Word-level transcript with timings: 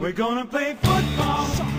We're 0.00 0.12
gonna 0.12 0.46
play 0.46 0.76
football. 0.82 1.70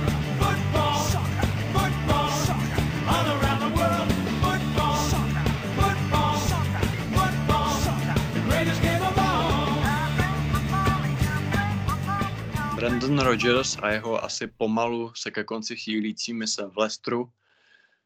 Brandon 12.76 13.20
Rodgers 13.20 13.78
a 13.82 13.89
jeho 13.89 14.24
asi 14.24 14.48
pomalu 14.48 15.12
se 15.16 15.32
ke 15.32 15.44
konci 15.44 15.76
chýlící 15.76 16.34
mise 16.34 16.68
v 16.68 16.78
Leicesteru, 16.78 17.32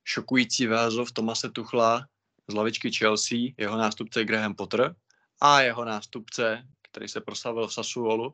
šokující 0.03 0.67
v 1.05 1.11
Tomase 1.11 1.49
Tuchla 1.49 2.07
z 2.47 2.53
lavičky 2.53 2.91
Chelsea, 2.91 3.37
jeho 3.57 3.77
nástupce 3.77 4.23
Graham 4.23 4.55
Potter 4.55 4.95
a 5.41 5.61
jeho 5.61 5.85
nástupce, 5.85 6.63
který 6.95 7.07
se 7.07 7.21
proslavil 7.21 7.67
v 7.67 7.73
Sassuolu. 7.73 8.33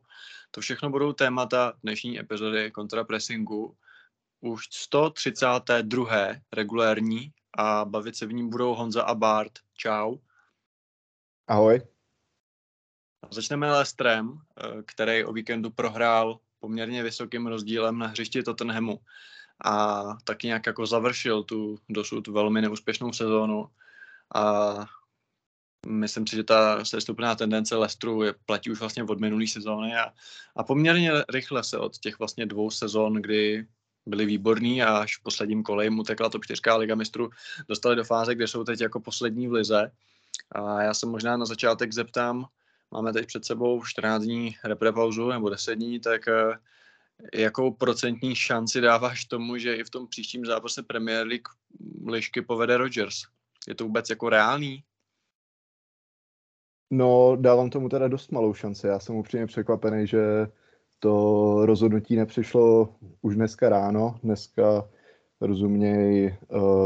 To 0.52 0.62
všechno 0.62 0.90
budou 0.90 1.14
témata 1.14 1.74
dnešní 1.84 2.20
epizody 2.20 2.72
kontrapressingu. 2.72 3.78
Už 4.42 4.68
132. 4.72 6.16
regulérní 6.54 7.34
a 7.58 7.86
bavit 7.86 8.16
se 8.16 8.26
v 8.26 8.34
ní 8.34 8.50
budou 8.50 8.76
Honza 8.76 9.04
a 9.04 9.16
Bart. 9.16 9.52
Čau. 9.74 10.18
Ahoj. 11.48 11.82
Začneme 13.32 13.72
Leicesterem, 13.72 14.38
eh, 14.38 14.84
který 14.84 15.26
o 15.26 15.34
víkendu 15.34 15.70
prohrál 15.70 16.40
poměrně 16.60 17.04
vysokým 17.04 17.48
rozdílem 17.48 17.98
na 17.98 18.08
hřišti 18.08 18.44
Tottenhamu 18.44 19.00
a 19.66 20.04
taky 20.24 20.48
nějak 20.48 20.66
jako 20.66 20.86
završil 20.86 21.44
tu 21.44 21.80
dosud 21.90 22.28
velmi 22.28 22.62
neúspěšnou 22.62 23.14
sezónu 23.14 23.70
a 24.36 24.76
myslím 25.88 26.28
si, 26.28 26.36
že 26.36 26.44
ta 26.44 26.86
sestupná 26.86 27.36
tendence 27.36 27.76
Leicesteru 27.76 28.24
je, 28.24 28.34
platí 28.46 28.72
už 28.72 28.80
vlastně 28.80 29.04
od 29.04 29.20
minulé 29.20 29.48
sezóny 29.48 29.96
a, 29.96 30.14
a 30.56 30.64
poměrně 30.64 31.12
rychle 31.30 31.64
se 31.64 31.78
od 31.78 31.98
těch 31.98 32.20
vlastně 32.20 32.46
dvou 32.46 32.72
sezon, 32.72 33.14
kdy 33.14 33.68
byli 34.06 34.26
výborní 34.26 34.84
a 34.84 34.98
až 34.98 35.18
v 35.18 35.24
posledním 35.24 35.64
kole 35.64 35.84
jim 35.84 36.00
utekla 36.00 36.30
top 36.30 36.46
4 36.46 36.62
Liga 36.78 36.96
mistrů, 36.96 37.30
dostali 37.68 37.96
do 37.96 38.04
fáze, 38.04 38.36
kde 38.36 38.48
jsou 38.48 38.64
teď 38.64 38.82
jako 38.82 39.00
poslední 39.00 39.48
v 39.48 39.52
lize. 39.52 39.92
A 40.52 40.82
já 40.82 40.94
se 40.94 41.06
možná 41.06 41.38
na 41.38 41.46
začátek 41.46 41.94
zeptám, 41.94 42.46
máme 42.92 43.14
teď 43.14 43.26
před 43.28 43.46
sebou 43.46 43.84
14 43.86 44.24
dní 44.24 44.56
reprepauzu 44.64 45.30
nebo 45.30 45.50
10 45.50 45.76
dní, 45.76 46.00
tak 46.00 46.28
eh, 46.28 46.60
jakou 47.34 47.72
procentní 47.72 48.36
šanci 48.36 48.82
dáváš 48.82 49.26
tomu, 49.26 49.58
že 49.58 49.76
i 49.76 49.84
v 49.84 49.90
tom 49.90 50.08
příštím 50.08 50.46
zápase 50.46 50.84
Premier 50.84 51.28
League 51.28 51.48
lišky 52.08 52.42
povede 52.42 52.78
Rodgers? 52.78 53.16
Je 53.68 53.76
to 53.76 53.84
vůbec 53.84 54.10
jako 54.10 54.30
reálný? 54.30 54.84
No, 56.94 57.38
dávám 57.40 57.70
tomu 57.70 57.90
teda 57.90 58.08
dost 58.08 58.32
malou 58.32 58.54
šanci. 58.54 58.88
Já 58.88 59.00
jsem 59.00 59.16
upřímně 59.16 59.46
překvapený, 59.46 60.08
že 60.08 60.48
to 61.00 61.66
rozhodnutí 61.66 62.16
nepřišlo 62.16 62.90
už 63.22 63.36
dneska 63.36 63.70
ráno, 63.70 64.20
dneska 64.24 64.90
rozuměj 65.42 66.36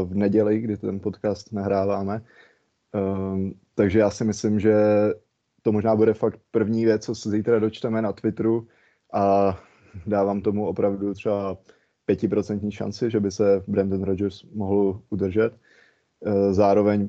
v 0.04 0.14
neděli, 0.14 0.60
kdy 0.60 0.76
ten 0.76 1.00
podcast 1.00 1.52
nahráváme. 1.52 2.22
Um, 2.94 3.54
takže 3.74 3.98
já 3.98 4.10
si 4.10 4.24
myslím, 4.24 4.60
že 4.60 4.74
to 5.62 5.72
možná 5.72 5.96
bude 5.96 6.14
fakt 6.14 6.40
první 6.50 6.84
věc, 6.84 7.04
co 7.04 7.14
se 7.14 7.30
zítra 7.30 7.58
dočteme 7.58 8.02
na 8.02 8.12
Twitteru 8.12 8.68
a 9.12 9.56
dávám 10.06 10.40
tomu 10.40 10.66
opravdu 10.66 11.14
třeba 11.14 11.58
pětiprocentní 12.04 12.72
šanci, 12.72 13.10
že 13.10 13.20
by 13.20 13.30
se 13.30 13.62
Brandon 13.66 14.02
Rodgers 14.02 14.42
mohl 14.54 15.00
udržet. 15.10 15.52
Uh, 16.20 16.52
zároveň 16.52 17.08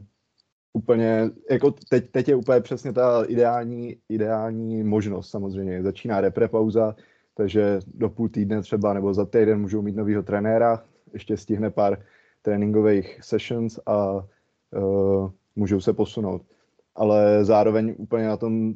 úplně, 0.78 1.30
jako 1.52 1.72
teď, 1.90 2.12
teď 2.12 2.28
je 2.28 2.36
úplně 2.36 2.62
přesně 2.62 2.94
ta 2.94 3.24
ideální, 3.28 3.98
ideální 4.10 4.84
možnost 4.84 5.30
samozřejmě. 5.30 5.84
Začíná 5.84 6.22
repre 6.22 6.48
pauza, 6.48 6.96
takže 7.34 7.80
do 7.94 8.10
půl 8.10 8.30
týdne 8.30 8.62
třeba 8.62 8.94
nebo 8.94 9.14
za 9.14 9.26
týden 9.26 9.62
můžou 9.62 9.82
mít 9.82 9.96
nového 9.96 10.24
trenéra, 10.24 10.84
ještě 11.14 11.38
stihne 11.38 11.70
pár 11.70 11.98
tréninkových 12.42 13.20
sessions 13.22 13.80
a 13.86 14.16
uh, 14.16 15.32
můžou 15.56 15.80
se 15.80 15.94
posunout. 15.94 16.42
Ale 16.96 17.46
zároveň 17.46 17.96
úplně 17.98 18.28
na 18.28 18.38
tom 18.38 18.70
uh, 18.70 18.76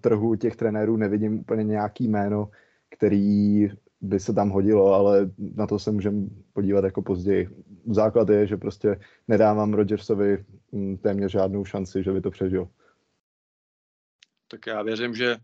trhu 0.00 0.34
těch 0.34 0.56
trenérů 0.56 0.96
nevidím 0.96 1.40
úplně 1.40 1.64
nějaký 1.64 2.08
jméno, 2.08 2.48
který 2.90 3.68
by 4.02 4.20
se 4.20 4.32
tam 4.32 4.50
hodilo, 4.50 4.94
ale 4.94 5.30
na 5.38 5.66
to 5.66 5.78
se 5.78 5.92
můžeme 5.92 6.26
podívat 6.52 6.84
jako 6.84 7.02
později. 7.02 7.48
Základ 7.90 8.28
je, 8.28 8.46
že 8.46 8.56
prostě 8.56 9.00
nedávám 9.28 9.74
Rodgersovi 9.74 10.44
mm, 10.72 10.98
téměř 10.98 11.32
žádnou 11.32 11.64
šanci, 11.64 12.02
že 12.02 12.12
by 12.12 12.20
to 12.20 12.30
přežil. 12.30 12.68
Tak 14.48 14.66
já 14.66 14.82
věřím, 14.82 15.14
že 15.14 15.36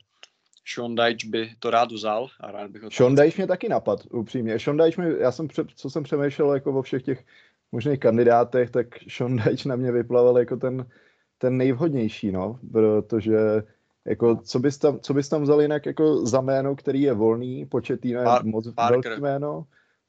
Sean 0.74 0.94
Dyche 0.94 1.28
by 1.28 1.50
to 1.58 1.70
rád 1.70 1.92
vzal 1.92 2.28
a 2.40 2.50
rád 2.50 2.70
bych 2.70 2.82
ho 2.82 2.90
Sean 2.90 3.14
Dyche 3.14 3.42
mě 3.42 3.46
taky 3.46 3.68
napad, 3.68 4.00
upřímně. 4.10 4.58
Sean 4.58 4.76
Dyche 4.76 5.02
mi, 5.02 5.20
já 5.20 5.32
jsem, 5.32 5.48
co 5.74 5.90
jsem 5.90 6.02
přemýšlel 6.02 6.54
jako 6.54 6.78
o 6.78 6.82
všech 6.82 7.02
těch 7.02 7.24
možných 7.72 8.00
kandidátech, 8.00 8.70
tak 8.70 8.86
Sean 9.08 9.36
Dyche 9.36 9.68
na 9.68 9.76
mě 9.76 9.92
vyplaval 9.92 10.38
jako 10.38 10.56
ten, 10.56 10.86
ten 11.38 11.56
nejvhodnější, 11.56 12.32
no, 12.32 12.58
protože 12.72 13.36
jako, 14.06 14.36
co, 14.36 14.58
bys 14.58 14.78
tam, 14.78 15.00
co 15.00 15.14
bys 15.14 15.28
tam 15.28 15.42
vzal 15.42 15.62
jinak 15.62 15.86
jako 15.86 16.26
za 16.26 16.40
jméno, 16.40 16.76
který 16.76 17.02
je 17.02 17.12
volný, 17.12 17.66
početý 17.66 18.08
je 18.08 18.24
Par- 18.24 18.44
moc 18.44 18.74
Parker. 18.74 19.10
velký 19.10 19.22
jméno. 19.22 19.64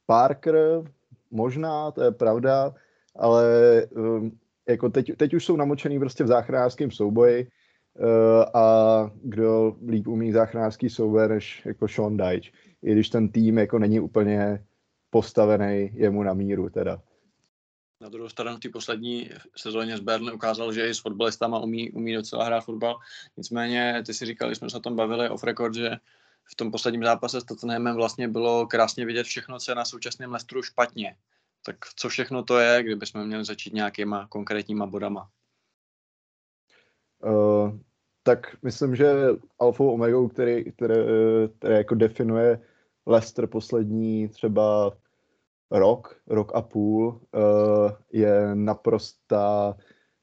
Parker, 0.05 0.83
možná, 1.31 1.91
to 1.91 2.03
je 2.03 2.11
pravda, 2.11 2.73
ale 3.15 3.45
um, 3.95 4.31
jako 4.69 4.89
teď, 4.89 5.17
teď 5.17 5.33
už 5.33 5.45
jsou 5.45 5.55
namočený 5.55 5.99
prostě 5.99 6.23
v 6.23 6.27
záchranářském 6.27 6.91
souboji 6.91 7.47
uh, 7.99 8.43
a 8.53 9.11
kdo 9.23 9.75
líp 9.87 10.07
umí 10.07 10.31
záchranářský 10.31 10.89
souboj 10.89 11.27
než 11.27 11.65
jako 11.65 11.87
Sean 11.87 12.17
Dyche, 12.17 12.51
i 12.83 12.91
když 12.91 13.09
ten 13.09 13.29
tým 13.29 13.57
jako 13.57 13.79
není 13.79 13.99
úplně 13.99 14.63
postavený 15.09 15.91
jemu 15.93 16.23
na 16.23 16.33
míru 16.33 16.69
teda. 16.69 17.01
Na 18.01 18.09
druhou 18.09 18.29
stranu 18.29 18.57
v 18.57 18.59
té 18.59 18.69
poslední 18.69 19.29
sezóně 19.55 19.97
z 19.97 19.99
Burnley 19.99 20.35
ukázal, 20.35 20.73
že 20.73 20.89
i 20.89 20.93
s 20.93 20.99
fotbalistama 20.99 21.59
umí, 21.59 21.91
umí 21.91 22.13
docela 22.15 22.45
hrát 22.45 22.61
fotbal. 22.61 22.99
Nicméně, 23.37 24.03
ty 24.05 24.13
si 24.13 24.25
říkal, 24.25 24.55
jsme 24.55 24.69
se 24.69 24.77
o 24.77 24.79
tom 24.79 24.95
bavili 24.95 25.29
off 25.29 25.43
record, 25.43 25.75
že 25.75 25.89
v 26.51 26.55
tom 26.55 26.71
posledním 26.71 27.03
zápase 27.03 27.41
s 27.41 27.43
Tottenhamem 27.43 27.95
vlastně 27.95 28.27
bylo 28.27 28.67
krásně 28.67 29.05
vidět 29.05 29.23
všechno, 29.23 29.59
co 29.59 29.71
je 29.71 29.75
na 29.75 29.85
současném 29.85 30.31
Leicesteru 30.31 30.63
špatně. 30.63 31.15
Tak 31.65 31.75
co 31.95 32.09
všechno 32.09 32.43
to 32.43 32.59
je, 32.59 32.83
kdybychom 32.83 33.27
měli 33.27 33.45
začít 33.45 33.73
nějakýma 33.73 34.27
konkrétníma 34.27 34.85
bodama? 34.85 35.29
Uh, 37.23 37.77
tak 38.23 38.63
myslím, 38.63 38.95
že 38.95 39.13
alfa 39.59 39.83
omegou, 39.83 40.27
který, 40.27 40.71
který, 40.71 40.93
který 41.57 41.75
jako 41.75 41.95
definuje 41.95 42.61
Leicester 43.05 43.47
poslední 43.47 44.27
třeba 44.29 44.97
rok, 45.71 46.15
rok 46.27 46.51
a 46.55 46.61
půl 46.61 47.07
uh, 47.07 47.91
je 48.13 48.55
naprostá 48.55 49.75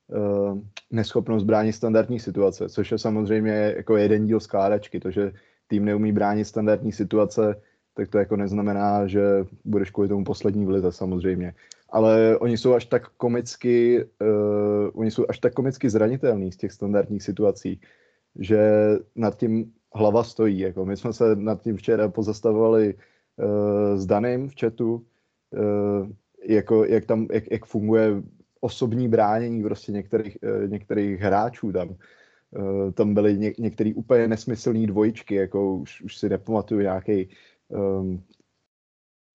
uh, 0.09 0.59
neschopnost 0.91 1.45
bránit 1.45 1.73
standardní 1.73 2.21
situace, 2.21 2.69
což 2.69 2.93
je 2.93 2.99
samozřejmě 2.99 3.75
jako 3.77 3.97
jeden 3.97 4.27
díl 4.27 4.41
skládačky. 4.41 5.01
To, 5.01 5.11
že 5.11 5.33
tým 5.67 5.85
neumí 5.85 6.13
bránit 6.13 6.45
standardní 6.45 6.93
situace, 6.93 7.61
tak 7.95 8.09
to 8.09 8.19
jako 8.19 8.37
neznamená, 8.37 9.07
že 9.07 9.47
budeš 9.65 9.91
kvůli 9.91 10.09
tomu 10.09 10.25
poslední 10.25 10.67
v 10.67 10.69
lize 10.69 10.93
samozřejmě. 10.93 11.55
Ale 11.91 12.39
oni 12.39 12.59
jsou 12.59 12.75
až 12.75 12.85
tak 12.87 13.09
komicky, 13.09 14.05
uh, 14.05 14.91
oni 14.95 15.11
jsou 15.11 15.25
až 15.29 15.39
tak 15.39 15.55
komicky 15.55 15.91
zranitelní 15.91 16.53
z 16.53 16.57
těch 16.57 16.73
standardních 16.73 17.23
situací, 17.23 17.81
že 18.39 18.71
nad 19.15 19.37
tím 19.37 19.73
hlava 19.95 20.25
stojí. 20.25 20.59
Jako 20.59 20.85
my 20.85 20.97
jsme 20.97 21.13
se 21.13 21.37
nad 21.37 21.63
tím 21.63 21.77
včera 21.77 22.09
pozastavovali 22.09 22.95
uh, 22.95 23.99
s 23.99 24.07
Danem 24.07 24.49
v 24.49 24.55
chatu, 24.61 25.07
jako, 26.49 26.85
jak 26.85 27.05
tam, 27.05 27.27
jak, 27.33 27.45
jak 27.51 27.67
funguje 27.67 28.23
osobní 28.61 29.09
bránění 29.09 29.63
prostě 29.63 29.93
některých, 29.93 30.39
uh, 30.43 30.71
některých 30.71 31.21
hráčů 31.21 31.73
tam. 31.73 31.89
Uh, 31.89 32.93
tam 32.93 33.15
byly 33.15 33.39
ně, 33.39 33.53
některé 33.59 33.93
úplně 33.95 34.29
nesmyslné 34.29 34.87
dvojičky, 34.87 35.35
jako 35.35 35.77
už, 35.77 36.03
už 36.03 36.17
si 36.17 36.29
nepamatuju 36.29 36.81
nějaký, 36.81 37.29
um, 37.69 38.23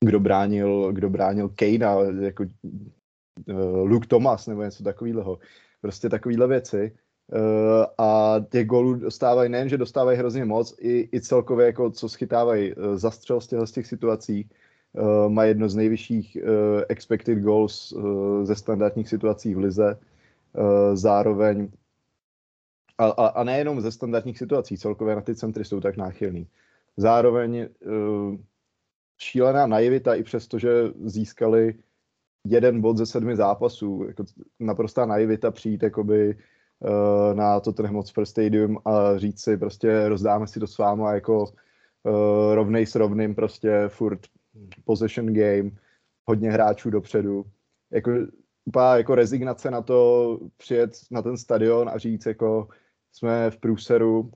kdo 0.05 0.19
bránil, 0.19 0.91
kdo 0.93 1.09
bránil 1.09 1.49
Kejna, 1.49 1.95
jako 2.21 2.43
uh, 2.43 3.87
Luke 3.87 4.07
Thomas 4.07 4.47
nebo 4.47 4.63
něco 4.63 4.83
takového. 4.83 5.39
Prostě 5.81 6.09
takovéhle 6.09 6.47
věci. 6.47 6.91
Uh, 7.33 7.85
a 7.97 8.35
těch 8.51 8.67
gólů 8.67 8.95
dostávají 8.95 9.49
nejen, 9.49 9.69
že 9.69 9.77
dostávají 9.77 10.17
hrozně 10.17 10.45
moc, 10.45 10.75
i, 10.79 11.09
i 11.13 11.21
celkově 11.21 11.65
jako 11.65 11.91
co 11.91 12.09
schytávají 12.09 12.75
uh, 12.75 12.95
zastřel 12.95 13.41
z 13.41 13.47
těch, 13.47 13.59
z 13.59 13.71
těch 13.71 13.87
situací, 13.87 14.49
má 15.27 15.43
jedno 15.43 15.69
z 15.69 15.75
nejvyšších 15.75 16.37
uh, 16.41 16.49
expected 16.89 17.39
goals 17.39 17.91
uh, 17.91 18.43
ze 18.43 18.55
standardních 18.55 19.09
situací 19.09 19.55
v 19.55 19.57
lize. 19.57 19.99
Zároveň 20.93 21.69
a, 22.97 23.05
a, 23.05 23.27
a 23.27 23.43
nejenom 23.43 23.81
ze 23.81 23.91
standardních 23.91 24.37
situací, 24.37 24.77
celkově 24.77 25.15
na 25.15 25.21
ty 25.21 25.35
centry 25.35 25.65
jsou 25.65 25.79
tak 25.79 25.97
náchylný. 25.97 26.47
Zároveň 26.97 27.67
šílená 29.17 29.67
naivita 29.67 30.15
i 30.15 30.23
přesto, 30.23 30.59
že 30.59 30.69
získali 31.03 31.75
jeden 32.45 32.81
bod 32.81 32.97
ze 32.97 33.05
sedmi 33.05 33.35
zápasů, 33.35 34.03
jako 34.07 34.23
naprostá 34.59 35.05
naivita 35.05 35.51
přijít 35.51 35.83
jakoby 35.83 36.35
uh, 36.79 37.33
na 37.33 37.59
Tottenham 37.59 37.95
Hotspur 37.95 38.25
Stadium 38.25 38.77
a 38.85 39.17
říct 39.17 39.41
si 39.41 39.57
prostě 39.57 40.09
rozdáme 40.09 40.47
si 40.47 40.59
to 40.59 40.67
s 40.67 40.77
váma 40.77 41.13
jako 41.13 41.43
uh, 41.43 42.55
rovnej 42.55 42.85
s 42.85 42.95
rovným, 42.95 43.35
prostě 43.35 43.83
furt 43.87 44.19
possession 44.85 45.33
game, 45.33 45.71
hodně 46.25 46.51
hráčů 46.51 46.89
dopředu. 46.89 47.45
Jako, 47.91 48.11
úplná 48.65 48.97
jako 48.97 49.15
rezignace 49.15 49.71
na 49.71 49.81
to 49.81 50.39
přijet 50.57 50.91
na 51.11 51.21
ten 51.21 51.37
stadion 51.37 51.89
a 51.89 51.97
říct, 51.97 52.25
jako 52.25 52.67
jsme 53.11 53.51
v 53.51 53.57
průseru, 53.57 54.31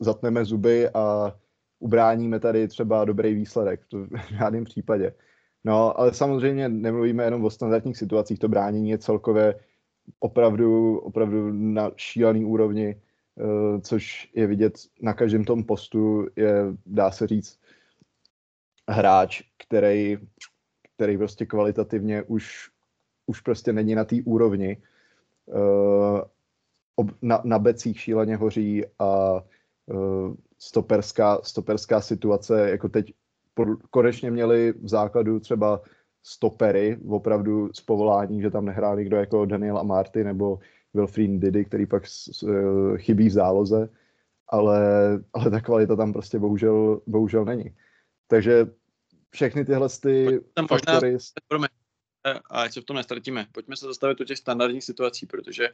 zatneme 0.00 0.44
zuby 0.44 0.88
a 0.88 1.36
ubráníme 1.78 2.40
tady 2.40 2.68
třeba 2.68 3.04
dobrý 3.04 3.34
výsledek. 3.34 3.86
To 3.88 4.04
v 4.06 4.10
žádném 4.38 4.64
případě. 4.64 5.14
No, 5.64 6.00
ale 6.00 6.14
samozřejmě 6.14 6.68
nemluvíme 6.68 7.24
jenom 7.24 7.44
o 7.44 7.50
standardních 7.50 7.96
situacích, 7.96 8.38
to 8.38 8.48
bránění 8.48 8.90
je 8.90 8.98
celkově 8.98 9.54
opravdu, 10.20 10.98
opravdu 10.98 11.52
na 11.52 11.90
šílený 11.96 12.44
úrovni, 12.44 12.96
eh, 13.38 13.80
což 13.80 14.30
je 14.34 14.46
vidět 14.46 14.78
na 15.02 15.12
každém 15.12 15.44
tom 15.44 15.64
postu, 15.64 16.26
je, 16.36 16.64
dá 16.86 17.10
se 17.10 17.26
říct, 17.26 17.58
hráč, 18.88 19.42
který, 19.66 20.18
který 20.96 21.18
prostě 21.18 21.46
kvalitativně 21.46 22.22
už, 22.22 22.70
už 23.26 23.40
prostě 23.40 23.72
není 23.72 23.94
na 23.94 24.04
té 24.04 24.16
úrovni. 24.24 24.82
Eh, 25.54 26.22
na, 27.22 27.40
na 27.44 27.58
becích 27.58 28.00
šíleně 28.00 28.36
hoří 28.36 28.84
a 28.98 29.42
eh, 29.90 30.34
stoperská, 30.58 31.38
stoperská 31.42 32.00
situace, 32.00 32.70
jako 32.70 32.88
teď 32.88 33.12
konečně 33.90 34.30
měli 34.30 34.72
v 34.72 34.88
základu 34.88 35.40
třeba 35.40 35.80
stopery, 36.22 36.98
opravdu 37.08 37.70
z 37.72 37.80
povolání, 37.80 38.42
že 38.42 38.50
tam 38.50 38.64
nehrál 38.64 38.96
nikdo 38.96 39.16
jako 39.16 39.44
Daniel 39.44 39.78
Amarty 39.78 40.24
nebo 40.24 40.58
Wilfried 40.94 41.30
Didi, 41.30 41.64
který 41.64 41.86
pak 41.86 42.02
eh, 42.04 42.98
chybí 42.98 43.28
v 43.28 43.32
záloze, 43.32 43.88
ale, 44.48 44.80
ale 45.32 45.50
ta 45.50 45.60
kvalita 45.60 45.96
tam 45.96 46.12
prostě 46.12 46.38
bohužel, 46.38 47.00
bohužel 47.06 47.44
není. 47.44 47.74
Takže 48.26 48.66
všechny 49.34 49.64
tyhle 49.64 49.88
ty 50.02 50.40
faktory... 50.68 51.12
Možná, 51.52 51.68
a 52.50 52.62
ať 52.62 52.72
se 52.72 52.80
v 52.80 52.84
tom 52.84 52.96
nestratíme. 52.96 53.46
Pojďme 53.52 53.76
se 53.76 53.86
zastavit 53.86 54.20
u 54.20 54.24
těch 54.24 54.38
standardních 54.38 54.84
situací, 54.84 55.26
protože 55.26 55.68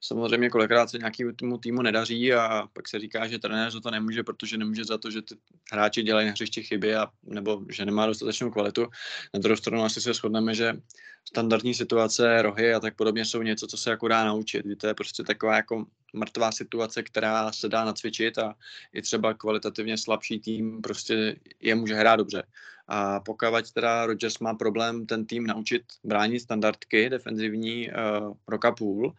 samozřejmě 0.00 0.50
kolikrát 0.50 0.90
se 0.90 0.98
nějakému 0.98 1.58
týmu 1.58 1.82
nedaří 1.82 2.32
a 2.32 2.68
pak 2.72 2.88
se 2.88 2.98
říká, 2.98 3.26
že 3.26 3.38
trenér 3.38 3.70
za 3.70 3.80
to 3.80 3.90
nemůže, 3.90 4.22
protože 4.22 4.58
nemůže 4.58 4.84
za 4.84 4.98
to, 4.98 5.10
že 5.10 5.22
ty 5.22 5.34
hráči 5.72 6.02
dělají 6.02 6.26
na 6.26 6.32
hřišti 6.32 6.62
chyby 6.62 6.96
a, 6.96 7.08
nebo 7.22 7.64
že 7.70 7.84
nemá 7.84 8.06
dostatečnou 8.06 8.50
kvalitu. 8.50 8.86
Na 9.34 9.40
druhou 9.40 9.56
stranu 9.56 9.84
asi 9.84 10.00
se 10.00 10.14
shodneme, 10.14 10.54
že 10.54 10.80
standardní 11.28 11.74
situace, 11.74 12.42
rohy 12.42 12.74
a 12.74 12.80
tak 12.80 12.96
podobně 12.96 13.24
jsou 13.24 13.42
něco, 13.42 13.66
co 13.66 13.76
se 13.76 13.90
jako 13.90 14.08
dá 14.08 14.24
naučit. 14.24 14.66
To 14.78 14.86
je 14.86 14.94
prostě 14.94 15.22
taková 15.22 15.56
jako 15.56 15.86
mrtvá 16.12 16.52
situace, 16.52 17.02
která 17.02 17.52
se 17.52 17.68
dá 17.68 17.84
nacvičit 17.84 18.38
a 18.38 18.54
i 18.92 19.02
třeba 19.02 19.34
kvalitativně 19.34 19.98
slabší 19.98 20.40
tým 20.40 20.82
prostě 20.82 21.36
je 21.60 21.74
může 21.74 21.94
hrát 21.94 22.16
dobře. 22.16 22.42
A 22.88 23.20
pokud 23.20 23.72
teda 23.72 24.06
Rodgers 24.06 24.38
má 24.38 24.54
problém 24.54 25.06
ten 25.06 25.26
tým 25.26 25.46
naučit 25.46 25.82
bránit 26.04 26.40
standardky 26.40 27.10
defenzivní 27.10 27.90
uh, 27.90 28.34
roka 28.48 28.72
půl, 28.72 29.14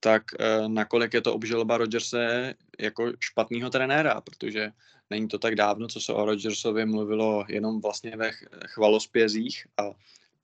tak 0.00 0.22
uh, 0.32 0.68
nakolik 0.68 1.14
je 1.14 1.20
to 1.20 1.34
obžaloba 1.34 1.78
Rodgerse 1.78 2.54
jako 2.78 3.12
špatného 3.20 3.70
trenéra, 3.70 4.20
protože 4.20 4.70
není 5.10 5.28
to 5.28 5.38
tak 5.38 5.54
dávno, 5.54 5.88
co 5.88 6.00
se 6.00 6.12
o 6.12 6.24
Rodgersovi 6.24 6.86
mluvilo 6.86 7.44
jenom 7.48 7.80
vlastně 7.80 8.16
ve 8.16 8.30
chvalospězích 8.66 9.66
a 9.76 9.82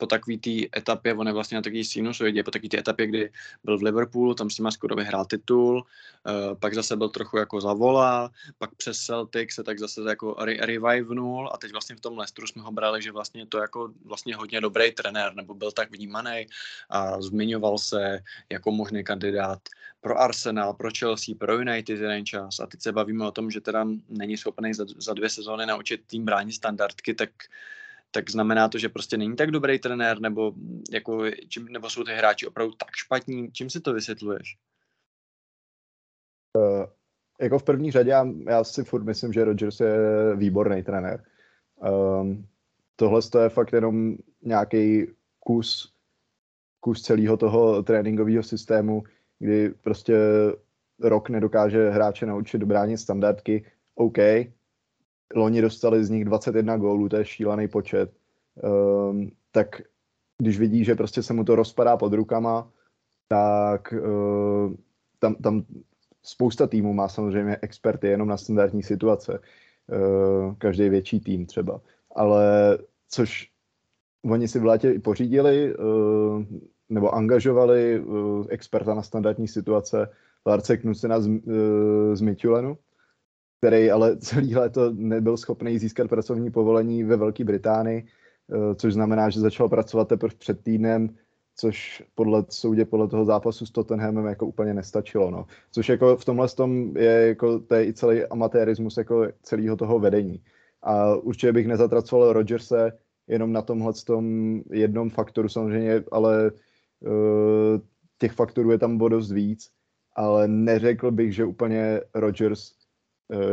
po 0.03 0.07
takové 0.07 0.37
té 0.37 0.67
etapě, 0.77 1.15
on 1.15 1.27
je 1.27 1.33
vlastně 1.33 1.55
na 1.55 1.63
takový 1.63 1.85
sinusoidě, 1.85 2.43
po 2.43 2.51
takové 2.51 2.69
té 2.69 2.79
etapě, 2.79 3.07
kdy 3.07 3.31
byl 3.65 3.79
v 3.79 3.83
Liverpoolu, 3.83 4.35
tam 4.35 4.51
s 4.51 4.59
nima 4.59 4.71
skoro 4.71 4.97
vyhrál 4.97 5.25
titul, 5.25 5.79
uh, 5.79 6.59
pak 6.59 6.75
zase 6.75 6.97
byl 6.97 7.09
trochu 7.09 7.39
jako 7.39 7.61
zavola, 7.61 8.31
pak 8.59 8.75
přes 8.75 8.99
Celtic 8.99 9.55
se 9.55 9.63
tak 9.63 9.79
zase 9.79 10.01
jako 10.09 10.35
re- 10.39 10.59
revivenul 10.67 11.51
a 11.55 11.57
teď 11.57 11.73
vlastně 11.73 11.97
v 11.97 12.01
tom 12.01 12.19
Leicesteru 12.19 12.47
jsme 12.47 12.63
ho 12.63 12.73
brali, 12.73 13.03
že 13.03 13.13
vlastně 13.13 13.47
to 13.47 13.59
jako 13.59 13.95
vlastně 14.05 14.37
hodně 14.37 14.61
dobrý 14.61 14.93
trenér, 14.93 15.35
nebo 15.35 15.55
byl 15.55 15.71
tak 15.71 15.91
vnímaný 15.91 16.47
a 16.91 17.23
zmiňoval 17.23 17.79
se 17.79 18.21
jako 18.51 18.73
možný 18.73 19.05
kandidát 19.05 19.63
pro 20.01 20.19
Arsenal, 20.19 20.75
pro 20.75 20.91
Chelsea, 20.99 21.35
pro 21.39 21.59
United 21.59 21.99
jeden 21.99 22.27
čas. 22.27 22.61
A 22.61 22.67
teď 22.67 22.83
se 22.83 22.93
bavíme 22.93 23.27
o 23.27 23.31
tom, 23.31 23.51
že 23.51 23.61
teda 23.61 23.87
není 24.09 24.37
schopný 24.37 24.75
za, 24.75 24.85
za 24.97 25.15
dvě 25.15 25.31
sezóny 25.31 25.67
naučit 25.67 26.03
tým 26.07 26.25
bránit 26.25 26.53
standardky, 26.53 27.15
tak 27.15 27.31
tak 28.15 28.31
znamená 28.31 28.69
to, 28.69 28.79
že 28.79 28.89
prostě 28.89 29.17
není 29.17 29.37
tak 29.37 29.51
dobrý 29.51 29.79
trenér, 29.79 30.21
nebo, 30.21 30.53
jako, 30.93 31.31
čím, 31.49 31.65
nebo 31.65 31.91
jsou 31.91 32.05
ty 32.05 32.13
hráči 32.13 32.47
opravdu 32.47 32.75
tak 32.75 32.89
špatní? 32.95 33.53
Čím 33.53 33.71
si 33.71 33.81
to 33.81 33.93
vysvětluješ? 33.93 34.57
Uh, 36.57 36.87
jako 37.41 37.59
v 37.59 37.63
první 37.63 37.91
řadě, 37.91 38.11
já, 38.11 38.27
já 38.47 38.65
si 38.65 38.85
furt 38.85 39.05
myslím, 39.05 39.33
že 39.33 39.45
Rodgers 39.45 39.81
je 39.81 39.97
výborný 40.37 40.83
trenér. 40.83 41.25
Um, 42.21 42.47
tohle 42.97 43.21
je 43.43 43.49
fakt 43.49 43.73
jenom 43.73 44.17
nějaký 44.43 45.07
kus, 45.41 45.93
kus 46.81 47.03
celého 47.03 47.37
toho 47.37 47.83
tréninkového 47.83 48.43
systému, 48.43 49.03
kdy 49.39 49.71
prostě 49.71 50.17
rok 51.01 51.29
nedokáže 51.29 51.91
hráče 51.91 52.27
naučit 52.27 52.59
dobránit 52.59 52.99
standardky. 52.99 53.65
OK, 53.95 54.19
loni 55.35 55.63
dostali 55.63 56.05
z 56.05 56.11
nich 56.11 56.25
21 56.25 56.77
gólů, 56.77 57.09
to 57.09 57.17
je 57.17 57.25
šílený 57.25 57.69
počet, 57.69 58.13
um, 58.63 59.31
tak 59.51 59.83
když 60.39 60.59
vidí, 60.59 60.85
že 60.85 60.95
prostě 60.95 61.23
se 61.23 61.33
mu 61.33 61.45
to 61.45 61.57
rozpadá 61.57 61.97
pod 61.97 62.13
rukama, 62.13 62.71
tak 63.29 63.95
uh, 64.03 64.75
tam, 65.19 65.35
tam 65.35 65.65
spousta 66.23 66.67
týmů 66.67 66.93
má 66.93 67.09
samozřejmě 67.09 67.57
experty 67.63 68.07
jenom 68.07 68.29
na 68.29 68.37
standardní 68.37 68.83
situace. 68.83 69.39
Uh, 69.87 70.55
každý 70.55 70.89
větší 70.89 71.21
tým 71.21 71.47
třeba. 71.47 71.81
Ale 72.15 72.79
což 73.09 73.51
oni 74.25 74.49
si 74.49 74.59
v 74.59 74.65
létě 74.65 74.91
i 74.93 74.99
pořídili 74.99 75.75
uh, 75.75 76.45
nebo 76.89 77.15
angažovali 77.15 78.01
uh, 78.01 78.47
experta 78.49 78.95
na 78.95 79.03
standardní 79.03 79.49
situace 79.49 80.09
Larce 80.47 80.77
Knusena 80.77 81.21
z, 81.21 81.31
z 82.13 82.21
Mitulenu, 82.21 82.79
který 83.63 83.91
ale 83.91 84.17
celý 84.19 84.57
léto 84.57 84.93
nebyl 84.93 85.37
schopný 85.37 85.79
získat 85.79 86.09
pracovní 86.09 86.51
povolení 86.51 87.05
ve 87.05 87.17
Velké 87.17 87.45
Británii, 87.45 88.07
eh, 88.07 88.75
což 88.75 88.95
znamená, 88.95 89.31
že 89.31 89.41
začal 89.41 89.69
pracovat 89.69 90.09
teprve 90.09 90.35
před 90.39 90.63
týdnem, 90.63 91.15
což 91.57 92.03
podle 92.15 92.45
soudě 92.49 92.85
podle 92.85 93.09
toho 93.09 93.25
zápasu 93.25 93.67
s 93.67 93.71
Tottenhamem 93.71 94.27
jako 94.27 94.47
úplně 94.47 94.75
nestačilo. 94.75 95.31
No. 95.31 95.47
Což 95.71 95.89
jako 95.89 96.17
v 96.17 96.25
tomhle 96.25 96.49
tom 96.49 96.97
je, 96.97 97.27
jako, 97.29 97.59
to 97.59 97.75
je 97.75 97.87
i 97.87 97.93
celý 97.93 98.25
amatérismus 98.25 98.97
jako 98.97 99.27
celého 99.43 99.77
toho 99.77 99.99
vedení. 99.99 100.43
A 100.83 101.15
určitě 101.15 101.53
bych 101.53 101.67
nezatracoval 101.67 102.33
Rodgerse 102.33 102.93
jenom 103.29 103.53
na 103.53 103.63
tomhle 103.63 103.93
tom 104.07 104.61
jednom 104.71 105.11
faktoru 105.11 105.49
samozřejmě, 105.49 106.05
ale 106.13 106.51
uh, 107.01 107.81
těch 108.19 108.33
faktorů 108.33 108.71
je 108.71 108.79
tam 108.79 109.03
o 109.03 109.09
dost 109.09 109.33
víc, 109.33 109.71
ale 110.17 110.49
neřekl 110.49 111.11
bych, 111.11 111.35
že 111.35 111.45
úplně 111.45 112.01
Rodgers 112.15 112.82
Eh, 112.82 112.82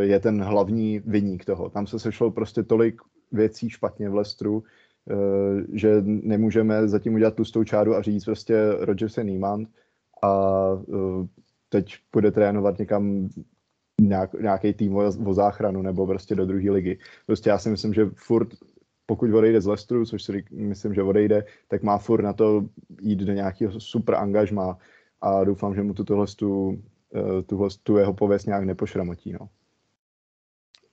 je 0.01 0.19
ten 0.19 0.43
hlavní 0.43 0.99
viník 0.99 1.45
toho. 1.45 1.69
Tam 1.69 1.87
se 1.87 1.99
sešlo 1.99 2.31
prostě 2.31 2.63
tolik 2.63 3.01
věcí 3.31 3.69
špatně 3.69 4.09
v 4.09 4.15
Lestru, 4.15 4.63
eh, 5.09 5.15
že 5.73 6.01
nemůžeme 6.03 6.87
zatím 6.87 7.13
udělat 7.13 7.35
tlustou 7.35 7.63
čáru 7.63 7.95
a 7.95 8.01
říct 8.01 8.25
prostě 8.25 8.55
Roger 8.79 9.09
se 9.09 9.23
Niemand 9.23 9.69
a 10.23 10.53
eh, 10.81 11.27
teď 11.69 11.95
půjde 12.11 12.31
trénovat 12.31 12.79
někam 12.79 13.29
nějak, 14.01 14.33
nějaký 14.33 14.73
tým 14.73 14.95
o, 14.95 15.33
záchranu 15.33 15.81
nebo 15.81 16.07
prostě 16.07 16.35
do 16.35 16.45
druhé 16.45 16.71
ligy. 16.71 16.97
Prostě 17.25 17.49
já 17.49 17.57
si 17.57 17.69
myslím, 17.69 17.93
že 17.93 18.05
furt 18.15 18.47
pokud 19.05 19.33
odejde 19.33 19.61
z 19.61 19.65
Lestru, 19.65 20.05
což 20.05 20.23
si 20.23 20.43
myslím, 20.51 20.93
že 20.93 21.03
odejde, 21.03 21.45
tak 21.67 21.83
má 21.83 21.97
furt 21.97 22.21
na 22.21 22.33
to 22.33 22.65
jít 23.01 23.19
do 23.19 23.33
nějakého 23.33 23.79
super 23.79 24.15
angažma 24.15 24.77
a 25.21 25.43
doufám, 25.43 25.75
že 25.75 25.83
mu 25.83 25.93
tuto 25.93 26.25
tu, 26.37 26.81
tuhle, 27.45 27.69
tu 27.83 27.97
jeho 27.97 28.13
pověst 28.13 28.45
nějak 28.45 28.63
nepošramotí. 28.63 29.31
No. 29.31 29.49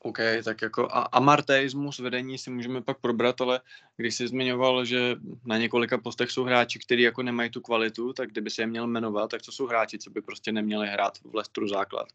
OK, 0.06 0.18
tak 0.44 0.62
jako 0.62 0.88
a 0.90 1.00
amarteismus 1.00 1.98
vedení 1.98 2.38
si 2.38 2.50
můžeme 2.50 2.82
pak 2.82 3.00
probrat, 3.00 3.40
ale 3.40 3.60
když 3.96 4.14
jsi 4.14 4.28
zmiňoval, 4.28 4.84
že 4.84 5.16
na 5.46 5.58
několika 5.58 5.98
postech 5.98 6.30
jsou 6.30 6.44
hráči, 6.44 6.78
kteří 6.78 7.02
jako 7.02 7.22
nemají 7.22 7.50
tu 7.50 7.60
kvalitu, 7.60 8.12
tak 8.12 8.30
kdyby 8.30 8.50
se 8.50 8.62
je 8.62 8.66
měl 8.66 8.86
jmenovat, 8.86 9.30
tak 9.30 9.42
co 9.42 9.52
jsou 9.52 9.66
hráči, 9.66 9.98
co 9.98 10.10
by 10.10 10.22
prostě 10.22 10.52
neměli 10.52 10.88
hrát 10.88 11.18
v 11.18 11.34
Lestru 11.34 11.68
základ? 11.68 12.08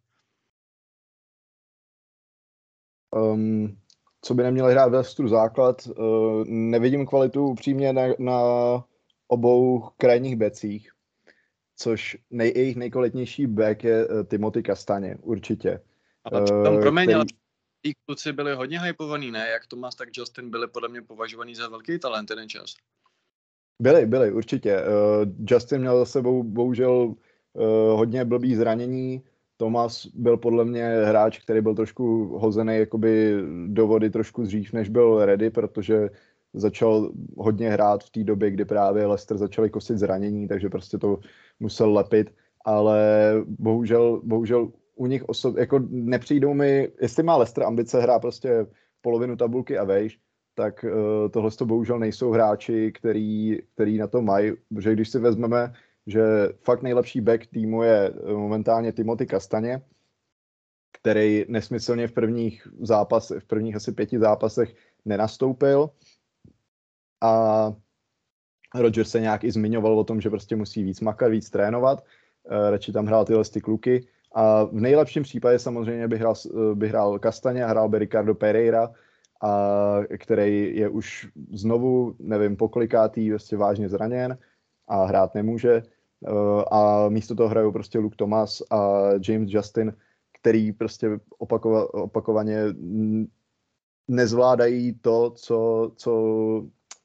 Um, 3.16 3.78
co 4.22 4.34
by 4.34 4.44
neměli 4.44 4.72
hrát 4.72 4.90
v 4.90 4.94
Lestru 4.94 5.28
základ, 5.28 5.88
uh, 5.88 6.44
nevidím 6.48 7.06
kvalitu 7.06 7.46
upřímně 7.46 7.94
na, 7.94 8.02
na 8.20 8.42
obou 9.28 9.90
krajních 9.98 10.36
becích, 10.36 10.92
což 11.78 12.18
nej, 12.30 12.54
jejich 12.56 12.76
nejkvalitnější 12.76 13.48
back 13.48 13.84
je 13.84 14.08
uh, 14.08 14.24
Timothy 14.24 14.64
Kastaně, 14.64 15.18
určitě. 15.22 15.80
Ale 16.24 16.46
tam 16.64 16.80
promiň, 16.82 17.04
který... 17.04 17.16
ale 17.16 17.26
ty 17.82 17.94
kluci 18.06 18.34
byli 18.34 18.56
hodně 18.56 18.80
hypovaný, 18.80 19.32
ne? 19.32 19.50
Jak 19.50 19.68
Tomas, 19.68 19.96
tak 19.96 20.10
Justin 20.18 20.50
byli 20.50 20.68
podle 20.68 20.90
mě 20.90 21.02
považovaný 21.02 21.56
za 21.56 21.70
velký 21.70 22.00
talent 22.00 22.30
jeden 22.30 22.50
čas. 22.50 22.76
Byli, 23.82 24.06
byli, 24.06 24.32
určitě. 24.32 24.78
Uh, 24.78 25.30
Justin 25.50 25.82
měl 25.82 26.00
za 26.00 26.06
sebou 26.06 26.44
bohužel 26.44 26.94
uh, 26.94 27.16
hodně 27.98 28.26
blbý 28.26 28.56
zranění, 28.56 29.24
Thomas 29.62 30.06
byl 30.06 30.38
podle 30.38 30.66
mě 30.66 30.86
hráč, 31.06 31.40
který 31.40 31.62
byl 31.62 31.76
trošku 31.76 32.38
hozený 32.38 32.78
jakoby 32.78 33.38
do 33.68 33.88
vody 33.88 34.10
trošku 34.10 34.44
dřív, 34.44 34.74
než 34.74 34.90
byl 34.90 35.26
ready, 35.26 35.50
protože 35.50 36.10
začal 36.54 37.12
hodně 37.38 37.70
hrát 37.70 38.04
v 38.04 38.10
té 38.10 38.24
době, 38.24 38.52
kdy 38.52 38.66
právě 38.66 39.06
Leicester 39.06 39.38
začali 39.38 39.70
kosit 39.70 39.98
zranění, 39.98 40.48
takže 40.48 40.70
prostě 40.70 40.98
to 40.98 41.20
musel 41.60 41.94
lepit, 41.94 42.34
ale 42.66 42.98
bohužel, 43.46 44.22
bohužel 44.24 44.72
u 45.02 45.06
nich 45.06 45.24
osob, 45.30 45.58
jako 45.58 45.80
nepřijdou 45.90 46.54
mi, 46.54 46.90
jestli 47.02 47.24
má 47.24 47.36
Leicester 47.36 47.64
ambice 47.64 48.02
hrát 48.02 48.20
prostě 48.20 48.68
polovinu 49.02 49.36
tabulky 49.36 49.78
a 49.78 49.84
vejš, 49.84 50.20
tak 50.54 50.84
uh, 50.84 51.30
tohle 51.32 51.52
to 51.52 51.66
bohužel 51.66 52.00
nejsou 52.00 52.32
hráči, 52.32 52.92
který, 52.92 53.60
který 53.74 53.98
na 53.98 54.08
to 54.08 54.22
mají, 54.22 54.52
protože 54.70 54.94
když 54.94 55.10
si 55.10 55.20
vezmeme, 55.20 55.74
že 56.08 56.22
fakt 56.64 56.82
nejlepší 56.82 57.22
back 57.22 57.48
týmu 57.48 57.84
je 57.84 58.14
momentálně 58.36 58.92
Timothy 58.92 59.26
Kastaně, 59.26 59.82
který 61.02 61.46
nesmyslně 61.48 62.08
v 62.08 62.12
prvních 62.12 62.68
zápasech, 62.82 63.44
v 63.44 63.48
prvních 63.48 63.76
asi 63.76 63.92
pěti 63.92 64.20
zápasech 64.20 64.76
nenastoupil 65.06 65.90
a 67.22 67.74
Roger 68.76 69.06
se 69.06 69.20
nějak 69.20 69.44
i 69.44 69.52
zmiňoval 69.52 70.00
o 70.00 70.04
tom, 70.04 70.22
že 70.22 70.30
prostě 70.30 70.56
musí 70.56 70.84
víc 70.84 71.02
makat, 71.02 71.32
víc 71.32 71.50
trénovat, 71.50 72.04
uh, 72.04 72.70
radši 72.70 72.92
tam 72.92 73.06
hrál 73.06 73.26
tyhle 73.26 73.44
ty 73.44 73.62
kluky 73.62 74.08
a 74.32 74.64
v 74.64 74.74
nejlepším 74.74 75.24
případě 75.24 75.60
samozřejmě 75.60 76.08
by 76.08 76.18
hrál, 76.18 76.34
by 76.74 76.88
hrál 76.88 77.20
Kastaně 77.20 77.66
a 77.66 77.68
hrál 77.68 77.90
by 77.90 78.00
Ricardo 78.00 78.36
Pereira, 78.36 78.92
a 79.42 80.00
který 80.18 80.76
je 80.76 80.90
už 80.90 81.28
znovu, 81.54 82.16
nevím, 82.20 82.58
pokolikátý, 82.58 83.30
prostě 83.30 83.58
vážně 83.58 83.90
zraněn 83.90 84.38
a 84.88 85.06
hrát 85.06 85.36
nemůže. 85.36 85.74
E, 85.74 85.84
a 86.72 87.10
místo 87.10 87.36
toho 87.36 87.50
hrajou 87.50 87.72
prostě 87.72 88.00
Luke 88.00 88.16
Thomas 88.16 88.62
a 88.72 89.10
James 89.28 89.50
Justin, 89.52 89.94
který 90.42 90.72
prostě 90.72 91.20
opakova, 91.38 91.94
opakovaně 91.94 92.66
nezvládají 94.08 94.94
to, 94.94 95.32
co, 95.32 95.92
co 95.96 96.12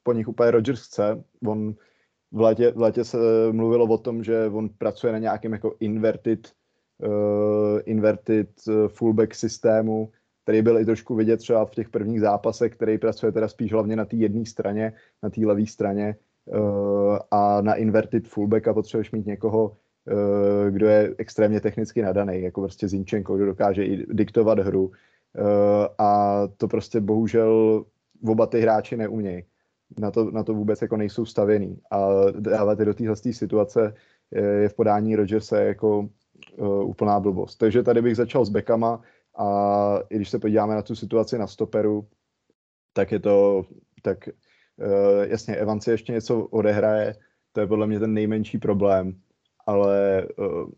po 0.03 0.13
nich 0.13 0.29
úplně 0.29 0.51
Rodgers 0.51 0.87
chce. 0.87 1.25
On 1.47 1.75
v 2.33 2.41
létě, 2.41 2.71
v 2.71 2.81
létě 2.81 3.05
se 3.05 3.19
mluvilo 3.53 3.85
o 3.85 3.99
tom, 3.99 4.25
že 4.25 4.47
on 4.47 4.69
pracuje 4.69 5.13
na 5.13 5.19
nějakém 5.19 5.53
jako 5.53 5.77
inverted, 5.81 6.53
uh, 6.99 7.81
inverted 7.85 8.49
fullback 8.89 9.35
systému, 9.35 10.11
který 10.43 10.63
byl 10.63 10.79
i 10.79 10.85
trošku 10.85 11.15
vidět 11.15 11.37
třeba 11.37 11.65
v 11.65 11.71
těch 11.71 11.89
prvních 11.89 12.21
zápasech, 12.21 12.73
který 12.73 12.99
pracuje 12.99 13.33
teda 13.33 13.49
spíš 13.49 13.73
hlavně 13.73 13.97
na 13.97 14.05
té 14.05 14.17
jedné 14.17 14.47
straně, 14.47 14.93
na 15.23 15.31
té 15.31 15.41
levé 15.41 15.67
straně 15.67 16.17
uh, 16.45 17.19
a 17.31 17.61
na 17.61 17.75
inverted 17.75 18.29
fullbacka 18.29 18.75
potřebuješ 18.75 19.13
mít 19.13 19.27
někoho, 19.27 19.65
uh, 19.67 20.71
kdo 20.71 20.87
je 20.87 21.15
extrémně 21.19 21.61
technicky 21.61 22.03
nadaný, 22.03 22.43
jako 22.43 22.61
prostě 22.61 22.89
Zinčenko, 22.89 23.37
kdo 23.37 23.47
dokáže 23.47 23.85
i 23.85 24.07
diktovat 24.15 24.59
hru 24.59 24.87
uh, 24.87 24.93
a 25.99 26.43
to 26.57 26.69
prostě 26.69 27.01
bohužel 27.01 27.85
oba 28.27 28.47
ty 28.47 28.61
hráči 28.61 28.97
neumějí. 28.97 29.45
Na 29.99 30.11
to, 30.11 30.31
na 30.31 30.43
to 30.43 30.55
vůbec 30.55 30.83
jako 30.83 30.97
nejsou 30.97 31.25
stavěný 31.25 31.79
a 31.91 32.09
dávat 32.31 32.79
je 32.79 32.85
do 32.85 32.95
téhle 32.95 33.17
situace 33.17 33.95
je 34.31 34.69
v 34.69 34.75
podání 34.75 35.17
Rodgersa 35.17 35.61
jako 35.61 36.09
uh, 36.59 36.89
úplná 36.89 37.21
blbost. 37.21 37.57
Takže 37.57 37.83
tady 37.83 38.03
bych 38.03 38.17
začal 38.17 38.45
s 38.45 38.49
bekama, 38.49 39.01
a 39.39 39.99
i 40.11 40.17
když 40.17 40.31
se 40.31 40.39
podíváme 40.39 40.75
na 40.75 40.83
tu 40.83 40.95
situaci 40.95 41.39
na 41.39 41.47
stoperu, 41.47 42.07
tak 42.93 43.13
je 43.13 43.21
to, 43.21 43.65
tak 44.03 44.29
uh, 44.29 45.23
jasně, 45.23 45.57
Evan 45.57 45.81
si 45.81 45.91
ještě 45.91 46.13
něco 46.13 46.41
odehraje, 46.41 47.15
to 47.53 47.61
je 47.61 47.67
podle 47.67 47.87
mě 47.87 48.01
ten 48.01 48.15
nejmenší 48.15 48.59
problém, 48.59 49.21
ale 49.67 50.27
uh, 50.39 50.71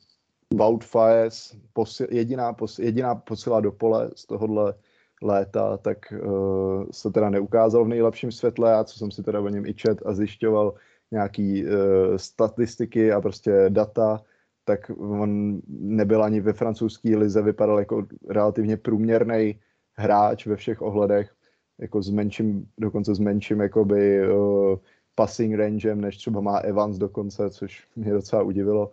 Wout 0.54 0.84
Faes, 0.84 1.56
posil, 1.72 2.06
jediná, 2.10 2.52
pos, 2.52 2.78
jediná 2.78 3.14
posila 3.14 3.60
do 3.60 3.72
pole 3.72 4.10
z 4.14 4.26
tohohle 4.26 4.74
léta, 5.22 5.76
tak 5.76 5.98
uh, 6.22 6.84
se 6.90 7.10
teda 7.10 7.30
neukázal 7.30 7.84
v 7.84 7.88
nejlepším 7.88 8.32
světle, 8.32 8.74
a 8.74 8.84
co 8.84 8.98
jsem 8.98 9.10
si 9.10 9.22
teda 9.22 9.40
o 9.40 9.48
něm 9.48 9.66
i 9.66 9.74
čet 9.74 9.98
a 10.06 10.14
zjišťoval 10.14 10.74
nějaký 11.10 11.64
uh, 11.64 11.70
statistiky 12.16 13.12
a 13.12 13.20
prostě 13.20 13.64
data, 13.68 14.22
tak 14.68 14.90
on 14.98 15.60
nebyl 15.68 16.24
ani 16.24 16.40
ve 16.40 16.52
francouzské 16.52 17.16
lize, 17.16 17.42
vypadal 17.42 17.78
jako 17.78 18.06
relativně 18.28 18.76
průměrný 18.76 19.60
hráč 19.96 20.46
ve 20.46 20.56
všech 20.56 20.82
ohledech, 20.82 21.32
jako 21.80 22.02
s 22.02 22.10
menším, 22.10 22.68
dokonce 22.78 23.14
s 23.14 23.18
menším 23.18 23.60
jakoby 23.60 24.28
uh, 24.28 24.76
passing 25.14 25.54
rangem, 25.54 26.00
než 26.00 26.16
třeba 26.16 26.40
má 26.40 26.58
Evans 26.58 26.98
dokonce, 26.98 27.50
což 27.50 27.88
mě 27.96 28.12
docela 28.12 28.42
udivilo. 28.42 28.92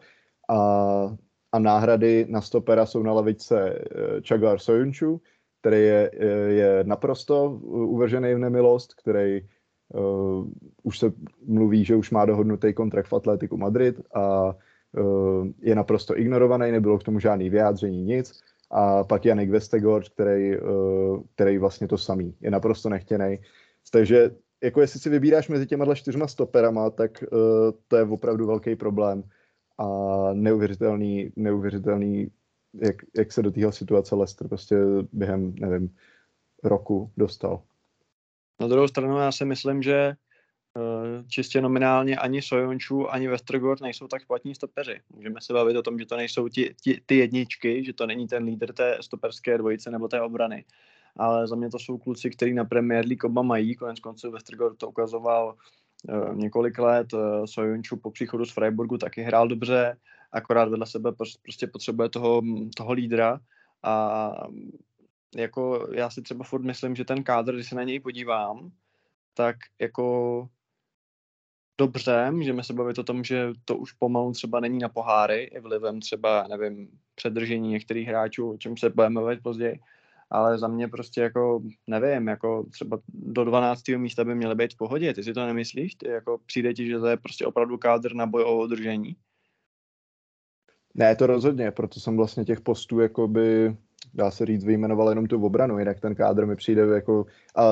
A, 0.50 0.60
a 1.52 1.60
náhrady 1.60 2.26
na 2.30 2.42
stopera 2.42 2.86
jsou 2.86 3.04
na 3.04 3.14
lavičce 3.14 3.80
Čagar 4.22 4.60
Sojunču, 4.60 5.22
který 5.60 5.78
je, 5.78 6.12
je 6.48 6.84
naprosto 6.84 7.50
uvržený 7.68 8.34
v 8.34 8.40
nemilost, 8.40 8.94
který 8.94 9.42
uh, 9.42 10.48
už 10.84 11.00
se 11.00 11.12
mluví, 11.46 11.86
že 11.86 11.96
už 11.96 12.12
má 12.12 12.26
dohodnutý 12.26 12.74
kontrakt 12.74 13.08
v 13.08 13.14
Atletiku 13.14 13.58
Madrid 13.58 14.02
a 14.16 14.56
Eh, 14.56 14.65
je 15.62 15.76
naprosto 15.76 16.20
ignorovaný, 16.20 16.72
nebylo 16.72 16.98
k 16.98 17.04
tomu 17.04 17.20
žádný 17.20 17.50
vyjádření, 17.50 18.04
nic. 18.04 18.42
A 18.72 19.04
pak 19.04 19.26
Janik 19.26 19.50
Vestegor, 19.50 20.04
který, 20.04 20.54
eh, 20.54 20.60
který 21.36 21.58
vlastně 21.58 21.88
to 21.88 21.98
samý, 21.98 22.36
je 22.42 22.52
naprosto 22.52 22.90
nechtěný. 22.90 23.40
Takže 23.92 24.32
jako 24.64 24.82
jestli 24.82 25.00
si 25.00 25.10
vybíráš 25.10 25.50
mezi 25.50 25.66
těma 25.66 25.96
čtyřma 25.96 26.28
stoperama, 26.28 26.90
tak 26.90 27.24
uh, 27.32 27.38
to 27.88 27.96
je 27.96 28.04
opravdu 28.04 28.48
velký 28.48 28.76
problém 28.76 29.24
a 29.78 29.88
neuvěřitelný, 30.34 31.32
neuvěřitelný 31.36 32.32
jak, 32.74 32.96
jak 33.18 33.32
se 33.32 33.44
do 33.44 33.52
téhle 33.52 33.74
situace 33.74 34.16
Lester 34.16 34.48
prostě 34.48 34.78
během, 35.14 35.56
nevím, 35.60 35.96
roku 36.64 37.12
dostal. 37.18 37.62
Na 38.62 38.68
druhou 38.68 38.88
stranu 38.88 39.18
já 39.18 39.32
si 39.32 39.46
myslím, 39.46 39.82
že 39.82 40.16
Eh, 40.16 40.25
čistě 41.28 41.62
nominálně 41.62 42.18
ani 42.18 42.42
Sojončů, 42.42 43.12
ani 43.12 43.28
Westergaard 43.28 43.82
nejsou 43.82 44.08
tak 44.08 44.22
špatní 44.22 44.56
stopeři. 44.56 45.02
Můžeme 45.10 45.42
se 45.42 45.54
bavit 45.54 45.78
o 45.78 45.82
tom, 45.82 46.00
že 46.00 46.06
to 46.06 46.18
nejsou 46.18 46.48
ti, 46.48 46.76
ti, 46.82 47.02
ty 47.06 47.18
jedničky, 47.18 47.86
že 47.86 47.94
to 47.94 48.08
není 48.08 48.28
ten 48.28 48.44
lídr 48.44 48.74
té 48.74 48.98
stoperské 49.02 49.58
dvojice 49.58 49.92
nebo 49.92 50.08
té 50.08 50.22
obrany. 50.22 50.66
Ale 51.18 51.48
za 51.48 51.56
mě 51.56 51.70
to 51.70 51.80
jsou 51.80 51.98
kluci, 51.98 52.30
kteří 52.30 52.54
na 52.54 52.66
Premier 52.66 53.06
League 53.06 53.24
oba 53.24 53.42
mají. 53.42 53.76
Konec 53.76 54.00
konců 54.00 54.32
Westergaard 54.32 54.78
to 54.78 54.90
ukazoval 54.90 55.56
uh, 56.10 56.36
několik 56.36 56.80
let. 56.80 57.14
Uh, 57.14 57.46
Sojončů 57.46 57.98
po 57.98 58.12
příchodu 58.12 58.46
z 58.46 58.52
Freiburgu 58.52 58.98
taky 58.98 59.22
hrál 59.22 59.48
dobře, 59.48 59.98
akorát 60.32 60.70
vedle 60.70 60.86
sebe 60.86 61.12
prostě 61.42 61.68
potřebuje 61.68 62.10
toho, 62.10 62.42
toho 62.78 62.94
lídra. 62.94 63.40
A 63.84 64.32
jako 65.36 65.88
já 65.92 66.10
si 66.10 66.22
třeba 66.22 66.44
furt 66.44 66.64
myslím, 66.64 66.96
že 66.96 67.06
ten 67.06 67.24
kádr, 67.24 67.54
když 67.54 67.70
se 67.70 67.76
na 67.76 67.84
něj 67.84 68.00
podívám, 68.00 68.72
tak 69.34 69.56
jako 69.80 70.48
dobře, 71.78 72.32
můžeme 72.32 72.64
se 72.64 72.74
bavit 72.74 73.00
o 73.00 73.04
tom, 73.04 73.24
že 73.24 73.48
to 73.66 73.78
už 73.78 73.92
pomalu 73.92 74.32
třeba 74.32 74.60
není 74.60 74.80
na 74.80 74.90
poháry, 74.90 75.44
i 75.44 75.60
vlivem 75.60 76.00
třeba, 76.00 76.48
nevím, 76.50 76.90
předržení 77.16 77.70
některých 77.70 78.08
hráčů, 78.08 78.52
o 78.52 78.58
čem 78.58 78.78
se 78.78 78.90
budeme 78.90 79.22
bavit 79.22 79.44
později, 79.44 79.80
ale 80.30 80.58
za 80.58 80.68
mě 80.68 80.88
prostě 80.88 81.22
jako, 81.22 81.62
nevím, 81.88 82.28
jako 82.28 82.66
třeba 82.72 83.00
do 83.08 83.44
12. 83.44 83.88
místa 83.98 84.24
by 84.24 84.36
měly 84.36 84.56
být 84.56 84.74
v 84.74 84.78
pohodě, 84.78 85.14
ty 85.14 85.24
si 85.24 85.34
to 85.34 85.46
nemyslíš? 85.46 85.96
Ty 85.96 86.08
jako 86.08 86.40
přijde 86.46 86.74
ti, 86.74 86.88
že 86.88 87.00
to 87.00 87.08
je 87.08 87.18
prostě 87.18 87.46
opravdu 87.46 87.78
kádr 87.78 88.14
na 88.16 88.26
boj 88.26 88.44
o 88.44 88.64
udržení? 88.64 89.16
Ne, 90.94 91.16
to 91.16 91.28
rozhodně, 91.28 91.72
proto 91.72 92.00
jsem 92.00 92.18
vlastně 92.18 92.46
těch 92.46 92.62
postů 92.62 93.00
jakoby 93.00 93.76
dá 94.14 94.32
se 94.32 94.46
říct, 94.46 94.66
vyjmenoval 94.66 95.10
jenom 95.10 95.26
tu 95.26 95.46
obranu, 95.46 95.80
jinak 95.80 96.00
ten 96.00 96.16
kádr 96.16 96.46
mi 96.46 96.56
přijde 96.56 96.82
jako, 96.82 97.26
a 97.56 97.64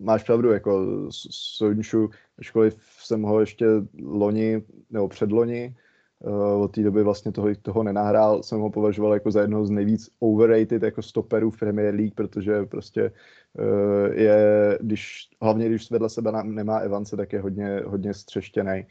máš 0.00 0.24
pravdu, 0.24 0.52
jako 0.52 0.86
Sonšu, 1.30 2.10
ačkoliv 2.38 2.76
jsem 2.98 3.22
ho 3.22 3.40
ještě 3.40 3.66
loni, 4.02 4.62
nebo 4.90 5.08
předloni, 5.08 5.74
uh, 6.18 6.62
od 6.62 6.68
té 6.68 6.82
doby 6.82 7.02
vlastně 7.02 7.32
toho, 7.32 7.48
toho 7.62 7.82
nenahrál, 7.82 8.42
jsem 8.42 8.60
ho 8.60 8.70
považoval 8.70 9.14
jako 9.14 9.30
za 9.30 9.40
jednoho 9.40 9.66
z 9.66 9.70
nejvíc 9.70 10.08
overrated 10.20 10.82
jako 10.82 11.02
stoperů 11.02 11.50
v 11.50 11.58
Premier 11.58 11.94
League, 11.94 12.14
protože 12.14 12.66
prostě 12.66 13.12
uh, 13.58 14.12
je, 14.12 14.78
když, 14.80 15.28
hlavně 15.42 15.68
když 15.68 15.90
vedle 15.90 16.08
sebe 16.08 16.32
nemá 16.42 16.78
Evance, 16.78 17.16
tak 17.16 17.32
je 17.32 17.40
hodně, 17.40 17.82
hodně 17.86 18.14
střeštěný 18.14 18.86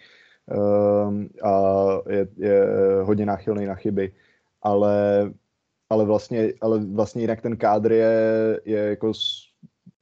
uh, 0.46 1.24
a 1.44 1.74
je, 2.10 2.28
je 2.38 2.68
hodně 3.04 3.26
náchylný 3.26 3.66
na 3.66 3.76
chyby, 3.76 4.14
ale 4.62 5.32
ale 5.90 6.06
vlastně, 6.06 6.54
ale 6.62 6.80
vlastně 6.80 7.22
jinak 7.22 7.42
ten 7.42 7.58
kádr 7.58 7.92
je, 7.92 8.62
je 8.66 8.78
jako 8.78 9.14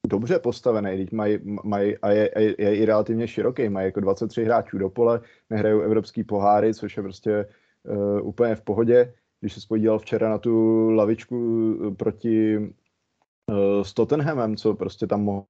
dobře 0.07 0.39
postavený, 0.39 0.97
teď 0.97 1.11
mají, 1.11 1.39
maj, 1.63 1.97
a 2.01 2.11
je, 2.11 2.31
je, 2.37 2.55
je, 2.57 2.75
i 2.75 2.85
relativně 2.85 3.27
široký, 3.27 3.69
mají 3.69 3.85
jako 3.85 3.99
23 3.99 4.43
hráčů 4.43 4.77
do 4.77 4.89
pole, 4.89 5.21
nehrajou 5.49 5.81
evropský 5.81 6.23
poháry, 6.23 6.73
což 6.73 6.97
je 6.97 7.03
prostě 7.03 7.45
uh, 7.83 8.27
úplně 8.27 8.55
v 8.55 8.61
pohodě. 8.61 9.13
Když 9.39 9.53
se 9.53 9.61
spodíval 9.61 9.99
včera 9.99 10.29
na 10.29 10.37
tu 10.37 10.89
lavičku 10.89 11.37
eh, 11.87 11.95
proti 11.95 12.57
uh, 12.57 13.83
s 13.83 13.93
Tottenhamem, 13.93 14.55
co 14.55 14.73
prostě 14.73 15.07
tam 15.07 15.23
mohl 15.23 15.45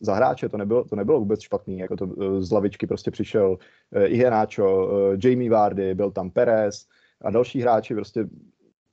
za 0.00 0.14
hráče, 0.14 0.48
to 0.48 0.56
nebylo, 0.56 0.84
to 0.84 0.96
nebylo 0.96 1.18
vůbec 1.18 1.40
špatný, 1.40 1.78
jako 1.78 1.96
to 1.96 2.06
uh, 2.06 2.40
z 2.40 2.52
lavičky 2.52 2.86
prostě 2.86 3.10
přišel 3.10 3.50
uh, 3.50 4.02
Ihenáčo, 4.04 4.86
uh, 4.86 5.16
Jamie 5.24 5.50
Vardy, 5.50 5.94
byl 5.94 6.10
tam 6.10 6.30
Perez 6.30 6.86
a 7.24 7.30
další 7.30 7.60
hráči, 7.60 7.94
prostě 7.94 8.28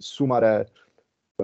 Sumaré. 0.01 0.65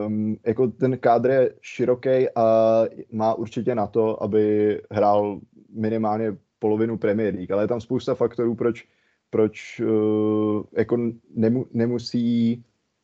Um, 0.05 0.37
jako 0.45 0.67
ten 0.67 0.97
kádr 0.97 1.29
je 1.29 1.53
široký 1.61 2.29
a 2.35 2.83
má 3.11 3.33
určitě 3.33 3.75
na 3.75 3.87
to, 3.87 4.23
aby 4.23 4.81
hrál 4.91 5.39
minimálně 5.69 6.37
polovinu 6.59 6.97
Premier 6.97 7.35
League, 7.35 7.51
ale 7.51 7.63
je 7.63 7.67
tam 7.67 7.81
spousta 7.81 8.15
faktorů, 8.15 8.55
proč, 8.55 8.87
proč 9.29 9.79
uh, 9.79 10.63
jako 10.77 10.97
nemu, 11.35 11.65
nemusí, 11.71 12.63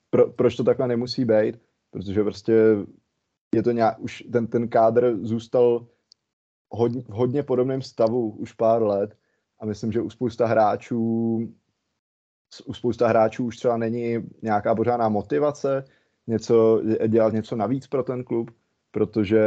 pro, 0.09 0.31
proč 0.31 0.55
to 0.55 0.63
takhle 0.63 0.87
nemusí 0.87 1.25
být, 1.25 1.59
protože 1.91 2.23
prostě 2.23 2.53
je 3.55 3.63
to 3.63 3.71
nějak, 3.71 3.99
už 3.99 4.23
ten, 4.31 4.47
ten 4.47 4.67
kádr 4.67 5.17
zůstal 5.21 5.87
hodně, 6.69 7.01
v 7.01 7.09
hodně 7.09 7.43
podobném 7.43 7.81
stavu 7.81 8.29
už 8.29 8.53
pár 8.53 8.83
let 8.83 9.17
a 9.59 9.65
myslím, 9.65 9.91
že 9.91 10.01
u 10.01 10.09
spousta 10.09 10.45
hráčů 10.45 11.39
u 12.65 12.73
spousta 12.73 13.07
hráčů 13.07 13.45
už 13.45 13.57
třeba 13.57 13.77
není 13.77 14.17
nějaká 14.41 14.75
pořádná 14.75 15.09
motivace 15.09 15.85
něco, 16.27 16.81
dělat 17.07 17.33
něco 17.33 17.55
navíc 17.55 17.87
pro 17.87 18.03
ten 18.03 18.23
klub, 18.23 18.51
protože 18.91 19.41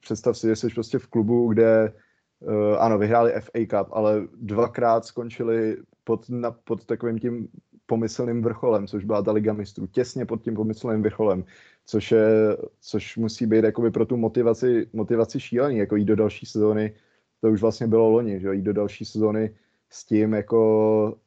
představ 0.00 0.38
si, 0.38 0.46
že 0.46 0.56
jsi 0.56 0.68
prostě 0.68 0.98
v 0.98 1.06
klubu, 1.06 1.48
kde 1.48 1.92
uh, 2.40 2.76
ano, 2.78 2.98
vyhráli 2.98 3.32
FA 3.40 3.58
Cup, 3.70 3.92
ale 3.92 4.28
dvakrát 4.36 5.04
skončili 5.04 5.76
pod, 6.04 6.28
na, 6.28 6.50
pod 6.50 6.84
takovým 6.84 7.18
tím 7.18 7.48
pomyslným 7.86 8.42
vrcholem, 8.42 8.86
což 8.86 9.04
byla 9.04 9.22
ta 9.22 9.32
Liga 9.32 9.52
mistrů, 9.52 9.86
těsně 9.86 10.26
pod 10.26 10.42
tím 10.42 10.54
pomyslným 10.54 11.02
vrcholem, 11.02 11.44
což, 11.86 12.12
je, 12.12 12.56
což 12.80 13.16
musí 13.16 13.46
být 13.46 13.64
jakoby 13.64 13.90
pro 13.90 14.06
tu 14.06 14.16
motivaci, 14.16 14.86
motivaci 14.92 15.40
šílený, 15.40 15.78
jako 15.78 15.96
jít 15.96 16.04
do 16.04 16.16
další 16.16 16.46
sezóny, 16.46 16.94
to 17.40 17.50
už 17.50 17.60
vlastně 17.60 17.86
bylo 17.86 18.10
loni, 18.10 18.40
že 18.40 18.54
jít 18.54 18.62
do 18.62 18.72
další 18.72 19.04
sezóny 19.04 19.54
s 19.90 20.04
tím 20.04 20.34
jako 20.34 21.18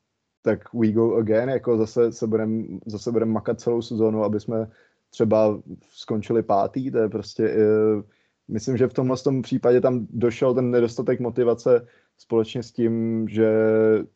tak 0.44 0.74
we 0.74 0.92
go 0.92 1.16
again, 1.16 1.50
jako 1.50 1.78
zase 1.78 2.12
se 2.12 2.28
budeme 2.28 2.64
zase 2.86 3.12
budem 3.12 3.30
makat 3.30 3.60
celou 3.60 3.82
sezónu, 3.82 4.24
aby 4.24 4.40
jsme 4.40 4.68
třeba 5.10 5.62
skončili 5.90 6.44
pátý, 6.44 6.92
to 6.92 6.98
je 6.98 7.10
prostě, 7.10 7.44
uh, 7.44 8.04
myslím, 8.48 8.78
že 8.78 8.88
v 8.88 8.94
tomhle 8.94 9.18
tom 9.18 9.42
případě 9.42 9.82
tam 9.82 10.08
došel 10.10 10.54
ten 10.54 10.72
nedostatek 10.72 11.20
motivace 11.20 11.88
společně 12.18 12.64
s 12.64 12.72
tím, 12.72 13.28
že 13.30 13.50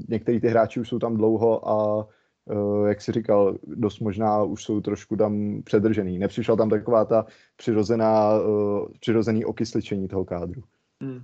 některý 0.09 0.41
ty 0.41 0.47
hráči 0.47 0.79
už 0.79 0.89
jsou 0.89 0.99
tam 0.99 1.17
dlouho 1.17 1.69
a 1.69 2.07
uh, 2.45 2.87
jak 2.87 3.01
si 3.01 3.11
říkal, 3.11 3.57
dost 3.63 3.99
možná 3.99 4.43
už 4.43 4.63
jsou 4.63 4.81
trošku 4.81 5.15
tam 5.15 5.61
předržený. 5.63 6.19
Nepřišla 6.19 6.55
tam 6.55 6.69
taková 6.69 7.05
ta 7.05 7.25
přirozená, 7.55 8.39
uh, 8.39 8.87
přirozený 8.99 9.45
okysličení 9.45 10.07
toho 10.07 10.25
kádru. 10.25 10.61
Hmm. 11.01 11.23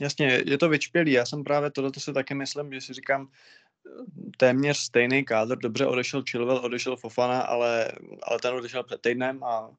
Jasně, 0.00 0.42
je 0.46 0.58
to 0.58 0.68
vyčpělý. 0.68 1.12
Já 1.12 1.26
jsem 1.26 1.44
právě 1.44 1.70
tohleto 1.70 2.00
si 2.00 2.12
taky 2.12 2.34
myslím, 2.34 2.72
že 2.72 2.80
si 2.80 2.92
říkám, 2.92 3.28
téměř 4.36 4.78
stejný 4.78 5.24
kádr, 5.24 5.58
dobře 5.58 5.86
odešel 5.86 6.22
Chilwell, 6.30 6.64
odešel 6.64 6.96
Fofana, 6.96 7.40
ale, 7.40 7.92
ale 8.22 8.38
ten 8.38 8.54
odešel 8.54 8.82
před 8.82 9.00
týdnem 9.00 9.44
a, 9.44 9.70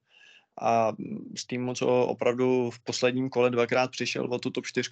a 0.62 0.94
s 1.38 1.46
týmu, 1.46 1.74
co 1.74 1.88
opravdu 1.88 2.70
v 2.70 2.80
posledním 2.80 3.30
kole 3.30 3.50
dvakrát 3.50 3.92
přišel 3.92 4.34
o 4.34 4.40
tu 4.40 4.50
top 4.50 4.66
4, 4.66 4.90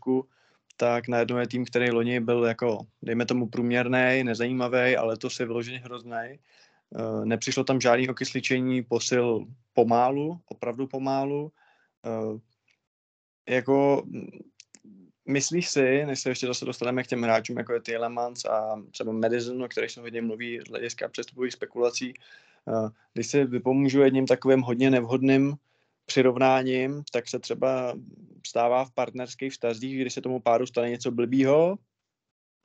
tak 0.77 1.07
najednou 1.07 1.37
je 1.37 1.47
tým, 1.47 1.65
který 1.65 1.91
loni 1.91 2.19
byl 2.19 2.45
jako, 2.45 2.79
dejme 3.01 3.25
tomu, 3.25 3.49
průměrný, 3.49 4.23
nezajímavý, 4.23 4.97
ale 4.97 5.17
to 5.17 5.29
si 5.29 5.45
vyloženě 5.45 5.79
hrozný. 5.79 6.39
Eh, 6.95 7.25
nepřišlo 7.25 7.63
tam 7.63 7.81
žádný 7.81 8.09
okysličení, 8.09 8.83
posil 8.83 9.45
pomálu, 9.73 10.39
opravdu 10.45 10.87
pomálu. 10.87 11.51
Eh, 12.05 12.39
jako 13.53 14.03
Myslíš 15.25 15.69
si, 15.69 16.05
než 16.05 16.19
se 16.19 16.29
ještě 16.29 16.47
zase 16.47 16.65
dostaneme 16.65 17.03
k 17.03 17.07
těm 17.07 17.23
hráčům, 17.23 17.57
jako 17.57 17.73
je 17.73 17.81
Tielemans 17.81 18.45
a 18.45 18.81
třeba 18.91 19.11
Madison, 19.11 19.63
o 19.63 19.67
kterých 19.67 19.91
se 19.91 20.01
hodně 20.01 20.21
mluví 20.21 20.59
z 20.67 20.69
hlediska 20.69 21.07
přestupových 21.07 21.53
spekulací, 21.53 22.13
eh, 22.67 22.89
když 23.13 23.27
si 23.27 23.45
vypomůžu 23.45 24.01
jedním 24.01 24.27
takovým 24.27 24.61
hodně 24.61 24.89
nevhodným 24.89 25.55
přirovnáním, 26.05 27.03
tak 27.11 27.27
se 27.27 27.39
třeba 27.39 27.95
stává 28.47 28.85
v 28.85 28.91
partnerských 28.91 29.51
vztazích, 29.51 30.01
když 30.01 30.13
se 30.13 30.21
tomu 30.21 30.39
páru 30.39 30.65
stane 30.65 30.89
něco 30.89 31.11
blbýho, 31.11 31.77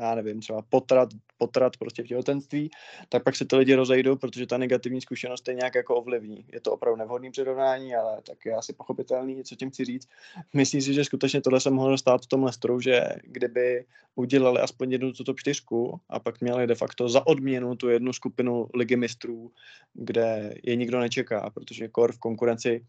já 0.01 0.15
nevím, 0.15 0.41
třeba 0.41 0.63
potrat, 0.63 1.09
potrat 1.39 1.77
prostě 1.77 2.03
v 2.03 2.07
těhotenství, 2.07 2.71
tak 3.09 3.23
pak 3.23 3.37
se 3.37 3.45
ty 3.45 3.57
lidi 3.57 3.75
rozejdou, 3.75 4.17
protože 4.17 4.47
ta 4.47 4.59
negativní 4.59 5.01
zkušenost 5.01 5.49
je 5.49 5.55
nějak 5.55 5.75
jako 5.75 5.97
ovlivní. 5.97 6.45
Je 6.53 6.61
to 6.61 6.73
opravdu 6.73 6.99
nevhodný 6.99 7.31
přirovnání, 7.31 7.95
ale 7.95 8.23
tak 8.23 8.47
je 8.47 8.55
asi 8.55 8.73
pochopitelný, 8.73 9.45
co 9.45 9.57
tím 9.57 9.71
chci 9.71 9.85
říct. 9.85 10.09
Myslím 10.55 10.81
si, 10.81 10.95
že 10.95 11.05
skutečně 11.05 11.41
tohle 11.41 11.61
se 11.61 11.71
mohlo 11.71 11.99
stát 11.99 12.23
v 12.23 12.27
tom 12.27 12.45
Lestru, 12.45 12.81
že 12.81 13.09
kdyby 13.23 13.85
udělali 14.15 14.61
aspoň 14.61 14.93
jednu 14.93 15.13
tuto 15.13 15.35
čtyřku 15.35 16.01
a 16.09 16.21
pak 16.21 16.41
měli 16.41 16.67
de 16.67 16.75
facto 16.75 17.09
za 17.09 17.27
odměnu 17.27 17.75
tu 17.75 17.89
jednu 17.89 18.13
skupinu 18.13 18.69
ligy 18.75 18.97
mistrů, 18.97 19.51
kde 19.95 20.55
je 20.63 20.77
nikdo 20.77 21.01
nečeká, 21.01 21.51
protože 21.51 21.89
kor 21.89 22.13
v 22.13 22.19
konkurenci 22.19 22.81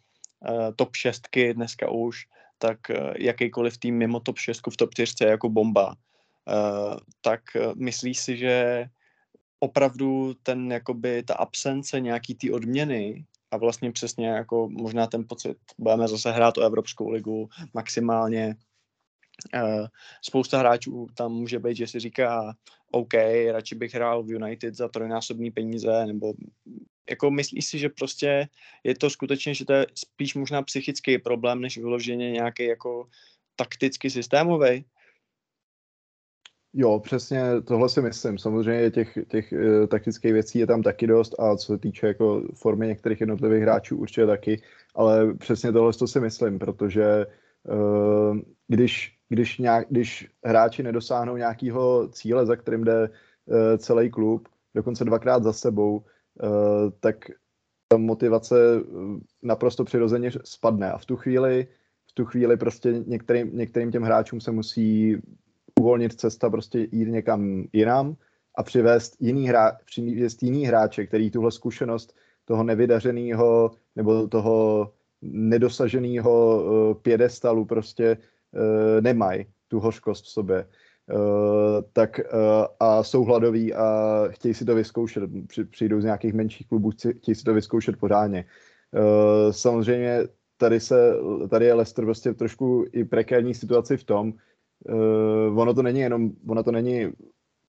uh, 0.50 0.58
top 0.76 0.96
šestky 0.96 1.54
dneska 1.54 1.92
už, 1.92 2.26
tak 2.58 2.80
uh, 2.90 2.96
jakýkoliv 3.18 3.78
tým 3.78 3.98
mimo 3.98 4.20
top 4.20 4.38
6 4.38 4.62
v 4.72 4.78
top 4.78 4.94
4 4.94 5.24
je 5.24 5.30
jako 5.30 5.50
bomba 5.50 5.96
Eh, 5.96 6.09
tak 7.22 7.42
eh, 7.56 7.72
myslíš 7.76 8.20
si, 8.20 8.38
že 8.38 8.86
opravdu 9.60 10.34
ten, 10.44 10.72
jakoby, 10.72 11.24
ta 11.24 11.34
absence 11.34 12.00
nějaký 12.00 12.36
ty 12.36 12.52
odměny 12.52 13.26
a 13.52 13.58
vlastně 13.58 13.92
přesně 13.92 14.28
jako 14.28 14.70
možná 14.70 15.08
ten 15.08 15.26
pocit, 15.28 15.58
budeme 15.78 16.08
zase 16.08 16.32
hrát 16.32 16.58
o 16.58 16.62
Evropskou 16.62 17.10
ligu 17.10 17.50
maximálně, 17.74 18.56
Uh, 19.56 19.88
spousta 20.22 20.58
hráčů 20.58 21.08
tam 21.14 21.32
může 21.32 21.60
být, 21.60 21.78
že 21.78 21.88
si 21.88 22.00
říká, 22.00 22.54
OK, 22.92 23.14
radši 23.52 23.76
bych 23.76 23.94
hrál 23.94 24.24
v 24.24 24.32
United 24.32 24.76
za 24.76 24.88
trojnásobný 24.88 25.52
peníze, 25.52 26.06
nebo 26.06 26.34
jako 27.10 27.32
myslíš 27.32 27.66
si, 27.66 27.80
že 27.80 27.90
prostě 27.90 28.48
je 28.84 28.96
to 28.96 29.10
skutečně, 29.10 29.54
že 29.54 29.66
to 29.66 29.74
je 29.74 29.88
spíš 29.96 30.36
možná 30.36 30.62
psychický 30.62 31.18
problém, 31.18 31.62
než 31.62 31.78
vyloženě 31.78 32.32
nějaký 32.32 32.64
jako 32.64 33.08
takticky 33.56 34.10
systémový? 34.10 34.86
Jo, 36.74 37.00
přesně 37.00 37.62
tohle 37.62 37.90
si 37.90 38.02
myslím. 38.02 38.38
Samozřejmě 38.38 38.92
těch, 38.92 39.18
těch 39.28 39.54
uh, 39.54 39.88
taktických 39.88 40.34
věcí 40.34 40.60
je 40.60 40.68
tam 40.68 40.82
taky 40.82 41.08
dost 41.08 41.40
a 41.40 41.56
co 41.56 41.66
se 41.66 41.78
týče 41.78 42.08
jako 42.08 42.44
formy 42.54 42.88
některých 42.88 43.22
jednotlivých 43.22 43.62
hráčů 43.62 43.98
určitě 43.98 44.26
taky, 44.26 44.62
ale 44.96 45.34
přesně 45.34 45.72
tohle 45.72 45.94
to 45.94 46.08
si 46.08 46.20
myslím, 46.20 46.60
protože 46.60 47.26
uh, 47.64 48.38
když, 48.68 49.18
když, 49.30 49.58
nějak, 49.58 49.88
když 49.90 50.28
hráči 50.46 50.84
nedosáhnou 50.84 51.38
nějakého 51.38 52.08
cíle, 52.08 52.46
za 52.46 52.56
kterým 52.56 52.84
jde 52.84 53.10
uh, 53.10 53.56
celý 53.78 54.10
klub, 54.10 54.48
dokonce 54.76 55.06
dvakrát 55.06 55.44
za 55.44 55.54
sebou, 55.54 55.98
uh, 55.98 56.92
tak 57.00 57.16
ta 57.88 57.98
motivace 57.98 58.56
naprosto 59.44 59.84
přirozeně 59.84 60.32
spadne 60.44 60.92
a 60.92 60.98
v 60.98 61.06
tu 61.06 61.16
chvíli 61.16 61.68
v 62.10 62.14
tu 62.14 62.26
chvíli 62.26 62.58
prostě 62.58 63.04
některým, 63.06 63.58
některým 63.58 63.92
těm 63.92 64.04
hráčům 64.04 64.42
se 64.42 64.52
musí 64.52 65.18
uvolnit 65.80 66.14
cesta, 66.14 66.50
prostě 66.50 66.88
jít 66.92 67.08
někam 67.08 67.64
jinam 67.74 68.16
a 68.56 68.64
přivést 68.64 69.16
jiný, 69.20 69.48
hra, 69.50 69.78
přivést 69.86 70.44
jiný 70.44 70.66
hráče, 70.66 71.08
který 71.08 71.32
tuhle 71.32 71.52
zkušenost 71.52 72.16
toho 72.46 72.64
nevydařeného 72.64 73.72
nebo 73.96 74.28
toho 74.28 74.92
nedosaženého 75.22 76.64
uh, 76.64 76.94
pědestalu 76.94 77.66
prostě 77.66 78.18
uh, 78.18 79.02
nemají, 79.02 79.46
tu 79.68 79.80
hořkost 79.80 80.26
v 80.26 80.30
sobě. 80.30 80.66
Uh, 80.66 81.82
tak 81.94 82.20
uh, 82.20 82.66
a 82.80 83.04
jsou 83.04 83.24
hladoví 83.24 83.74
a 83.74 83.88
chtějí 84.30 84.54
si 84.54 84.66
to 84.66 84.76
vyzkoušet, 84.76 85.24
Při, 85.48 85.66
přijdou 85.66 86.02
z 86.02 86.04
nějakých 86.04 86.34
menších 86.34 86.68
klubů, 86.68 86.92
chtějí 86.92 87.36
si 87.36 87.44
to 87.44 87.54
vyzkoušet 87.54 87.98
pořádně. 87.98 88.46
Uh, 88.92 89.52
samozřejmě 89.52 90.28
tady, 90.58 90.80
se, 90.80 91.16
tady 91.50 91.66
je 91.66 91.74
Leicester 91.74 92.06
prostě 92.06 92.34
trošku 92.34 92.86
i 92.92 93.04
prekérní 93.04 93.54
situaci 93.54 93.98
v 93.98 94.04
tom, 94.04 94.34
uh, 94.86 95.60
ono 95.60 95.74
to 95.74 95.82
není 95.82 96.00
jenom, 96.00 96.32
ono 96.48 96.64
to 96.64 96.72
není 96.72 97.08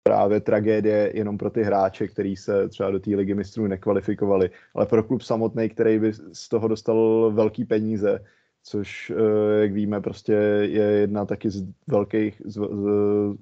právě 0.04 0.40
tragédie 0.40 1.12
jenom 1.16 1.38
pro 1.38 1.50
ty 1.50 1.64
hráče, 1.64 2.08
kteří 2.08 2.36
se 2.36 2.70
třeba 2.70 2.92
do 2.92 3.00
té 3.00 3.16
ligy 3.16 3.34
mistrů 3.34 3.68
nekvalifikovali, 3.68 4.50
ale 4.76 4.86
pro 4.86 5.04
klub 5.04 5.22
samotný, 5.22 5.70
který 5.70 6.00
by 6.00 6.14
z 6.34 6.50
toho 6.50 6.68
dostal 6.68 7.32
velký 7.34 7.66
peníze, 7.66 8.20
což, 8.64 9.10
uh, 9.10 9.18
jak 9.62 9.74
víme, 9.74 10.02
prostě 10.02 10.34
je 10.62 10.84
jedna 10.84 11.26
taky 11.26 11.50
z 11.50 11.68
velkých, 11.88 12.42
z, 12.46 12.54
z, 12.54 12.88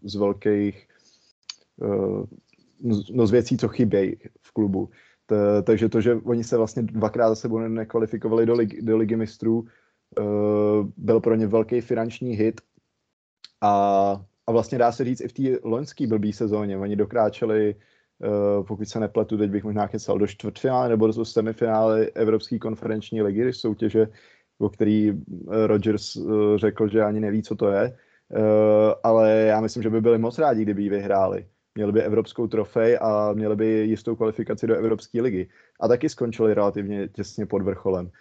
z 0.04 0.16
velkých 0.16 0.88
uh, 1.78 2.26
no 3.12 3.28
z 3.28 3.32
věcí, 3.32 3.58
co 3.58 3.68
chybějí 3.68 4.16
v 4.42 4.52
klubu. 4.52 4.90
T, 5.26 5.62
takže 5.64 5.90
to, 5.90 6.02
že 6.02 6.16
oni 6.16 6.44
se 6.44 6.58
vlastně 6.58 6.84
dvakrát 6.84 7.30
za 7.30 7.36
sebou 7.36 7.60
nekvalifikovali 7.60 8.46
do, 8.46 8.54
lig, 8.54 8.82
do 8.82 8.98
ligy 8.98 9.16
mistrů, 9.16 9.66
byl 10.98 11.20
pro 11.20 11.36
ně 11.36 11.48
velký 11.48 11.82
finanční 11.82 12.32
hit 12.32 12.62
a, 13.62 13.72
a 14.48 14.52
vlastně 14.52 14.78
dá 14.78 14.92
se 14.92 15.04
říct 15.04 15.22
i 15.22 15.28
v 15.28 15.34
té 15.34 15.44
loňské 15.64 16.08
blbý 16.08 16.34
sezóně. 16.34 16.78
Oni 16.78 16.96
dokráčeli, 16.96 17.76
uh, 18.58 18.66
pokud 18.66 18.88
se 18.88 19.00
nepletu, 19.00 19.38
teď 19.38 19.52
bych 19.52 19.64
možná 19.64 19.88
kecal, 19.88 20.18
do 20.18 20.28
čtvrtfinále 20.28 20.90
nebo 20.90 21.08
do 21.08 21.26
semifinále 21.26 22.06
Evropské 22.06 22.60
konferenční 22.60 23.22
ligy, 23.22 23.54
soutěže, 23.54 24.08
o 24.60 24.70
který 24.70 25.14
Rodgers 25.48 26.16
uh, 26.16 26.58
řekl, 26.58 26.88
že 26.88 27.04
ani 27.04 27.20
neví, 27.20 27.44
co 27.44 27.56
to 27.56 27.70
je. 27.70 27.98
Ale 29.04 29.32
já 29.32 29.62
myslím, 29.62 29.84
že 29.84 29.90
by 29.90 30.02
byli 30.02 30.18
moc 30.18 30.40
rádi, 30.40 30.62
kdyby 30.62 30.84
ji 30.84 30.90
vyhráli. 30.90 31.46
měli 31.76 31.92
by 31.92 32.02
evropskou 32.02 32.48
trofej 32.48 32.98
a 33.02 33.34
měli 33.34 33.56
by 33.56 33.66
jistou 33.66 34.16
kvalifikaci 34.16 34.68
do 34.68 34.76
Evropské 34.76 35.22
ligy. 35.22 35.50
A 35.80 35.88
taky 35.88 36.10
skončili 36.10 36.54
relativně 36.54 37.08
těsně 37.08 37.46
pod 37.46 37.62
vrcholem. 37.62 38.12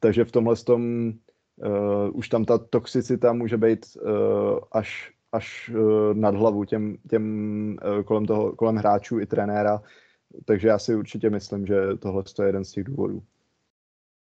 Takže 0.00 0.24
v 0.24 0.32
tomhle 0.32 0.56
tom 0.56 1.12
uh, 1.56 2.16
už 2.16 2.28
tam 2.28 2.44
ta 2.44 2.58
toxicita 2.58 3.32
může 3.32 3.56
být 3.56 3.86
uh, 3.96 4.58
až, 4.72 5.12
až 5.32 5.70
uh, 5.74 6.14
nad 6.14 6.34
hlavu 6.34 6.64
těm, 6.64 6.96
těm 7.10 7.76
uh, 7.84 8.02
kolem, 8.02 8.26
toho, 8.26 8.52
kolem 8.56 8.76
hráčů 8.76 9.20
i 9.20 9.26
trenéra. 9.26 9.82
Takže 10.44 10.68
já 10.68 10.78
si 10.78 10.94
určitě 10.94 11.30
myslím, 11.30 11.66
že 11.66 11.74
tohle 11.98 12.22
je 12.42 12.46
jeden 12.46 12.64
z 12.64 12.72
těch 12.72 12.84
důvodů. 12.84 13.22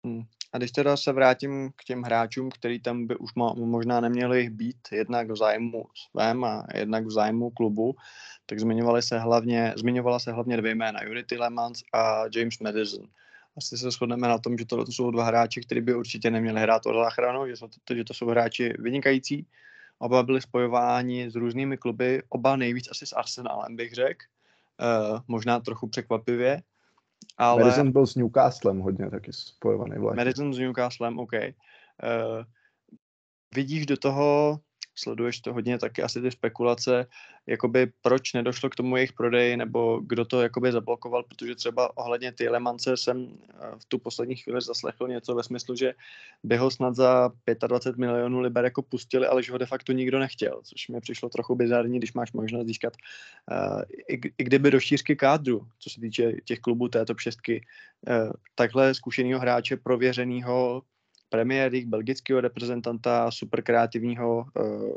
Hmm. 0.05 0.21
A 0.53 0.57
když 0.57 0.71
teda 0.71 0.97
se 0.97 1.11
vrátím 1.11 1.71
k 1.75 1.83
těm 1.83 2.01
hráčům, 2.01 2.49
který 2.49 2.79
tam 2.79 3.07
by 3.07 3.15
už 3.15 3.35
mo- 3.35 3.65
možná 3.65 3.99
neměli 3.99 4.49
být 4.49 4.77
jednak 4.91 5.31
v 5.31 5.35
zájmu 5.35 5.85
svém 6.11 6.43
a 6.43 6.65
jednak 6.75 7.05
v 7.05 7.11
zájmu 7.11 7.49
klubu, 7.49 7.95
tak 8.45 8.59
zmiňovali 8.59 9.01
se 9.01 9.19
hlavně, 9.19 9.73
zmiňovala 9.77 10.19
se 10.19 10.31
hlavně 10.31 10.57
dvě 10.57 10.75
jména, 10.75 11.03
Jury 11.03 11.23
Tillemans 11.23 11.81
a 11.93 12.23
James 12.35 12.59
Madison. 12.59 13.07
Asi 13.57 13.77
se 13.77 13.91
shodneme 13.91 14.27
na 14.27 14.37
tom, 14.37 14.57
že 14.57 14.65
to 14.65 14.91
jsou 14.91 15.11
dva 15.11 15.23
hráči, 15.23 15.61
kteří 15.61 15.81
by 15.81 15.95
určitě 15.95 16.31
neměli 16.31 16.61
hrát 16.61 16.85
o 16.85 16.93
záchranu, 16.93 17.47
že, 17.47 17.57
jsou 17.57 17.67
to, 17.83 17.95
že 17.95 18.03
to 18.03 18.13
jsou 18.13 18.27
hráči 18.27 18.73
vynikající. 18.79 19.45
Oba 19.99 20.23
byli 20.23 20.41
spojováni 20.41 21.29
s 21.29 21.35
různými 21.35 21.77
kluby, 21.77 22.23
oba 22.29 22.55
nejvíc 22.55 22.87
asi 22.91 23.05
s 23.05 23.13
Arsenalem, 23.13 23.75
bych 23.75 23.93
řekl. 23.93 24.25
Uh, 24.81 25.19
možná 25.27 25.59
trochu 25.59 25.87
překvapivě, 25.87 26.63
ale... 27.37 27.63
Madison 27.63 27.91
byl 27.91 28.07
s 28.07 28.15
Newcastlem 28.15 28.79
hodně 28.79 29.09
taky 29.09 29.33
spojovaný 29.33 29.95
vlastně. 29.97 30.25
Madison 30.25 30.53
s 30.53 30.57
Newcastlem, 30.57 31.19
OK. 31.19 31.31
Uh, 31.33 31.39
vidíš 33.55 33.85
do 33.85 33.97
toho, 33.97 34.59
sleduješ 34.95 35.39
to 35.39 35.53
hodně 35.53 35.77
taky 35.79 36.03
asi 36.03 36.21
ty 36.21 36.31
spekulace, 36.31 37.05
jakoby 37.47 37.91
proč 38.01 38.33
nedošlo 38.33 38.69
k 38.69 38.75
tomu 38.75 38.97
jejich 38.97 39.13
prodeji, 39.13 39.57
nebo 39.57 39.99
kdo 39.99 40.25
to 40.25 40.41
jakoby 40.41 40.71
zablokoval, 40.71 41.23
protože 41.23 41.55
třeba 41.55 41.97
ohledně 41.97 42.31
ty 42.31 42.49
Lemance 42.49 42.97
jsem 42.97 43.27
eh, 43.49 43.55
v 43.77 43.85
tu 43.85 43.99
poslední 43.99 44.35
chvíli 44.35 44.61
zaslechl 44.61 45.07
něco 45.07 45.35
ve 45.35 45.43
smyslu, 45.43 45.75
že 45.75 45.93
by 46.43 46.57
ho 46.57 46.71
snad 46.71 46.95
za 46.95 47.31
25 47.67 47.97
milionů 47.97 48.39
liber 48.39 48.63
jako 48.65 48.81
pustili, 48.81 49.27
ale 49.27 49.43
že 49.43 49.51
ho 49.51 49.57
de 49.57 49.65
facto 49.65 49.91
nikdo 49.91 50.19
nechtěl, 50.19 50.61
což 50.63 50.87
mi 50.87 51.01
přišlo 51.01 51.29
trochu 51.29 51.55
bizarní, 51.55 51.97
když 51.97 52.13
máš 52.13 52.31
možnost 52.31 52.67
získat 52.67 52.93
uh, 53.51 53.81
i, 54.07 54.43
kdyby 54.43 54.71
do 54.71 54.79
šířky 54.79 55.15
kádru, 55.15 55.67
co 55.79 55.89
se 55.89 56.01
týče 56.01 56.33
těch 56.45 56.59
klubů 56.59 56.87
této 56.87 57.13
šestky, 57.17 57.61
uh, 58.07 58.31
takhle 58.55 58.93
zkušeného 58.93 59.39
hráče, 59.39 59.77
prověřeného 59.77 60.81
Premier 61.33 61.71
League, 61.71 61.87
belgického 61.87 62.41
reprezentanta, 62.41 63.31
super 63.31 63.63
kreativního 63.63 64.45
uh, 64.55 64.95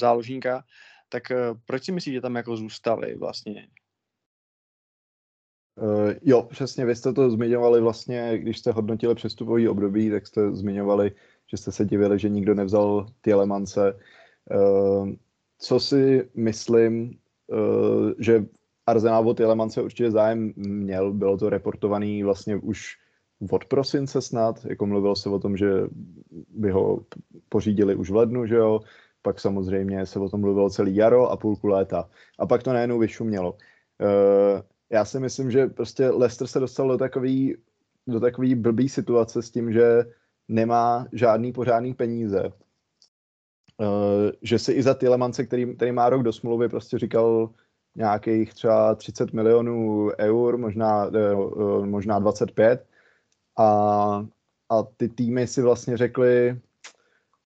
záložníka, 0.00 0.64
tak 1.08 1.22
uh, 1.30 1.58
proč 1.66 1.84
si 1.84 1.92
myslíš, 1.92 2.14
že 2.14 2.20
tam 2.20 2.36
jako 2.36 2.56
zůstali 2.56 3.16
vlastně? 3.16 3.68
Uh, 5.82 6.12
jo, 6.22 6.42
přesně, 6.42 6.86
vy 6.86 6.96
jste 6.96 7.12
to 7.12 7.30
zmiňovali 7.30 7.80
vlastně, 7.80 8.38
když 8.38 8.58
jste 8.58 8.72
hodnotili 8.72 9.14
přestupový 9.14 9.68
období, 9.68 10.10
tak 10.10 10.26
jste 10.26 10.52
zmiňovali, 10.52 11.12
že 11.50 11.56
jste 11.56 11.72
se 11.72 11.84
divili, 11.84 12.18
že 12.18 12.28
nikdo 12.28 12.54
nevzal 12.54 13.06
ty 13.20 13.32
elemance. 13.32 13.98
Uh, 14.54 15.10
co 15.58 15.80
si 15.80 16.30
myslím, 16.34 17.18
uh, 17.46 18.12
že 18.18 18.46
Arsenal 18.86 19.28
o 19.28 19.34
ty 19.34 19.42
elemance 19.42 19.82
určitě 19.82 20.10
zájem 20.10 20.52
měl, 20.56 21.12
bylo 21.12 21.38
to 21.38 21.50
reportovaný 21.50 22.22
vlastně 22.22 22.56
už 22.56 23.05
od 23.50 23.64
prosince 23.64 24.22
snad, 24.22 24.64
jako 24.64 24.86
mluvilo 24.86 25.16
se 25.16 25.28
o 25.28 25.38
tom, 25.38 25.56
že 25.56 25.70
by 26.48 26.70
ho 26.70 27.04
pořídili 27.48 27.94
už 27.94 28.10
v 28.10 28.16
lednu, 28.16 28.46
že 28.46 28.54
jo, 28.54 28.80
pak 29.22 29.40
samozřejmě 29.40 30.06
se 30.06 30.18
o 30.18 30.28
tom 30.28 30.40
mluvilo 30.40 30.70
celý 30.70 30.96
jaro 30.96 31.30
a 31.30 31.36
půlku 31.36 31.66
léta. 31.66 32.08
A 32.38 32.46
pak 32.46 32.62
to 32.62 32.72
najednou 32.72 32.98
vyšumělo. 32.98 33.52
Uh, 33.52 34.60
já 34.90 35.04
si 35.04 35.20
myslím, 35.20 35.50
že 35.50 35.66
prostě 35.66 36.08
Leicester 36.08 36.46
se 36.46 36.60
dostal 36.60 36.88
do 36.88 36.98
takový, 36.98 37.56
do 38.06 38.20
takový 38.20 38.54
blbý 38.54 38.88
situace 38.88 39.42
s 39.42 39.50
tím, 39.50 39.72
že 39.72 40.04
nemá 40.48 41.06
žádný 41.12 41.52
pořádný 41.52 41.94
peníze. 41.94 42.52
Uh, 43.78 44.30
že 44.42 44.58
si 44.58 44.72
i 44.72 44.82
za 44.82 44.94
Tielemance, 44.94 45.46
který, 45.46 45.76
který 45.76 45.92
má 45.92 46.08
rok 46.08 46.22
do 46.22 46.32
smlouvy, 46.32 46.68
prostě 46.68 46.98
říkal 46.98 47.50
nějakých 47.96 48.54
třeba 48.54 48.94
30 48.94 49.32
milionů 49.32 50.10
eur, 50.18 50.58
možná, 50.58 51.06
uh, 51.06 51.86
možná 51.86 52.18
25, 52.18 52.86
a, 53.56 54.26
a 54.68 54.82
ty 54.96 55.08
týmy 55.08 55.46
si 55.46 55.62
vlastně 55.62 55.96
řekly, 55.96 56.60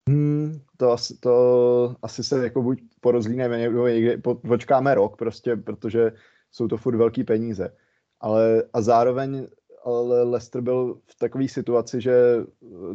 hmm, 0.09 0.61
to, 0.77 0.91
asi, 0.91 1.17
to 1.17 1.95
asi 2.01 2.23
se 2.23 2.43
jako 2.43 2.61
buď 2.61 2.81
porozlíneme, 3.01 3.57
nebo 3.57 3.87
někde, 3.87 4.17
po, 4.17 4.35
počkáme 4.35 4.95
rok 4.95 5.17
prostě, 5.17 5.55
protože 5.55 6.11
jsou 6.51 6.67
to 6.67 6.77
furt 6.77 6.95
velký 6.95 7.23
peníze. 7.23 7.73
Ale 8.19 8.63
a 8.73 8.81
zároveň 8.81 9.47
ale 9.83 10.23
Leicester 10.23 10.61
byl 10.61 10.97
v 11.05 11.15
takové 11.15 11.47
situaci, 11.47 12.01
že 12.01 12.13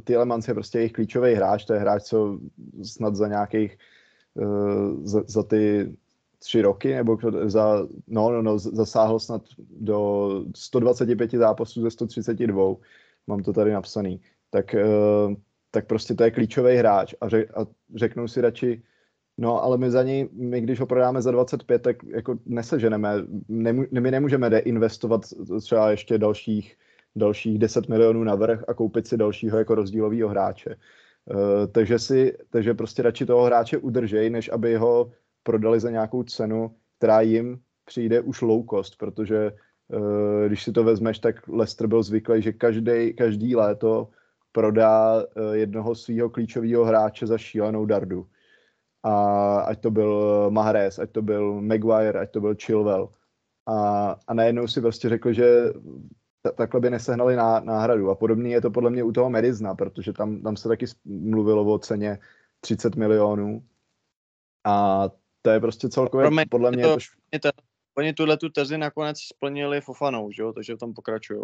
Tielemans 0.04 0.48
je 0.48 0.54
prostě 0.54 0.78
jejich 0.78 0.92
klíčový 0.92 1.34
hráč, 1.34 1.64
to 1.64 1.72
je 1.72 1.80
hráč, 1.80 2.02
co 2.02 2.38
snad 2.82 3.16
za 3.16 3.28
nějakých 3.28 3.78
uh, 4.34 5.04
za, 5.04 5.22
za 5.26 5.42
ty 5.42 5.92
tři 6.38 6.62
roky, 6.62 6.94
nebo 6.94 7.18
za, 7.44 7.86
no, 8.06 8.30
no, 8.30 8.42
no, 8.42 8.58
zasáhl 8.58 9.18
snad 9.18 9.42
do 9.80 10.30
125 10.54 11.30
zápasů 11.30 11.82
ze 11.82 11.90
132 11.90 12.74
mám 13.26 13.42
to 13.42 13.52
tady 13.52 13.72
napsaný, 13.72 14.20
tak, 14.50 14.74
uh, 14.74 15.34
tak 15.70 15.86
prostě 15.86 16.14
to 16.14 16.24
je 16.24 16.30
klíčový 16.30 16.76
hráč 16.76 17.14
a, 17.20 17.28
řek, 17.28 17.58
a 17.58 17.66
řeknou 17.94 18.28
si 18.28 18.40
radši, 18.40 18.82
no 19.38 19.64
ale 19.64 19.78
my 19.78 19.90
za 19.90 20.02
něj, 20.02 20.28
my 20.32 20.60
když 20.60 20.80
ho 20.80 20.86
prodáme 20.86 21.22
za 21.22 21.30
25, 21.30 21.82
tak 21.82 22.04
jako 22.04 22.38
neseženeme, 22.46 23.14
nemů, 23.48 23.84
my 23.90 24.10
nemůžeme 24.10 24.50
deinvestovat 24.50 25.22
třeba 25.62 25.90
ještě 25.90 26.18
dalších, 26.18 26.76
dalších 27.16 27.58
10 27.58 27.88
milionů 27.88 28.24
navrh 28.24 28.64
a 28.68 28.74
koupit 28.74 29.06
si 29.06 29.16
dalšího 29.16 29.58
jako 29.58 29.74
rozdílového 29.74 30.28
hráče. 30.28 30.76
Uh, 31.26 31.36
takže 31.72 31.98
si, 31.98 32.36
takže 32.50 32.74
prostě 32.74 33.02
radši 33.02 33.26
toho 33.26 33.44
hráče 33.44 33.78
udržej, 33.78 34.30
než 34.30 34.50
aby 34.52 34.76
ho 34.76 35.10
prodali 35.42 35.80
za 35.80 35.90
nějakou 35.90 36.22
cenu, 36.22 36.76
která 36.98 37.20
jim 37.20 37.60
přijde 37.84 38.20
už 38.20 38.42
low 38.42 38.64
cost, 38.70 38.98
protože 38.98 39.52
Eh, 39.52 39.63
když 40.46 40.62
si 40.62 40.72
to 40.72 40.84
vezmeš, 40.84 41.18
tak 41.18 41.48
Leicester 41.48 41.86
byl 41.86 42.02
zvyklý, 42.02 42.42
že 42.42 42.52
každý, 42.52 43.14
každý 43.14 43.56
léto 43.56 44.08
prodá 44.54 45.22
eh, 45.22 45.56
jednoho 45.56 45.94
svého 45.94 46.30
klíčového 46.30 46.84
hráče 46.84 47.26
za 47.26 47.38
šílenou 47.38 47.86
dardu. 47.86 48.26
A 49.02 49.14
ať 49.60 49.80
to 49.80 49.90
byl 49.90 50.50
Mahrez, 50.50 50.98
ať 50.98 51.10
to 51.10 51.22
byl 51.22 51.60
Maguire, 51.60 52.20
ať 52.20 52.30
to 52.30 52.40
byl 52.40 52.54
Chilwell. 52.54 53.08
A, 53.66 54.10
a 54.26 54.34
najednou 54.34 54.68
si 54.68 54.80
prostě 54.80 55.08
řekli, 55.08 55.34
že 55.34 55.72
takhle 56.56 56.80
by 56.80 56.90
nesehnali 56.90 57.36
ná, 57.36 57.60
náhradu. 57.60 58.10
A 58.10 58.14
podobný 58.14 58.50
je 58.50 58.60
to 58.60 58.70
podle 58.70 58.90
mě 58.90 59.02
u 59.02 59.12
toho 59.12 59.30
Medizna, 59.30 59.74
protože 59.74 60.12
tam, 60.12 60.42
tam 60.42 60.56
se 60.56 60.68
taky 60.68 60.86
mluvilo 61.04 61.64
o 61.64 61.78
ceně 61.78 62.18
30 62.60 62.96
milionů. 62.96 63.62
A 64.64 65.08
to 65.42 65.50
je 65.50 65.60
prostě 65.60 65.88
celkově, 65.88 66.24
Promiň, 66.24 66.44
podle 66.50 66.70
mě... 66.70 66.82
To, 66.82 66.96
je 67.32 67.40
to, 67.40 67.48
oni 67.98 68.12
tuhle 68.12 68.36
tu 68.36 68.48
tezi 68.48 68.78
nakonec 68.78 69.18
splnili 69.20 69.80
Fofanou, 69.80 70.30
že 70.30 70.42
jo? 70.42 70.52
takže 70.52 70.74
v 70.74 70.78
tom 70.78 70.94
pokračují. 70.94 71.40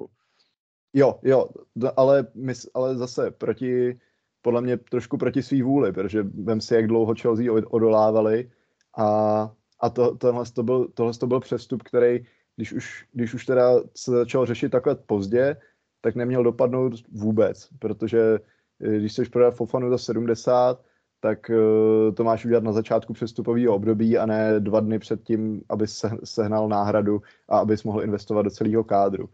Jo, 0.92 1.20
jo, 1.22 1.48
ale, 1.96 2.26
my, 2.34 2.52
ale 2.74 2.96
zase 2.96 3.30
proti, 3.30 3.98
podle 4.42 4.60
mě 4.60 4.76
trošku 4.76 5.18
proti 5.18 5.42
svý 5.42 5.62
vůli, 5.62 5.92
protože 5.92 6.22
vem 6.22 6.60
si, 6.60 6.74
jak 6.74 6.86
dlouho 6.86 7.14
Chelsea 7.14 7.52
odolávali 7.70 8.50
a, 8.98 9.50
a 9.80 9.90
to, 9.90 10.16
tohle, 10.16 10.44
to 10.54 10.62
byl, 10.62 10.88
tohle 10.94 11.12
to 11.14 11.26
byl 11.26 11.40
přestup, 11.40 11.82
který, 11.82 12.26
když 12.56 12.72
už, 12.72 13.06
když 13.12 13.34
už 13.34 13.46
teda 13.46 13.80
se 13.96 14.10
začal 14.10 14.46
řešit 14.46 14.68
takhle 14.68 14.94
pozdě, 14.94 15.56
tak 16.00 16.14
neměl 16.14 16.44
dopadnout 16.44 16.92
vůbec, 17.12 17.68
protože 17.78 18.38
eh, 18.80 18.98
když 18.98 19.12
chceš 19.12 19.28
prodat 19.28 19.54
Fofanu 19.54 19.90
za 19.90 19.98
70, 19.98 20.84
tak 21.20 21.50
uh, 21.50 22.14
to 22.14 22.24
máš 22.24 22.44
udělat 22.44 22.64
na 22.64 22.72
začátku 22.72 23.12
přestupového 23.12 23.74
období 23.74 24.18
a 24.18 24.26
ne 24.26 24.60
dva 24.60 24.80
dny 24.80 24.98
před 24.98 25.22
tím, 25.22 25.62
aby 25.68 25.86
se, 25.86 26.10
sehnal 26.24 26.68
náhradu 26.68 27.22
a 27.48 27.58
abys 27.58 27.84
mohl 27.84 28.02
investovat 28.02 28.42
do 28.42 28.50
celého 28.50 28.84
kádru. 28.84 29.28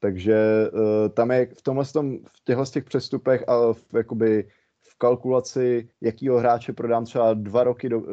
Takže 0.00 0.70
uh, 0.72 1.08
tam 1.08 1.30
je 1.30 1.46
v 1.46 1.62
tomhle 1.62 1.84
tom, 1.84 2.18
v 2.18 2.44
těchto 2.44 2.64
těch 2.64 2.84
přestupech 2.84 3.48
a 3.48 3.72
v, 3.72 3.84
jakoby 3.94 4.48
v 4.80 4.98
kalkulaci, 4.98 5.88
jakýho 6.00 6.38
hráče 6.38 6.72
prodám 6.72 7.04
třeba 7.04 7.34
dva 7.34 7.64
roky 7.64 7.88
do, 7.88 8.00
uh, 8.00 8.06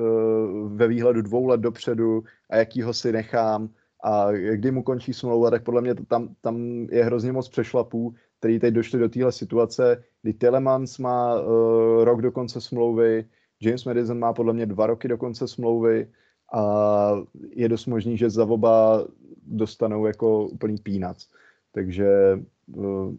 ve 0.74 0.88
výhledu 0.88 1.22
dvou 1.22 1.46
let 1.46 1.62
dopředu 1.62 2.24
a 2.50 2.56
jakýho 2.56 2.94
si 2.94 3.12
nechám 3.12 3.70
a 4.04 4.32
kdy 4.32 4.72
mu 4.72 4.84
končí 4.84 5.14
smlouva, 5.14 5.50
tak 5.50 5.64
podle 5.64 5.82
mě 5.82 5.96
tam, 5.96 6.36
tam 6.42 6.88
je 6.92 7.04
hrozně 7.04 7.32
moc 7.32 7.50
přešlapů, 7.50 8.14
který 8.40 8.60
teď 8.60 8.74
došli 8.74 9.00
do 9.00 9.10
téhle 9.10 9.32
situace, 9.32 10.04
kdy 10.22 10.34
Telemans 10.34 10.98
má 10.98 11.42
uh, 11.42 12.04
rok 12.04 12.22
do 12.22 12.32
konce 12.32 12.62
smlouvy, 12.62 13.26
James 13.62 13.86
Madison 13.86 14.20
má 14.20 14.34
podle 14.34 14.54
mě 14.54 14.66
dva 14.66 14.88
roky 14.88 15.08
do 15.08 15.18
konce 15.18 15.48
smlouvy 15.48 16.08
a 16.54 17.12
je 17.50 17.70
dost 17.70 17.86
možný, 17.86 18.18
že 18.18 18.30
za 18.30 18.46
oba 18.46 19.06
dostanou 19.48 20.06
jako 20.06 20.48
úplný 20.48 20.78
peanuts. 20.78 21.30
Takže, 21.72 22.40
uh, 22.68 23.16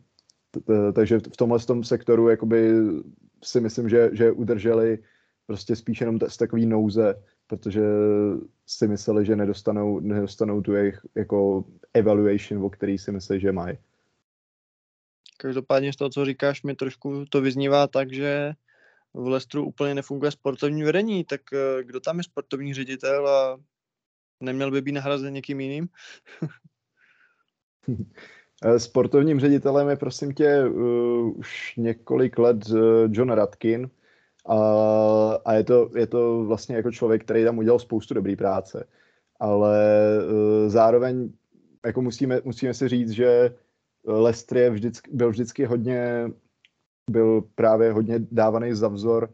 takže 0.92 1.18
v 1.18 1.36
tomhle 1.36 1.58
tom 1.58 1.84
sektoru 1.84 2.28
jakoby 2.28 2.72
si 3.44 3.60
myslím, 3.60 3.88
že, 3.88 4.10
že 4.12 4.32
udrželi 4.32 4.98
prostě 5.46 5.76
spíš 5.76 6.00
jenom 6.00 6.18
z 6.28 6.36
takový 6.36 6.66
nouze 6.66 7.14
protože 7.48 7.80
si 8.66 8.88
mysleli, 8.88 9.24
že 9.24 9.36
nedostanou, 9.36 10.00
nedostanou 10.00 10.60
tu 10.60 10.72
jejich 10.72 11.00
jako 11.14 11.64
evaluation, 11.94 12.64
o 12.64 12.70
který 12.70 12.98
si 12.98 13.12
myslí, 13.12 13.40
že 13.40 13.52
mají. 13.52 13.78
Každopádně 15.40 15.92
z 15.92 15.96
toho, 15.96 16.10
co 16.10 16.24
říkáš, 16.24 16.62
mi 16.62 16.74
trošku 16.74 17.24
to 17.30 17.40
vyznívá 17.40 17.86
tak, 17.86 18.12
že 18.12 18.52
v 19.14 19.26
Lestru 19.26 19.64
úplně 19.64 19.94
nefunguje 19.94 20.30
sportovní 20.30 20.82
vedení, 20.82 21.24
tak 21.24 21.40
eh, 21.52 21.84
kdo 21.84 22.00
tam 22.00 22.18
je 22.18 22.24
sportovní 22.24 22.74
ředitel 22.74 23.28
a 23.28 23.60
neměl 24.40 24.70
by 24.70 24.82
být 24.82 24.92
nahrazen 24.92 25.34
někým 25.34 25.60
jiným? 25.60 25.88
Eh, 28.64 28.78
Sportovním 28.78 29.40
ředitelem 29.40 29.88
je 29.88 29.96
prosím 29.96 30.34
tě 30.34 30.64
uh, 30.64 31.38
už 31.38 31.76
několik 31.76 32.38
let 32.38 32.56
John 33.10 33.30
Radkin 33.30 33.90
a, 34.46 34.58
a 35.44 35.52
je, 35.52 35.64
to, 35.64 35.90
je 35.96 36.06
to 36.06 36.44
vlastně 36.44 36.76
jako 36.76 36.90
člověk, 36.90 37.24
který 37.24 37.44
tam 37.44 37.58
udělal 37.58 37.78
spoustu 37.78 38.14
dobrý 38.14 38.36
práce. 38.36 38.88
Ale 39.40 39.78
zároveň 40.66 41.32
jako 41.86 42.02
musíme, 42.02 42.40
musíme 42.44 42.74
si 42.74 42.88
říct, 42.88 43.10
že 43.10 43.54
Leicester 44.06 44.58
je 44.58 44.70
vždycky, 44.70 45.10
byl 45.12 45.30
vždycky 45.30 45.64
hodně, 45.64 46.30
byl 47.10 47.42
právě 47.54 47.92
hodně 47.92 48.18
dávaný 48.30 48.74
za 48.74 48.88
vzor 48.88 49.28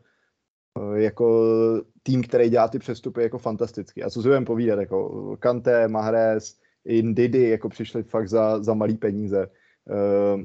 uh, 0.78 0.94
jako 0.94 1.54
tým, 2.02 2.22
který 2.22 2.48
dělá 2.48 2.68
ty 2.68 2.78
přestupy 2.78 3.22
jako 3.22 3.38
fantasticky. 3.38 4.02
A 4.02 4.10
co 4.10 4.22
si 4.22 4.28
budeme 4.28 4.46
povídat, 4.46 4.78
jako 4.78 5.36
Kanté, 5.36 5.88
Mahrez, 5.88 6.58
i 6.84 7.02
Didi 7.02 7.48
jako 7.48 7.68
přišli 7.68 8.02
fakt 8.02 8.28
za, 8.28 8.62
za 8.62 8.74
malý 8.74 8.96
peníze. 8.96 9.46
Uh, 9.90 10.42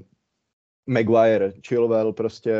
Maguire, 0.90 1.54
Chilwell 1.68 2.14
prostě 2.14 2.54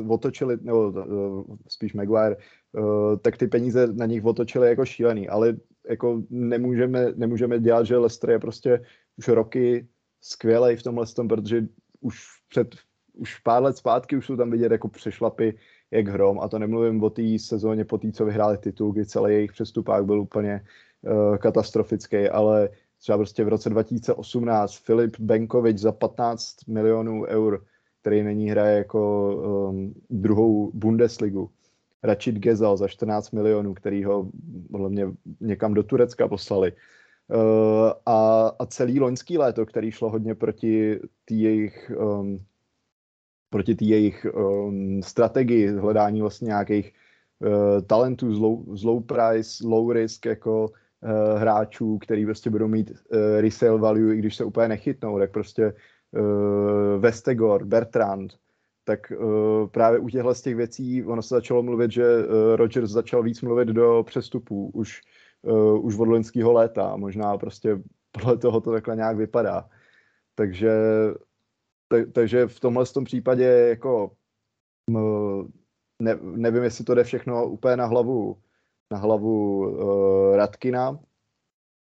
uh, 0.00 0.12
otočili, 0.12 0.58
nebo 0.62 0.88
uh, 0.88 1.56
spíš 1.68 1.94
Maguire, 1.94 2.36
uh, 2.72 3.16
tak 3.16 3.36
ty 3.36 3.46
peníze 3.46 3.86
na 3.86 4.06
nich 4.06 4.24
otočili 4.24 4.68
jako 4.68 4.84
šílený, 4.84 5.28
ale 5.28 5.56
jako 5.88 6.22
nemůžeme, 6.30 7.12
nemůžeme 7.16 7.58
dělat, 7.58 7.86
že 7.86 7.96
Leicester 7.96 8.30
je 8.30 8.38
prostě 8.38 8.80
už 9.18 9.28
roky 9.28 9.88
skvělej 10.24 10.76
v 10.76 10.82
tomhle 10.82 11.06
tom, 11.06 11.28
protože 11.28 11.66
už 12.00 12.24
před 12.48 12.74
už 13.14 13.38
pár 13.38 13.62
let 13.62 13.76
zpátky 13.76 14.16
už 14.16 14.26
jsou 14.26 14.36
tam 14.36 14.50
vidět 14.50 14.72
jako 14.72 14.88
přešlapy 14.88 15.58
jak 15.90 16.08
hrom 16.08 16.40
a 16.40 16.48
to 16.48 16.58
nemluvím 16.58 17.02
o 17.02 17.10
té 17.10 17.38
sezóně 17.38 17.84
po 17.84 17.98
té, 17.98 18.12
co 18.12 18.24
vyhráli 18.24 18.58
titul, 18.58 18.92
kdy 18.92 19.06
celý 19.06 19.34
jejich 19.34 19.52
přestupák 19.52 20.04
byl 20.04 20.20
úplně 20.20 20.64
uh, 21.02 21.36
katastrofický, 21.36 22.28
ale 22.28 22.68
třeba 22.98 23.18
prostě 23.18 23.44
v 23.44 23.48
roce 23.48 23.70
2018 23.70 24.74
Filip 24.74 25.20
Benkovič 25.20 25.78
za 25.78 25.92
15 25.92 26.66
milionů 26.66 27.24
eur, 27.24 27.64
který 28.00 28.22
není 28.22 28.50
hraje 28.50 28.78
jako 28.78 29.34
um, 29.70 29.94
druhou 30.10 30.70
Bundesligu. 30.74 31.50
Rachid 32.02 32.34
Gezal 32.34 32.76
za 32.76 32.88
14 32.88 33.30
milionů, 33.30 33.74
který 33.74 34.04
ho 34.04 34.28
podle 34.70 34.90
mě 34.90 35.06
někam 35.40 35.74
do 35.74 35.82
Turecka 35.82 36.28
poslali. 36.28 36.72
Uh, 37.28 37.92
a, 38.06 38.48
a 38.58 38.66
celý 38.66 39.00
loňský 39.00 39.38
léto, 39.38 39.66
který 39.66 39.90
šlo 39.90 40.10
hodně 40.10 40.34
proti 40.34 41.00
té 41.24 41.34
jejich 41.34 41.92
um, 41.96 42.44
proti 43.54 43.74
té 43.74 43.84
jejich 43.84 44.26
um, 44.34 45.02
strategii 45.02 45.68
hledání 45.68 46.20
vlastně 46.20 46.46
nějakých 46.46 46.92
uh, 47.38 47.80
talentů 47.86 48.34
z 48.34 48.38
low, 48.38 48.76
z 48.76 48.84
low 48.84 49.02
price, 49.02 49.66
low 49.66 49.90
risk, 49.90 50.26
jako 50.26 50.66
uh, 50.66 51.38
hráčů, 51.38 51.98
který 51.98 52.24
prostě 52.24 52.50
budou 52.50 52.68
mít 52.68 52.90
uh, 52.90 52.96
resale 53.40 53.78
value, 53.78 54.14
i 54.14 54.18
když 54.18 54.36
se 54.36 54.44
úplně 54.44 54.68
nechytnou, 54.68 55.18
tak 55.18 55.30
prostě 55.32 55.72
uh, 56.12 57.00
Vestegor, 57.00 57.64
Bertrand, 57.64 58.32
tak 58.84 59.12
uh, 59.18 59.68
právě 59.68 59.98
u 59.98 60.08
těchto 60.08 60.34
z 60.34 60.42
těch 60.42 60.56
věcí 60.56 61.04
ono 61.04 61.22
se 61.22 61.34
začalo 61.34 61.62
mluvit, 61.62 61.90
že 61.90 62.18
uh, 62.18 62.56
Rodgers 62.56 62.90
začal 62.90 63.22
víc 63.22 63.42
mluvit 63.42 63.68
do 63.68 64.02
přestupů 64.06 64.70
už, 64.74 65.00
uh, 65.46 65.84
už 65.84 65.98
od 65.98 66.08
loňského 66.08 66.52
léta. 66.52 66.96
Možná 66.96 67.38
prostě 67.38 67.82
podle 68.10 68.36
toho 68.36 68.60
to 68.60 68.72
takhle 68.72 68.96
nějak 68.96 69.16
vypadá. 69.16 69.68
Takže, 70.34 70.70
tak, 71.88 72.12
takže 72.12 72.46
v 72.46 72.60
tomhle 72.60 72.86
tom 72.86 73.04
případě 73.04 73.44
jako 73.44 74.10
ne, 76.02 76.18
nevím, 76.22 76.62
jestli 76.62 76.84
to 76.84 76.94
jde 76.94 77.04
všechno 77.04 77.48
úplně 77.48 77.76
na 77.76 77.86
hlavu 77.86 78.36
na 78.92 78.98
hlavu 78.98 79.58
uh, 79.58 80.36
Radkina. 80.36 80.98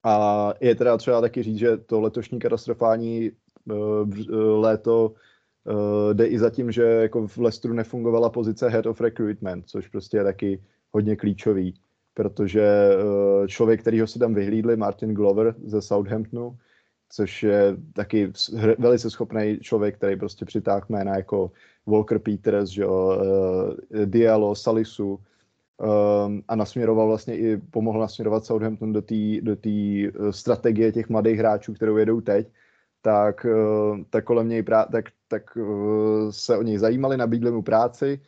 A 0.05 0.55
je 0.61 0.75
teda 0.75 0.97
třeba 0.97 1.21
taky 1.21 1.43
říct, 1.43 1.59
že 1.59 1.77
to 1.77 2.01
letošní 2.01 2.38
katastrofální 2.38 3.31
uh, 3.65 4.11
léto 4.61 5.15
uh, 5.65 6.15
jde 6.15 6.27
i 6.27 6.38
za 6.38 6.51
tím, 6.51 6.73
že 6.73 6.83
jako 6.83 7.27
v 7.27 7.38
Lestru 7.38 7.73
nefungovala 7.73 8.31
pozice 8.31 8.69
head 8.69 8.87
of 8.87 9.01
recruitment, 9.01 9.69
což 9.69 9.88
prostě 9.88 10.17
je 10.17 10.25
taky 10.25 10.62
hodně 10.91 11.17
klíčový, 11.17 11.75
protože 12.14 12.90
uh, 12.96 13.46
člověk, 13.46 13.81
kterýho 13.81 14.07
si 14.07 14.18
tam 14.18 14.35
vyhlídli, 14.35 14.77
Martin 14.77 15.14
Glover 15.14 15.55
ze 15.64 15.83
Southamptonu, 15.83 16.57
což 17.09 17.42
je 17.42 17.77
taky 17.92 18.33
velice 18.79 19.11
schopný 19.11 19.59
člověk, 19.61 19.96
který 19.96 20.16
prostě 20.16 20.44
přitáhl 20.44 20.87
jména 20.88 21.16
jako 21.16 21.51
Walker 21.87 22.18
Peters, 22.18 22.70
že, 22.70 22.87
uh, 22.87 22.94
Diallo, 24.05 24.55
Salisu, 24.55 25.18
um, 25.83 26.42
a 26.48 26.57
nasměroval 26.57 27.07
vlastně 27.07 27.37
i, 27.37 27.57
pomohl 27.57 28.01
nasměrovat 28.01 28.44
Southampton 28.44 28.92
do 28.92 29.03
té 29.03 29.40
do 29.40 29.57
eh, 29.64 30.33
strategie 30.33 30.92
těch 30.92 31.09
mladých 31.09 31.38
hráčů, 31.38 31.75
kterou 31.75 31.96
jedou 31.96 32.20
teď, 32.20 32.48
tak, 33.03 33.46
tak 34.11 34.25
kolem 34.25 34.48
něj 34.48 34.62
prá- 34.62 34.87
tak, 34.92 35.05
tak 35.29 35.59
se 36.31 36.57
o 36.57 36.62
něj 36.62 36.79
zajímali, 36.79 37.16
nabídli 37.16 37.51
mu 37.51 37.62
práci 37.62 38.20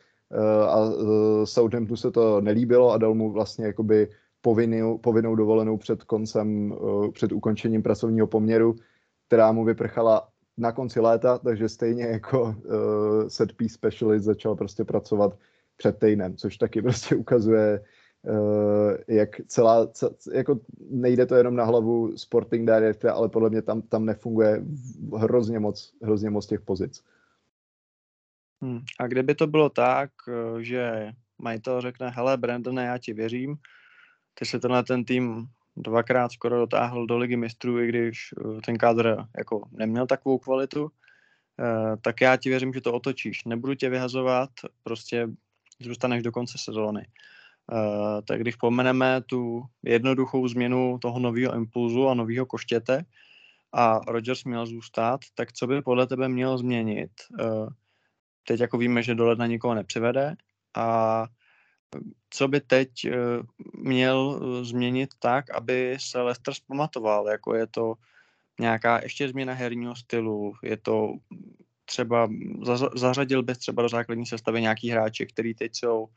a 0.68 0.85
uh, 0.85 1.44
Southamptonu 1.44 1.97
se 1.97 2.11
to 2.11 2.40
nelíbilo 2.40 2.92
a 2.92 2.99
dal 2.99 3.14
mu 3.14 3.33
vlastně 3.33 3.66
jakoby 3.66 4.09
povinnou, 4.40 4.99
povinnou 4.99 5.35
dovolenou 5.35 5.77
před 5.77 6.05
koncem, 6.05 6.73
uh, 6.73 7.11
před 7.11 7.33
ukončením 7.33 7.83
pracovního 7.83 8.27
poměru, 8.27 8.75
která 9.27 9.53
mu 9.53 9.64
vyprchala 9.64 10.29
na 10.59 10.73
konci 10.73 11.01
léta, 11.01 11.38
takže 11.38 11.68
stejně 11.68 12.05
jako 12.05 12.42
uh, 12.42 12.55
set 13.29 13.53
piece 13.53 13.75
specialist 13.75 14.25
začal 14.25 14.57
prostě 14.57 14.85
pracovat 14.85 15.38
před 15.77 15.99
týdnem, 15.99 16.37
což 16.37 16.57
taky 16.57 16.83
prostě 16.83 17.16
ukazuje, 17.16 17.81
uh, 18.23 18.94
jak 19.09 19.40
celá, 19.47 19.87
cel, 19.87 20.11
jako 20.33 20.61
nejde 20.90 21.27
to 21.27 21.35
jenom 21.35 21.57
na 21.57 21.64
hlavu 21.64 22.16
sporting 22.16 22.66
director, 22.66 23.11
ale 23.11 23.29
podle 23.29 23.51
mě 23.51 23.62
tam, 23.62 23.83
tam 23.83 24.05
nefunguje 24.05 24.64
hrozně 25.16 25.59
moc, 25.59 25.92
hrozně 26.03 26.31
moc 26.31 26.47
těch 26.47 26.61
pozic. 26.61 27.03
Hmm. 28.64 28.81
A 29.00 29.07
kdyby 29.07 29.35
to 29.35 29.46
bylo 29.46 29.68
tak, 29.70 30.11
eh, 30.29 30.62
že 30.64 31.12
majitel 31.38 31.81
řekne, 31.81 32.11
hele 32.11 32.37
Brandon, 32.37 32.77
já 32.79 32.98
ti 32.98 33.12
věřím, 33.12 33.57
ty 34.35 34.44
se 34.44 34.61
tenhle 34.61 34.85
ten 34.85 35.05
tým 35.05 35.46
dvakrát 35.77 36.33
skoro 36.33 36.59
dotáhl 36.59 37.07
do 37.07 37.18
ligy 37.18 37.37
mistrů, 37.37 37.81
i 37.81 37.88
když 37.88 38.29
eh, 38.33 38.61
ten 38.61 38.79
kádr 38.79 39.16
jako 39.38 39.68
neměl 39.72 40.07
takovou 40.07 40.38
kvalitu, 40.38 40.90
tak 42.03 42.20
já 42.20 42.37
ti 42.37 42.48
věřím, 42.48 42.72
že 42.72 42.81
to 42.81 42.92
otočíš. 42.92 43.44
Nebudu 43.44 43.74
tě 43.74 43.90
vyhazovat, 43.90 44.50
prostě 44.83 45.29
zůstaneš 45.81 46.22
do 46.22 46.33
konce 46.33 46.59
sezóny. 46.59 47.07
Tak 48.27 48.40
když 48.40 48.57
pomeneme 48.57 49.22
tu 49.22 49.62
jednoduchou 49.83 50.48
změnu 50.48 50.98
toho 51.03 51.18
nového 51.18 51.55
impulzu 51.55 52.09
a 52.09 52.14
nového 52.14 52.46
koštěte 52.46 53.05
a 53.72 54.00
Rodgers 54.09 54.44
měl 54.44 54.66
zůstat, 54.66 55.20
tak 55.35 55.53
co 55.53 55.66
by 55.66 55.83
podle 55.83 56.07
tebe 56.07 56.29
měl 56.29 56.59
změnit? 56.59 57.11
Teď 58.45 58.61
jako 58.61 58.79
víme, 58.79 59.03
že 59.03 59.15
do 59.15 59.27
ledna 59.27 59.47
nikoho 59.47 59.75
nepřivede. 59.75 60.35
A 60.75 61.27
co 62.31 62.49
by 62.49 62.61
teď 62.61 62.91
uh, 63.05 63.13
měl 63.85 64.41
změnit 64.65 65.11
tak, 65.19 65.51
aby 65.51 65.97
se 66.01 66.21
Leicester 66.21 66.55
zpamatoval, 66.55 67.29
jako 67.29 67.55
je 67.55 67.67
to 67.67 67.95
nějaká 68.61 69.03
ještě 69.03 69.29
změna 69.29 69.53
herního 69.53 69.97
stylu, 69.97 70.55
je 70.63 70.77
to 70.77 71.15
třeba 71.85 72.29
zařadil 72.95 73.43
bys 73.43 73.59
třeba 73.59 73.83
do 73.83 73.89
základní 73.89 74.27
sestavy 74.27 74.61
nějaký 74.63 74.91
hráče, 74.91 75.27
který 75.27 75.55
teď 75.55 75.75
jsou 75.75 76.09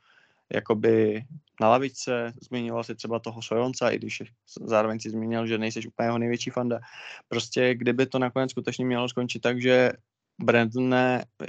jakoby 0.54 1.24
na 1.60 1.68
lavičce, 1.68 2.32
zmínil 2.42 2.84
si 2.84 2.94
třeba 2.94 3.18
toho 3.18 3.42
Sojonca, 3.42 3.90
i 3.90 3.98
když 3.98 4.22
zároveň 4.64 5.00
si 5.00 5.10
zmínil, 5.10 5.46
že 5.46 5.58
nejseš 5.58 5.86
úplně 5.86 6.06
jeho 6.06 6.18
největší 6.18 6.50
fanda. 6.50 6.80
Prostě 7.28 7.74
kdyby 7.74 8.06
to 8.06 8.18
nakonec 8.18 8.50
skutečně 8.50 8.86
mělo 8.86 9.08
skončit 9.08 9.38
tak, 9.38 9.60
že 9.60 9.92
Brandon 10.38 10.94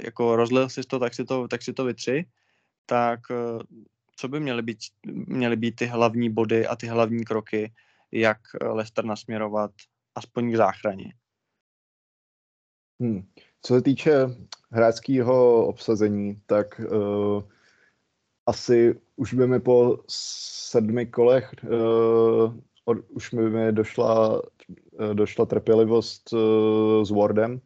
jako 0.04 0.36
rozlil 0.36 0.68
si 0.68 0.82
to, 0.82 0.98
tak 0.98 1.14
si 1.14 1.24
to, 1.24 1.48
tak 1.48 1.62
si 1.62 1.72
to 1.72 1.84
vytři, 1.84 2.24
tak 2.86 3.20
eh, 3.30 3.62
co 4.16 4.28
by 4.28 4.40
měly 4.40 4.62
být, 4.62 4.78
měly 5.06 5.56
být 5.56 5.76
ty 5.76 5.86
hlavní 5.86 6.30
body 6.30 6.66
a 6.66 6.76
ty 6.76 6.86
hlavní 6.86 7.24
kroky, 7.24 7.72
jak 8.12 8.38
Leicester 8.62 9.04
nasměrovat 9.04 9.70
aspoň 10.14 10.52
k 10.52 10.56
záchraně? 10.56 11.14
Hmm. 13.00 13.26
Co 13.62 13.74
se 13.74 13.82
týče 13.82 14.12
hráčského 14.70 15.66
obsazení, 15.66 16.42
tak 16.46 16.80
uh, 16.80 17.42
asi 18.46 19.00
už 19.16 19.34
by 19.34 19.46
mi 19.46 19.60
po 19.60 19.98
sedmi 20.08 21.06
kolech 21.06 21.54
uh, 21.62 22.54
od, 22.84 22.98
už 23.08 23.34
by 23.34 23.50
mi 23.50 23.72
došla, 23.72 24.42
uh, 24.42 25.14
došla 25.14 25.46
trpělivost 25.46 26.32
uh, 26.32 27.04
s 27.04 27.10
Wardem, 27.10 27.60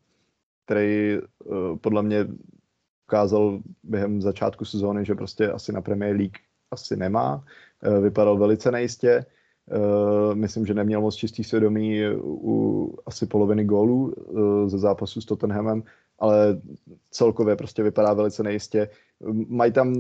který 0.65 1.19
uh, 1.19 1.77
podle 1.77 2.03
mě 2.03 2.27
ukázal 3.09 3.61
během 3.83 4.23
začátku 4.23 4.65
sezóny, 4.65 5.05
že 5.05 5.15
prostě 5.15 5.51
asi 5.51 5.73
na 5.73 5.81
Premier 5.81 6.17
League 6.17 6.39
asi 6.71 6.97
nemá. 6.97 7.45
Uh, 7.87 7.99
vypadal 7.99 8.39
velice 8.39 8.73
nejistě. 8.73 9.25
Uh, 9.71 10.35
myslím, 10.35 10.67
že 10.67 10.75
neměl 10.75 11.01
moc 11.01 11.15
čistý 11.15 11.45
svědomí 11.45 12.01
u 12.23 12.97
asi 13.07 13.27
poloviny 13.27 13.65
gólů 13.65 14.13
uh, 14.13 14.69
ze 14.69 14.79
zápasu 14.79 15.21
s 15.21 15.25
Tottenhamem, 15.25 15.83
ale 16.19 16.61
celkově 17.11 17.57
prostě 17.57 17.83
vypadá 17.83 18.13
velice 18.13 18.43
nejistě. 18.43 18.89
Mají 19.49 19.73
tam 19.73 19.95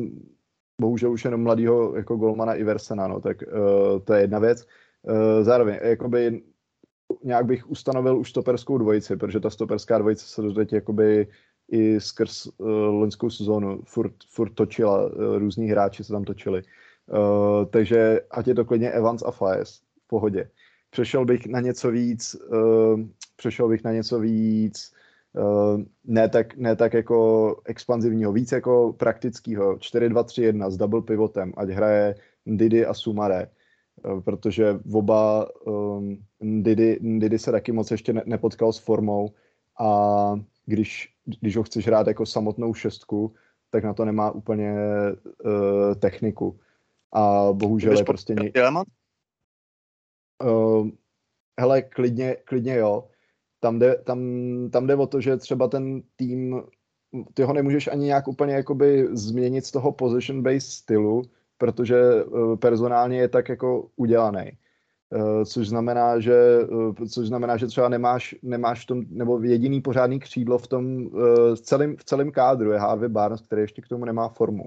bohužel 0.80 1.12
už 1.12 1.24
jenom 1.24 1.42
mladýho 1.42 1.96
jako 1.96 2.16
golmana 2.16 2.54
Iversena, 2.54 3.08
no, 3.08 3.20
tak 3.20 3.42
uh, 3.42 4.00
to 4.04 4.14
je 4.14 4.20
jedna 4.20 4.38
věc. 4.38 4.66
Uh, 5.02 5.44
zároveň, 5.44 5.78
jakoby 5.82 6.42
nějak 7.24 7.46
bych 7.46 7.70
ustanovil 7.70 8.18
už 8.18 8.30
stoperskou 8.30 8.78
dvojici, 8.78 9.16
protože 9.16 9.40
ta 9.40 9.50
stoperská 9.50 9.98
dvojice 9.98 10.26
se 10.26 10.42
doteď 10.42 10.72
jakoby 10.72 11.28
i 11.70 12.00
skrz 12.00 12.46
uh, 12.46 12.68
loňskou 12.68 13.30
sezónu 13.30 13.82
furt, 13.84 14.14
furt 14.28 14.54
točila, 14.54 15.06
uh, 15.06 15.38
různí 15.38 15.68
hráči 15.68 16.04
se 16.04 16.12
tam 16.12 16.24
točili. 16.24 16.62
Uh, 17.06 17.64
takže 17.70 18.20
ať 18.30 18.46
je 18.46 18.54
to 18.54 18.64
klidně 18.64 18.90
Evans 18.90 19.22
a 19.22 19.30
Faes 19.30 19.80
v 20.04 20.08
pohodě. 20.08 20.50
Přešel 20.90 21.24
bych 21.24 21.46
na 21.46 21.60
něco 21.60 21.90
víc, 21.90 22.34
uh, 22.34 23.00
přešel 23.36 23.68
bych 23.68 23.84
na 23.84 23.92
něco 23.92 24.20
víc, 24.20 24.92
uh, 25.32 25.80
ne, 26.04 26.28
tak, 26.28 26.56
ne 26.56 26.76
tak 26.76 26.94
jako 26.94 27.60
expanzivního, 27.64 28.32
víc 28.32 28.52
jako 28.52 28.92
praktického, 28.92 29.76
4-2-3-1 29.76 30.70
s 30.70 30.76
double 30.76 31.02
pivotem, 31.02 31.52
ať 31.56 31.68
hraje 31.68 32.14
Didi 32.46 32.84
a 32.84 32.94
Sumare, 32.94 33.42
uh, 33.42 33.63
protože 34.24 34.80
oba 34.92 35.46
um, 35.66 36.18
Didi, 36.40 36.98
Didi 37.18 37.38
se 37.38 37.52
taky 37.52 37.72
moc 37.72 37.90
ještě 37.90 38.12
ne, 38.12 38.22
nepotkal 38.26 38.72
s 38.72 38.78
formou 38.78 39.34
a 39.80 40.40
když, 40.66 41.14
když 41.40 41.56
ho 41.56 41.62
chceš 41.62 41.86
hrát 41.86 42.06
jako 42.06 42.26
samotnou 42.26 42.74
šestku, 42.74 43.34
tak 43.70 43.84
na 43.84 43.94
to 43.94 44.04
nemá 44.04 44.30
úplně 44.30 44.74
uh, 45.44 45.94
techniku. 45.94 46.58
A 47.12 47.52
bohužel 47.52 47.98
je 47.98 48.04
prostě... 48.04 48.34
Ně... 48.34 48.52
Uh, 50.44 50.88
hele, 51.60 51.82
klidně, 51.82 52.36
klidně 52.44 52.76
jo. 52.76 53.08
Tam 53.60 53.78
jde, 53.78 53.96
tam, 54.04 54.20
tam 54.70 54.86
jde 54.86 54.96
o 54.96 55.06
to, 55.06 55.20
že 55.20 55.36
třeba 55.36 55.68
ten 55.68 56.02
tým, 56.16 56.62
ty 57.34 57.42
ho 57.42 57.52
nemůžeš 57.52 57.88
ani 57.88 58.04
nějak 58.04 58.28
úplně 58.28 58.54
jakoby 58.54 59.08
změnit 59.12 59.66
z 59.66 59.70
toho 59.70 59.92
position-based 59.92 60.70
stylu, 60.70 61.22
protože 61.58 62.24
uh, 62.24 62.56
personálně 62.56 63.18
je 63.18 63.28
tak 63.28 63.48
jako 63.48 63.88
udělaný. 63.96 64.52
Uh, 65.10 65.44
což 65.44 65.68
znamená, 65.68 66.20
že, 66.20 66.64
uh, 66.68 66.94
což 67.08 67.26
znamená, 67.26 67.56
že 67.56 67.66
třeba 67.66 67.88
nemáš, 67.88 68.34
nemáš 68.42 68.84
v 68.84 68.86
tom, 68.86 69.02
nebo 69.10 69.42
jediný 69.42 69.80
pořádný 69.80 70.20
křídlo 70.20 70.58
v 70.58 70.66
tom 70.66 71.06
uh, 71.06 71.54
celém, 71.54 71.96
v 71.96 72.04
celém 72.04 72.30
kádru 72.30 72.72
je 72.72 72.78
Harvey 72.78 73.08
Barnes, 73.08 73.40
který 73.40 73.62
ještě 73.62 73.82
k 73.82 73.88
tomu 73.88 74.04
nemá 74.04 74.28
formu. 74.28 74.64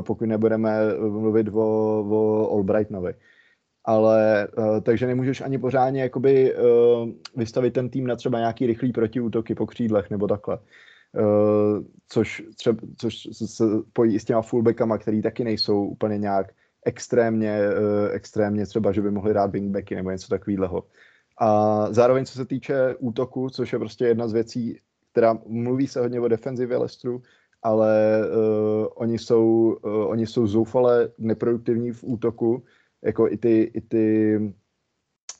Pokud 0.00 0.24
nebudeme 0.24 0.98
mluvit 0.98 1.48
o, 1.48 1.60
o 2.10 2.50
Albrightonovi. 2.56 3.14
Ale 3.84 4.48
takže 4.82 5.06
nemůžeš 5.06 5.40
ani 5.40 5.58
pořádně 5.58 6.02
jakoby 6.02 6.54
vystavit 7.36 7.74
ten 7.74 7.88
tým 7.88 8.06
na 8.06 8.16
třeba 8.16 8.38
nějaký 8.38 8.66
rychlý 8.66 8.92
protiútoky 8.92 9.54
po 9.54 9.66
křídlech 9.66 10.10
nebo 10.10 10.28
takhle. 10.28 10.58
Což, 12.08 12.42
třeba, 12.56 12.78
což 12.98 13.28
se 13.32 13.64
pojí 13.92 14.14
i 14.14 14.20
s 14.20 14.24
těma 14.24 14.42
fullbackama, 14.42 14.98
který 14.98 15.22
taky 15.22 15.44
nejsou 15.44 15.84
úplně 15.84 16.18
nějak 16.18 16.52
extrémně, 16.84 17.60
uh, 17.68 18.10
extrémně 18.12 18.66
třeba, 18.66 18.92
že 18.92 19.02
by 19.02 19.10
mohli 19.10 19.34
dát 19.34 19.50
wingbacky 19.50 19.94
nebo 19.94 20.10
něco 20.10 20.28
takového. 20.28 20.84
A 21.38 21.86
zároveň, 21.92 22.24
co 22.24 22.32
se 22.32 22.44
týče 22.44 22.94
útoku, 22.98 23.50
což 23.50 23.72
je 23.72 23.78
prostě 23.78 24.04
jedna 24.04 24.28
z 24.28 24.32
věcí, 24.32 24.78
která 25.12 25.38
mluví 25.46 25.86
se 25.86 26.00
hodně 26.00 26.20
o 26.20 26.28
defenzivě 26.28 26.76
Lestru, 26.76 27.22
ale 27.62 28.20
uh, 28.28 28.86
oni, 28.94 29.18
jsou, 29.18 29.76
uh, 29.84 30.10
oni 30.10 30.26
jsou 30.26 30.46
zoufale 30.46 31.08
neproduktivní 31.18 31.92
v 31.92 32.04
útoku, 32.04 32.64
jako 33.02 33.28
i 33.28 33.36
ty, 33.36 33.70
i 33.74 33.80
ty 33.80 34.38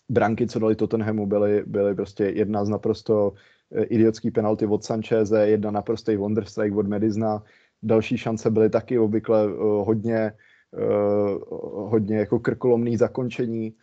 branky, 0.08 0.46
co 0.46 0.58
dali 0.58 0.76
Tottenhamu, 0.76 1.26
byly, 1.26 1.62
byly 1.66 1.94
prostě 1.94 2.24
jedna 2.24 2.64
z 2.64 2.68
naprosto 2.68 3.32
idiotský 3.80 4.30
penalty 4.30 4.66
od 4.66 4.84
Sancheze, 4.84 5.48
jedna 5.48 5.70
naprostý 5.70 6.16
Wonderstrike 6.16 6.76
od 6.76 6.86
Medizna, 6.86 7.42
další 7.82 8.18
šance 8.18 8.50
byly 8.50 8.70
taky 8.70 8.98
obvykle 8.98 9.46
uh, 9.46 9.86
hodně 9.86 10.32
uh, 10.72 11.90
hodně 11.90 12.16
jako 12.16 12.38
krkolomný 12.38 12.96
zakončení 12.96 13.74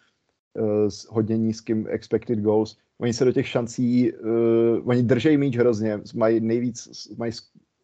s 0.88 1.08
hodně 1.10 1.38
nízkým 1.38 1.88
expected 1.89 2.39
goals. 2.39 2.78
Oni 2.97 3.13
se 3.13 3.25
do 3.25 3.32
těch 3.32 3.47
šancí, 3.47 4.13
uh, 4.13 4.89
oni 4.89 5.04
držejí 5.04 5.38
míč 5.38 5.58
hrozně, 5.58 5.99
mají 6.15 6.39
nejvíc, 6.39 7.08
mají, 7.17 7.32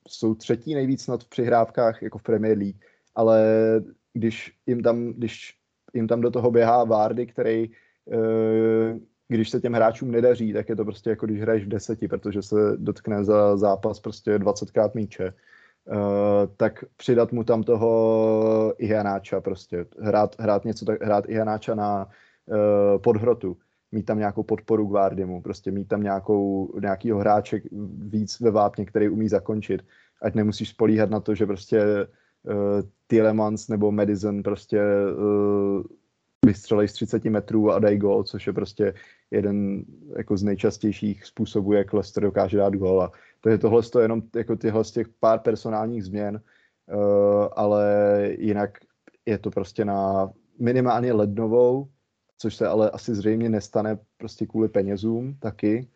jsou 0.07 0.35
třetí 0.35 0.75
nejvíc 0.75 1.01
snad 1.01 1.23
v 1.23 1.29
přihrávkách 1.29 2.03
jako 2.03 2.17
v 2.17 2.23
Premier 2.23 2.57
League, 2.57 2.75
ale 3.15 3.43
když 4.13 4.51
jim 4.67 4.83
tam, 4.83 5.13
když 5.13 5.53
jim 5.93 6.07
tam 6.07 6.21
do 6.21 6.31
toho 6.31 6.51
běhá 6.51 6.83
Vardy, 6.83 7.25
který 7.25 7.69
uh, 8.05 8.99
když 9.27 9.49
se 9.49 9.61
těm 9.61 9.73
hráčům 9.73 10.11
nedaří, 10.11 10.53
tak 10.53 10.69
je 10.69 10.75
to 10.75 10.85
prostě 10.85 11.09
jako 11.09 11.25
když 11.25 11.41
hraješ 11.41 11.65
v 11.65 11.69
deseti, 11.69 12.07
protože 12.07 12.41
se 12.41 12.55
dotkne 12.77 13.23
za 13.23 13.57
zápas 13.57 13.99
prostě 13.99 14.37
20krát 14.37 14.91
míče. 14.93 15.33
Uh, 15.85 15.97
tak 16.57 16.85
přidat 16.97 17.31
mu 17.31 17.43
tam 17.43 17.63
toho 17.63 18.73
Ihanáča 18.77 19.41
prostě, 19.41 19.85
hrát, 19.99 20.35
hrát 20.39 20.65
něco, 20.65 20.85
tak, 20.85 21.03
hrát 21.03 21.29
Ihanáča 21.29 21.75
na 21.75 22.05
uh, 22.05 23.01
podhrotu, 23.01 23.57
mít 23.91 24.05
tam 24.05 24.17
nějakou 24.17 24.43
podporu 24.43 24.87
k 24.87 24.91
Vardymu, 24.91 25.41
prostě 25.41 25.71
mít 25.71 25.87
tam 25.87 26.03
nějakou, 26.03 26.73
nějakýho 26.79 27.19
hráče 27.19 27.61
víc 27.97 28.39
ve 28.39 28.51
vápně, 28.51 28.85
který 28.85 29.09
umí 29.09 29.29
zakončit, 29.29 29.81
ať 30.21 30.35
nemusíš 30.35 30.69
spolíhat 30.69 31.09
na 31.09 31.19
to, 31.19 31.35
že 31.35 31.45
prostě 31.45 32.07
uh, 32.43 32.53
Tielemans 33.07 33.67
nebo 33.67 33.91
Madison 33.91 34.43
prostě 34.43 34.81
uh, 35.17 35.83
vystřelej 36.45 36.87
z 36.87 36.93
30 36.93 37.25
metrů 37.25 37.71
a 37.71 37.79
dají 37.79 37.97
gol, 37.97 38.23
což 38.23 38.47
je 38.47 38.53
prostě 38.53 38.93
jeden 39.31 39.85
jako 40.17 40.37
z 40.37 40.43
nejčastějších 40.43 41.25
způsobů, 41.25 41.73
jak 41.73 41.93
Leicester 41.93 42.23
dokáže 42.23 42.57
dát 42.57 42.73
gol. 42.73 43.01
A 43.01 43.11
takže 43.41 43.57
tohle 43.57 43.81
je 43.97 44.01
jenom 44.01 44.21
jako 44.35 44.55
tyhle 44.55 44.83
z 44.83 44.91
těch 44.91 45.07
pár 45.09 45.39
personálních 45.39 46.03
změn, 46.03 46.41
uh, 46.93 47.47
ale 47.55 47.85
jinak 48.39 48.77
je 49.25 49.37
to 49.37 49.51
prostě 49.51 49.85
na 49.85 50.29
minimálně 50.59 51.13
lednovou, 51.13 51.89
což 52.37 52.55
se 52.55 52.67
ale 52.67 52.89
asi 52.89 53.15
zřejmě 53.15 53.49
nestane 53.49 53.99
prostě 54.17 54.45
kvůli 54.45 54.69
penězům 54.69 55.37
taky, 55.39 55.89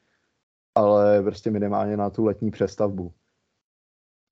ale 0.75 1.23
prostě 1.23 1.51
minimálně 1.51 1.97
na 1.97 2.09
tu 2.09 2.25
letní 2.25 2.51
přestavbu. 2.51 3.13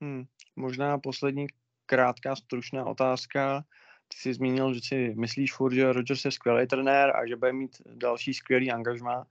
Hmm, 0.02 0.24
možná 0.56 0.98
poslední 0.98 1.48
krátká 1.86 2.36
stručná 2.36 2.86
otázka. 2.86 3.64
Ty 4.08 4.18
jsi 4.18 4.34
zmínil, 4.34 4.74
že 4.74 4.80
si 4.84 5.14
myslíš 5.18 5.54
furt, 5.54 5.74
že 5.74 5.94
Rodgers 5.94 6.26
je 6.26 6.32
skvělý 6.32 6.68
trenér 6.68 7.16
a 7.16 7.28
že 7.28 7.36
bude 7.36 7.54
mít 7.54 7.82
další 7.86 8.34
skvělý 8.34 8.72
angažmá. 8.72 9.28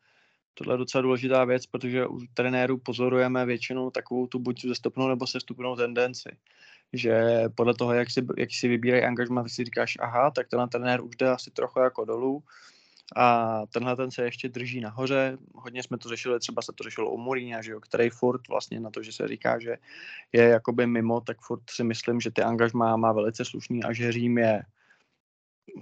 Tohle 0.55 0.75
je 0.75 0.79
docela 0.79 1.03
důležitá 1.03 1.45
věc, 1.45 1.67
protože 1.67 2.07
u 2.07 2.19
trenérů 2.35 2.79
pozorujeme 2.79 3.47
většinou 3.47 3.91
takovou 3.91 4.27
tu 4.27 4.39
buď 4.39 4.65
zestupnou 4.65 5.09
nebo 5.09 5.27
sestupnou 5.27 5.77
tendenci. 5.77 6.37
Že 6.93 7.43
podle 7.55 7.75
toho, 7.75 7.93
jak 7.93 8.11
si, 8.11 8.27
jak 8.39 8.49
si 8.53 8.69
vybírají 8.69 9.05
angažma, 9.05 9.49
si 9.49 9.65
říkáš, 9.65 9.97
aha, 10.01 10.31
tak 10.31 10.49
tenhle 10.49 10.69
trenér 10.69 11.01
už 11.01 11.17
jde 11.17 11.31
asi 11.31 11.51
trochu 11.51 11.81
jako 11.81 12.05
dolů 12.05 12.43
a 13.17 13.63
tenhle 13.67 13.97
ten 13.97 14.11
se 14.11 14.25
ještě 14.25 14.49
drží 14.49 14.81
nahoře. 14.81 15.39
Hodně 15.55 15.83
jsme 15.83 15.99
to 15.99 16.09
řešili, 16.09 16.41
třeba 16.41 16.63
se 16.63 16.73
to 16.73 16.85
řešilo 16.85 17.11
u 17.11 17.19
Mourinha, 17.19 17.63
že 17.63 17.73
jo, 17.73 17.81
který 17.81 18.11
furt 18.11 18.49
vlastně 18.49 18.81
na 18.81 18.91
to, 18.91 19.03
že 19.03 19.13
se 19.13 19.29
říká, 19.29 19.59
že 19.59 19.77
je 20.33 20.43
jakoby 20.43 20.87
mimo, 20.87 21.21
tak 21.21 21.41
furt 21.41 21.71
si 21.71 21.85
myslím, 21.85 22.21
že 22.21 22.31
ty 22.31 22.43
angažmá 22.43 22.97
má 22.97 23.13
velice 23.13 23.45
slušný 23.45 23.85
a 23.85 23.93
že 23.93 24.13
Řím 24.13 24.39
je 24.39 24.63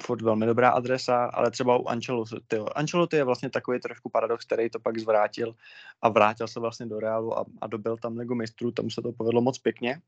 furt 0.02 0.22
velmi 0.22 0.46
dobrá 0.46 0.70
adresa, 0.70 1.24
ale 1.24 1.50
třeba 1.50 1.76
u 1.76 1.86
Ancelotti. 1.86 2.56
Ancelotti 2.74 3.16
je 3.16 3.24
vlastně 3.24 3.50
takový 3.50 3.80
trošku 3.80 4.08
paradox, 4.08 4.44
který 4.44 4.70
to 4.70 4.80
pak 4.80 4.98
zvrátil 4.98 5.54
a 6.02 6.08
vrátil 6.08 6.48
se 6.48 6.60
vlastně 6.60 6.86
do 6.86 7.00
Realu 7.00 7.38
a, 7.38 7.44
a 7.60 7.66
dobil 7.66 7.96
tam 7.96 8.16
Ligu 8.16 8.34
mistrů, 8.34 8.70
tam 8.72 8.90
se 8.90 9.02
to 9.02 9.12
povedlo 9.12 9.40
moc 9.40 9.58
pěkně. 9.58 10.00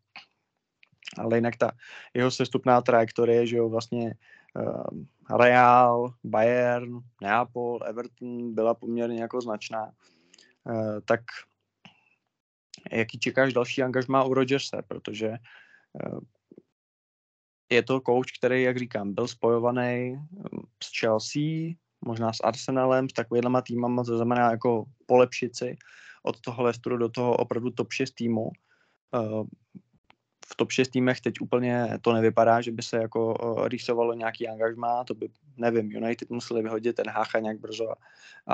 Ale 1.19 1.37
jinak 1.37 1.57
ta 1.57 1.71
jeho 2.15 2.31
sestupná 2.31 2.81
trajektorie, 2.81 3.47
že 3.47 3.57
jo, 3.57 3.69
vlastně 3.69 4.15
Real, 5.39 6.15
Bayern, 6.25 7.01
Neapol, 7.23 7.81
Everton 7.87 8.55
byla 8.55 8.75
poměrně 8.75 9.21
jako 9.21 9.41
značná. 9.41 9.93
Uh, 10.65 11.01
tak 11.05 11.21
jaký 12.93 13.19
čekáš 13.19 13.53
další 13.53 13.83
angažmá 13.83 14.25
u 14.25 14.35
Rodgerse, 14.35 14.83
protože 14.89 15.29
uh, 15.29 16.21
je 17.73 17.83
to 17.83 18.01
coach, 18.01 18.27
který, 18.39 18.63
jak 18.63 18.79
říkám, 18.79 19.15
byl 19.15 19.29
spojovaný 19.29 20.17
s 20.83 21.01
Chelsea, 21.01 21.75
možná 22.05 22.33
s 22.33 22.41
Arsenalem, 22.45 23.09
s 23.09 23.13
takovýhlema 23.13 23.63
týmama, 23.63 24.05
to 24.05 24.17
znamená 24.17 24.51
jako 24.51 24.85
polepšit 25.07 25.57
si 25.57 25.77
od 26.23 26.41
toho 26.41 26.63
Leicesteru 26.63 26.97
do 26.97 27.09
toho 27.09 27.37
opravdu 27.37 27.71
top 27.71 27.93
6 27.93 28.11
týmu. 28.11 28.51
V 30.53 30.57
top 30.57 30.73
6 30.73 30.89
týmech 30.89 31.21
teď 31.21 31.41
úplně 31.41 31.99
to 32.01 32.13
nevypadá, 32.13 32.61
že 32.61 32.73
by 32.73 32.83
se 32.83 32.97
jako 32.97 33.37
rýsovalo 33.69 34.15
nějaký 34.15 34.49
angažmá, 34.49 35.05
to 35.05 35.15
by, 35.15 35.29
nevím, 35.57 35.93
United 35.93 36.31
museli 36.31 36.63
vyhodit 36.63 36.97
ten 36.97 37.09
Hácha 37.09 37.39
nějak 37.39 37.61
brzo 37.61 37.91
a, 37.91 37.95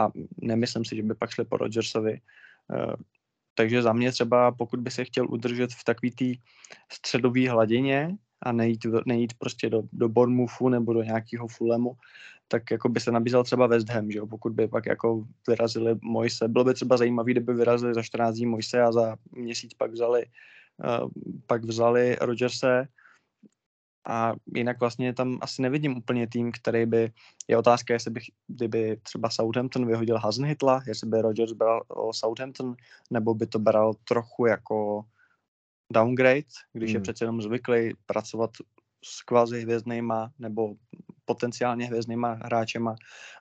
a 0.04 0.10
nemyslím 0.36 0.84
si, 0.84 0.96
že 0.96 1.02
by 1.02 1.14
pak 1.14 1.30
šli 1.30 1.44
po 1.44 1.56
Rodgersovi. 1.56 2.20
Uh, 2.68 2.94
takže 3.54 3.82
za 3.82 3.92
mě 3.92 4.12
třeba, 4.12 4.52
pokud 4.52 4.80
by 4.80 4.90
se 4.90 5.04
chtěl 5.04 5.26
udržet 5.30 5.70
v 5.72 5.84
takové 5.84 6.10
té 6.10 6.40
středové 6.92 7.50
hladině, 7.50 8.16
a 8.42 8.52
nejít, 8.52 8.86
nejít 9.06 9.34
prostě 9.38 9.70
do, 9.70 9.82
do 9.92 10.08
Bournemouthu 10.08 10.68
nebo 10.68 10.92
do 10.92 11.02
nějakého 11.02 11.48
Fulhamu, 11.48 11.96
tak 12.48 12.70
jako 12.70 12.88
by 12.88 13.00
se 13.00 13.10
nabízel 13.10 13.44
třeba 13.44 13.66
West 13.66 13.88
Ham, 13.88 14.10
že 14.10 14.18
jo? 14.18 14.26
pokud 14.26 14.52
by 14.52 14.68
pak 14.68 14.86
jako 14.86 15.24
vyrazili 15.48 15.96
Moise. 16.02 16.48
Bylo 16.48 16.64
by 16.64 16.74
třeba 16.74 16.96
zajímavé, 16.96 17.30
kdyby 17.30 17.54
vyrazili 17.54 17.94
za 17.94 18.02
14 18.02 18.34
dní 18.34 18.46
Moise 18.46 18.82
a 18.82 18.92
za 18.92 19.16
měsíc 19.32 19.74
pak 19.74 19.90
vzali, 19.90 20.26
pak 21.46 21.64
vzali 21.64 22.16
Rogerse, 22.20 22.88
a 24.08 24.32
jinak 24.54 24.80
vlastně 24.80 25.14
tam 25.14 25.38
asi 25.40 25.62
nevidím 25.62 25.96
úplně 25.96 26.26
tým, 26.26 26.52
který 26.52 26.86
by, 26.86 27.12
je 27.48 27.56
otázka, 27.56 27.94
jestli 27.94 28.10
bych, 28.10 28.24
kdyby 28.46 28.96
třeba 29.02 29.30
Southampton 29.30 29.86
vyhodil 29.86 30.18
Hasenhitla, 30.18 30.82
jestli 30.86 31.08
by 31.08 31.22
Rodgers 31.22 31.52
bral 31.52 31.82
o 31.88 32.12
Southampton, 32.12 32.74
nebo 33.10 33.34
by 33.34 33.46
to 33.46 33.58
bral 33.58 33.94
trochu 34.08 34.46
jako 34.46 35.04
downgrade, 35.92 36.52
když 36.72 36.90
hmm. 36.90 36.96
je 36.96 37.00
přece 37.00 37.24
jenom 37.24 37.42
zvyklý 37.42 37.94
pracovat 38.06 38.50
s 39.04 39.22
kvazi 39.22 39.62
hvězdnýma 39.62 40.30
nebo 40.38 40.74
potenciálně 41.24 41.86
hvězdnýma 41.86 42.32
hráčema 42.32 42.94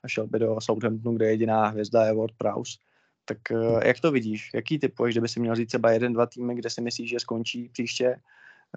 a 0.04 0.08
šel 0.08 0.28
by 0.28 0.40
do 0.40 0.62
Southamptonu, 0.62 1.16
kde 1.16 1.26
jediná 1.26 1.68
hvězda 1.68 2.06
je 2.06 2.14
Ward 2.14 2.34
Prowse. 2.38 2.78
Tak 3.26 3.38
eh, 3.52 3.88
jak 3.88 4.00
to 4.00 4.12
vidíš? 4.12 4.50
Jaký 4.56 4.80
typuješ, 4.80 5.14
kdyby 5.14 5.28
si 5.28 5.40
měl 5.40 5.56
říct 5.56 5.68
třeba 5.68 5.92
jeden, 5.92 6.14
dva 6.14 6.26
týmy, 6.26 6.56
kde 6.56 6.70
si 6.70 6.82
myslíš, 6.82 7.10
že 7.10 7.20
skončí 7.20 7.70
příště, 7.70 8.16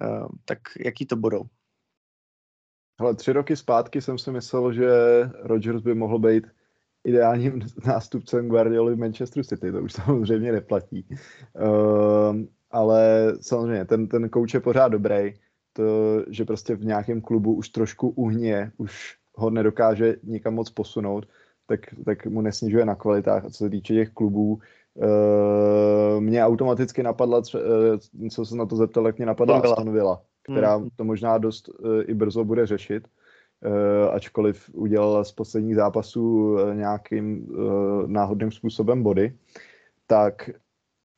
eh, 0.01 0.25
tak 0.45 0.59
jaký 0.85 1.05
to 1.05 1.15
budou? 1.15 1.43
Hele, 2.99 3.15
tři 3.15 3.33
roky 3.33 3.55
zpátky 3.55 4.01
jsem 4.01 4.17
si 4.17 4.31
myslel, 4.31 4.73
že 4.73 4.89
Rodgers 5.43 5.81
by 5.81 5.95
mohl 5.95 6.19
být 6.19 6.47
ideálním 7.03 7.61
nástupcem 7.85 8.47
Guardioli 8.47 8.95
v 8.95 8.99
Manchesteru 8.99 9.43
City, 9.43 9.71
to 9.71 9.81
už 9.81 9.93
samozřejmě 9.93 10.51
neplatí. 10.51 11.07
Um, 11.53 12.47
ale 12.71 13.33
samozřejmě, 13.41 13.85
ten, 13.85 14.07
ten 14.07 14.29
kouč 14.29 14.53
je 14.53 14.59
pořád 14.59 14.87
dobrý, 14.87 15.33
to, 15.73 15.83
že 16.27 16.45
prostě 16.45 16.75
v 16.75 16.85
nějakém 16.85 17.21
klubu 17.21 17.53
už 17.53 17.69
trošku 17.69 18.09
uhně, 18.09 18.71
už 18.77 19.17
ho 19.35 19.49
nedokáže 19.49 20.15
nikam 20.23 20.53
moc 20.53 20.69
posunout, 20.69 21.25
tak, 21.67 21.79
tak 22.05 22.25
mu 22.25 22.41
nesnižuje 22.41 22.85
na 22.85 22.95
kvalitách. 22.95 23.45
A 23.45 23.49
co 23.49 23.57
se 23.57 23.69
týče 23.69 23.93
těch 23.93 24.09
klubů, 24.09 24.59
uh, 24.93 26.21
mě 26.21 26.45
automaticky 26.45 27.03
napadla, 27.03 27.37
uh, 27.37 28.29
co 28.29 28.45
se 28.45 28.55
na 28.55 28.65
to 28.65 28.75
zeptal, 28.75 29.05
jak 29.05 29.17
mě 29.17 29.25
napadla 29.25 29.59
Aston 29.59 29.91
Villa. 29.91 29.93
Villa, 29.93 30.21
která 30.43 30.75
Hmm. 30.75 30.89
to 30.95 31.03
možná 31.03 31.37
dost 31.37 31.69
uh, 31.69 32.01
i 32.05 32.13
brzo 32.13 32.43
bude 32.43 32.65
řešit, 32.65 33.07
uh, 33.65 34.15
ačkoliv 34.15 34.69
udělala 34.73 35.23
z 35.23 35.31
posledních 35.31 35.75
zápasů 35.75 36.53
uh, 36.53 36.75
nějakým 36.75 37.47
uh, 37.49 38.07
náhodným 38.07 38.51
způsobem 38.51 39.03
body, 39.03 39.33
tak 40.07 40.49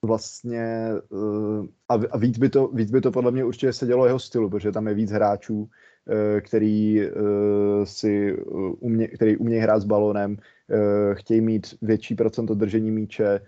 vlastně 0.06 0.92
uh, 1.10 1.66
a, 1.90 1.94
a 2.12 2.18
víc, 2.18 2.38
by 2.38 2.50
to, 2.50 2.68
víc 2.68 2.92
by 2.92 3.02
to 3.02 3.12
podle 3.12 3.32
mě 3.32 3.46
určitě 3.46 3.74
sedělo 3.74 4.06
jeho 4.06 4.20
stylu, 4.20 4.50
protože 4.50 4.72
tam 4.72 4.88
je 4.88 4.94
víc 4.94 5.12
hráčů, 5.12 5.70
který 6.42 7.02
uh, 7.12 7.84
si 7.84 8.38
uh, 8.38 8.74
umě, 8.80 9.08
který 9.08 9.38
umějí 9.38 9.62
hrát 9.62 9.80
s 9.80 9.86
balónem, 9.86 10.32
uh, 10.32 11.14
chtějí 11.14 11.42
mít 11.42 11.68
větší 11.82 12.16
procento 12.16 12.56
držení 12.56 12.92
míče, 12.92 13.42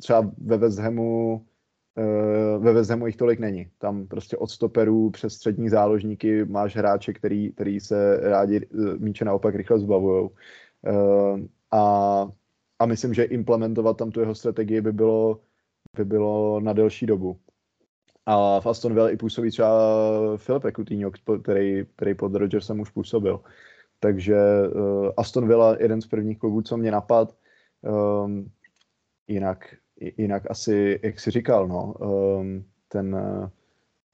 třeba 0.00 0.32
ve 0.38 0.56
West 0.56 0.78
Hamu 0.78 1.46
ve 2.58 2.72
West 2.72 2.90
Hamu 2.90 3.06
jich 3.06 3.16
tolik 3.16 3.38
není. 3.38 3.70
Tam 3.78 4.06
prostě 4.06 4.36
od 4.36 4.50
stoperů 4.50 5.10
přes 5.10 5.34
střední 5.34 5.68
záložníky 5.68 6.44
máš 6.44 6.76
hráče, 6.76 7.12
který, 7.12 7.52
který 7.52 7.80
se 7.80 8.20
rádi 8.22 8.60
míče 8.98 9.24
naopak 9.24 9.54
rychle 9.54 9.78
zbavujou. 9.78 10.30
Uh, 10.88 11.40
a 11.70 12.28
a 12.78 12.86
myslím, 12.86 13.14
že 13.14 13.24
implementovat 13.24 13.96
tam 13.96 14.10
tu 14.10 14.20
jeho 14.20 14.34
strategii 14.34 14.80
by 14.80 14.92
bylo, 14.92 15.40
by 15.96 16.04
bylo 16.04 16.60
na 16.60 16.72
delší 16.72 17.06
dobu. 17.06 17.40
A 18.26 18.60
v 18.60 18.66
Aston 18.66 18.94
Villa 18.94 19.10
i 19.10 19.16
působí 19.16 19.50
třeba 19.50 19.70
Filipe 20.36 20.72
Coutinho, 20.72 21.10
který, 21.42 21.86
který 21.96 22.14
pod 22.14 22.34
Rodgersem 22.34 22.80
už 22.80 22.90
působil. 22.90 23.40
Takže 24.00 24.36
uh, 24.74 25.10
Aston 25.16 25.48
Villa 25.48 25.76
jeden 25.80 26.02
z 26.02 26.06
prvních 26.06 26.38
klubů, 26.38 26.62
co 26.62 26.76
mě 26.76 26.90
napad. 26.90 27.36
Um, 28.24 28.50
jinak, 29.28 29.74
jinak 30.16 30.50
asi, 30.50 31.00
jak 31.02 31.20
jsi 31.20 31.30
říkal, 31.30 31.68
no, 31.68 31.92
um, 31.92 32.64
ten, 32.88 33.14
uh, 33.14 33.48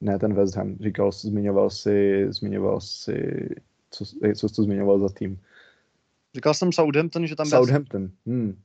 ne 0.00 0.18
ten 0.18 0.34
West 0.34 0.56
Ham, 0.56 0.76
říkal, 0.80 1.12
zmiňoval 1.12 1.70
si, 1.70 2.26
zmiňoval 2.28 2.80
si, 2.80 3.48
co, 3.90 4.04
co 4.36 4.48
jsi 4.48 4.54
to 4.54 4.62
zmiňoval 4.62 4.98
za 4.98 5.08
tým? 5.08 5.40
Říkal 6.34 6.54
jsem 6.54 6.72
Southampton, 6.72 7.26
že 7.26 7.36
tam 7.36 7.50
byl 7.50 7.58
Southampton. 7.58 8.10
Hmm. 8.26 8.56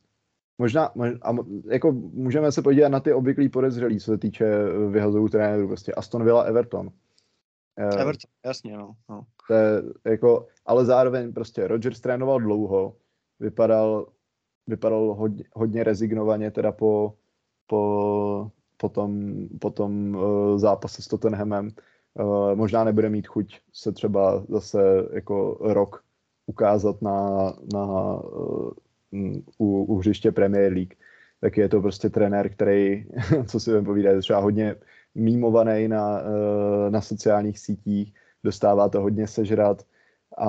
Možná, 0.57 0.91
mož- 0.95 1.17
a 1.21 1.33
mo- 1.33 1.61
jako 1.71 1.91
můžeme 1.91 2.51
se 2.51 2.61
podívat 2.61 2.89
na 2.89 2.99
ty 2.99 3.13
obvyklý 3.13 3.49
podezřelí, 3.49 3.99
co 3.99 4.05
se 4.11 4.17
týče 4.17 4.45
eh, 4.45 4.89
vyhazovů 4.89 5.29
trenérů, 5.29 5.67
prostě 5.67 5.91
Aston 5.91 6.23
Villa, 6.23 6.43
Everton. 6.43 6.89
Eh, 7.77 8.01
Everton, 8.01 8.31
jasně, 8.45 8.77
no. 8.77 8.95
no. 9.09 9.25
To 9.47 9.53
je 9.53 9.83
jako, 10.05 10.47
ale 10.65 10.85
zároveň 10.85 11.33
prostě 11.33 11.67
Rodgers 11.67 12.01
trénoval 12.01 12.39
dlouho, 12.39 12.95
vypadal, 13.39 14.07
vypadal 14.67 15.13
hodně, 15.13 15.43
hodně 15.53 15.83
rezignovaně 15.83 16.51
teda 16.51 16.71
po, 16.71 17.13
po, 17.67 18.51
po 18.77 18.89
tom, 18.89 19.33
po 19.61 19.69
tom 19.69 20.15
uh, 20.15 20.57
zápase 20.57 21.01
s 21.01 21.07
Tottenhamem. 21.07 21.69
Uh, 22.19 22.55
možná 22.55 22.83
nebude 22.83 23.09
mít 23.09 23.27
chuť 23.27 23.59
se 23.73 23.91
třeba 23.91 24.43
zase 24.49 25.07
jako 25.13 25.57
rok 25.61 26.03
ukázat 26.45 27.01
na, 27.01 27.53
na 27.73 27.85
uh, 28.13 28.69
u, 29.57 29.83
u 29.83 29.97
hřiště 29.97 30.31
Premier 30.31 30.73
League. 30.73 30.93
Tak 31.41 31.57
je 31.57 31.69
to 31.69 31.81
prostě 31.81 32.09
trenér, 32.09 32.49
který, 32.49 33.05
co 33.47 33.59
si 33.59 33.69
budeme 33.69 33.85
povídat, 33.85 34.13
je 34.13 34.19
třeba 34.19 34.39
hodně 34.39 34.75
mímovaný 35.15 35.87
na, 35.87 36.21
uh, 36.21 36.89
na 36.89 37.01
sociálních 37.01 37.59
sítích, 37.59 38.13
dostává 38.43 38.89
to 38.89 39.01
hodně 39.01 39.27
sežrat 39.27 39.85
a 40.37 40.47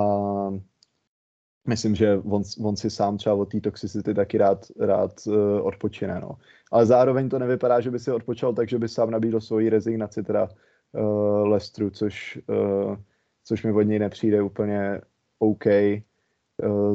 myslím, 1.67 1.95
že 1.95 2.17
on, 2.17 2.43
on 2.63 2.75
si 2.75 2.89
sám 2.89 3.17
třeba 3.17 3.35
od 3.35 3.45
té 3.45 3.61
toxicity 3.61 4.13
taky 4.13 4.37
rád, 4.37 4.65
rád 4.79 5.11
uh, 5.27 5.35
odpočine. 5.61 6.19
No. 6.19 6.37
Ale 6.71 6.85
zároveň 6.85 7.29
to 7.29 7.39
nevypadá, 7.39 7.79
že 7.79 7.91
by 7.91 7.99
si 7.99 8.11
odpočal 8.11 8.53
tak, 8.53 8.69
že 8.69 8.79
by 8.79 8.87
sám 8.87 9.11
nabídl 9.11 9.39
svoji 9.39 9.69
rezignaci 9.69 10.23
teda 10.23 10.49
uh, 10.49 11.47
Lestru, 11.47 11.89
což, 11.89 12.39
uh, 12.47 12.95
což 13.43 13.63
mi 13.63 13.71
od 13.71 13.81
něj 13.81 13.99
nepřijde 13.99 14.41
úplně 14.41 15.01
OK, 15.39 15.65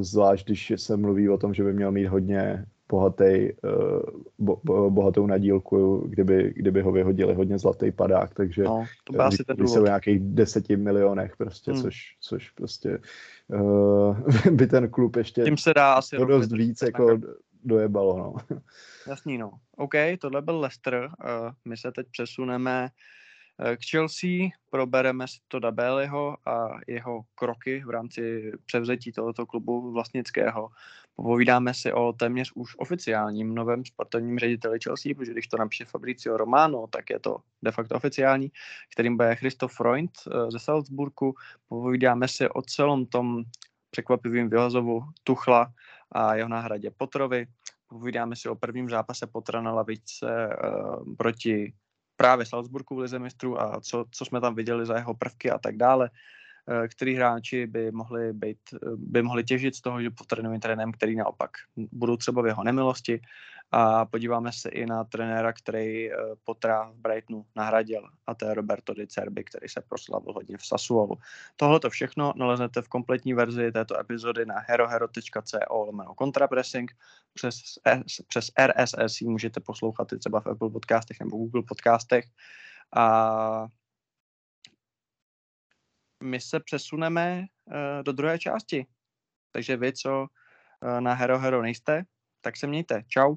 zvlášť 0.01 0.47
když 0.47 0.73
se 0.77 0.97
mluví 0.97 1.29
o 1.29 1.39
tom, 1.39 1.55
že 1.55 1.65
by 1.65 1.73
měl 1.73 1.93
mít 1.93 2.07
hodně 2.07 2.67
bohatý, 2.91 3.49
uh, 3.65 4.03
bo, 4.39 4.61
bo, 4.65 4.91
bohatou 4.91 5.27
nadílku, 5.27 6.07
kdyby, 6.09 6.53
kdyby 6.57 6.83
ho 6.83 6.93
vyhodili 6.93 7.35
hodně 7.35 7.59
zlatý 7.59 7.91
padák, 7.91 8.35
takže 8.35 8.63
no 8.63 8.85
to 9.05 9.13
byl 9.13 9.23
asi 9.23 9.45
ten 9.45 9.69
se 9.69 9.81
o 9.81 9.85
nějakých 9.85 10.21
deseti 10.21 10.77
milionech 10.77 11.37
prostě, 11.37 11.73
Hmm. 11.73 11.83
což, 11.83 12.17
což 12.21 12.51
prostě 12.51 12.99
uh, 13.49 14.19
by 14.51 14.67
ten 14.67 14.91
klub 14.91 15.17
ještě 15.17 15.43
Tím 15.43 15.57
se 15.57 15.75
dá 15.75 15.95
asi 15.95 16.19
o 16.19 16.25
dost 16.25 16.53
víc 16.53 16.83
jako 16.83 17.19
dojebalo, 17.65 18.19
no. 18.19 18.57
Jasný, 19.09 19.39
no. 19.39 19.51
OK, 19.77 19.95
tohle 20.21 20.43
byl 20.43 20.61
Leicester. 20.61 20.95
Uh, 20.95 21.51
my 21.65 21.77
se 21.77 21.93
teď 21.93 22.07
přesuneme 22.11 22.85
eh, 22.87 22.91
k 23.77 23.79
Chelsea, 23.91 24.49
probereme 24.71 25.27
to 25.49 25.59
Dabeliho 25.59 26.37
a 26.47 26.69
jeho 26.87 27.23
kroky 27.35 27.83
v 27.87 27.91
rámci 27.91 28.53
převzetí 28.67 29.13
tohoto 29.13 29.47
klubu 29.47 29.93
vlastnického. 29.93 30.71
Povídáme 31.17 31.75
si 31.75 31.93
o 31.93 32.13
téměř 32.13 32.53
už 32.55 32.75
oficiálním 32.79 33.55
novém 33.55 33.85
sportovním 33.85 34.39
řediteli 34.39 34.79
Chelsea, 34.85 35.15
protože 35.15 35.33
když 35.33 35.49
to 35.49 35.57
napíše 35.57 35.85
Fabricio 35.85 36.37
Romano, 36.37 36.87
tak 36.87 37.11
je 37.11 37.19
to 37.19 37.37
de 37.63 37.71
facto 37.71 37.95
oficiální, 37.95 38.53
kterým 38.93 39.17
bude 39.17 39.35
Christoph 39.35 39.73
Freund 39.73 40.11
eh, 40.27 40.51
ze 40.51 40.59
Salzburgu. 40.59 41.35
Povídáme 41.69 42.29
si 42.29 42.49
o 42.49 42.63
celém 42.63 43.07
tom 43.07 43.45
překvapivým 43.91 44.51
vyhozovu 44.51 45.03
Tuchla 45.25 45.73
a 46.13 46.35
jeho 46.35 46.49
náhradě 46.49 46.91
Potrovi. 46.91 47.47
Povídáme 47.87 48.37
si 48.37 48.49
o 48.49 48.55
prvním 48.55 48.91
zápase 48.91 49.27
Potra 49.27 49.61
na 49.61 49.73
lavičce 49.73 50.27
uh, 50.27 51.15
proti 51.17 51.73
právě 52.25 52.47
Salzburgu 52.47 52.95
v 52.95 52.99
Lize 52.99 53.19
mistrů 53.19 53.61
a 53.61 53.81
co, 53.81 54.05
co 54.11 54.25
jsme 54.25 54.41
tam 54.41 54.55
viděli 54.55 54.87
za 54.87 54.97
jeho 54.97 55.15
prvky 55.15 55.51
a 55.51 55.59
tak 55.59 55.77
dále. 55.77 56.11
Uh, 56.65 56.89
který 56.89 57.15
hráči 57.15 57.67
by 57.67 57.93
mohli, 57.93 58.33
být, 58.33 58.59
uh, 58.73 58.97
by 58.97 59.23
mohli 59.23 59.45
těžit 59.45 59.77
z 59.77 59.81
toho, 59.81 60.03
že 60.03 60.11
Potter 60.11 60.39
je 60.39 60.43
novým 60.43 60.61
trenérem, 60.61 60.93
který 60.93 61.17
naopak 61.17 61.51
budou 61.77 62.17
třeba 62.17 62.43
v 62.43 62.47
jeho 62.47 62.65
nemilosti. 62.65 63.21
A 63.77 64.05
podíváme 64.05 64.53
se 64.53 64.69
i 64.69 64.87
na 64.87 65.05
trenéra, 65.05 65.53
který 65.53 66.11
uh, 66.11 66.17
Potra 66.45 66.91
v 66.91 66.95
Brightonu 66.95 67.47
nahradil, 67.57 68.09
a 68.27 68.35
to 68.35 68.47
je 68.47 68.55
Roberto 68.55 68.95
Di 68.95 69.07
Cerbi, 69.07 69.45
který 69.45 69.69
se 69.69 69.81
proslavil 69.81 70.33
hodně 70.33 70.59
v 70.59 70.67
Sassuolu. 70.67 71.19
Tohle 71.57 71.81
to 71.81 71.91
všechno 71.91 72.33
naleznete 72.37 72.83
v 72.83 72.89
kompletní 72.89 73.35
verzi 73.35 73.73
této 73.73 74.01
epizody 74.01 74.47
na 74.47 74.55
herohero.co 74.59 75.59
lomeno 75.71 76.15
kontrapressing. 76.15 76.93
Přes, 77.33 77.57
přes 78.29 78.51
RSS 78.67 79.21
ji 79.21 79.29
můžete 79.29 79.61
poslouchat 79.61 80.13
i 80.13 80.19
třeba 80.19 80.41
v 80.41 80.47
Apple 80.47 80.71
podcastech 80.71 81.21
nebo 81.21 81.37
Google 81.37 81.63
podcastech. 81.69 82.25
A 82.97 83.67
my 86.23 86.41
se 86.41 86.61
přesuneme 86.61 87.41
uh, 87.67 87.75
do 88.03 88.13
druhé 88.13 88.39
části. 88.39 88.87
Takže 89.51 89.77
vy, 89.77 89.93
co 89.93 90.21
uh, 90.21 91.01
na 91.01 91.15
Hero 91.15 91.39
Hero 91.39 91.63
nejste, 91.63 92.05
tak 92.41 92.57
se 92.57 92.67
mějte. 92.67 93.03
Čau. 93.09 93.37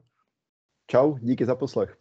Čau, 0.89 1.17
díky 1.21 1.45
za 1.45 1.55
poslech. 1.55 1.97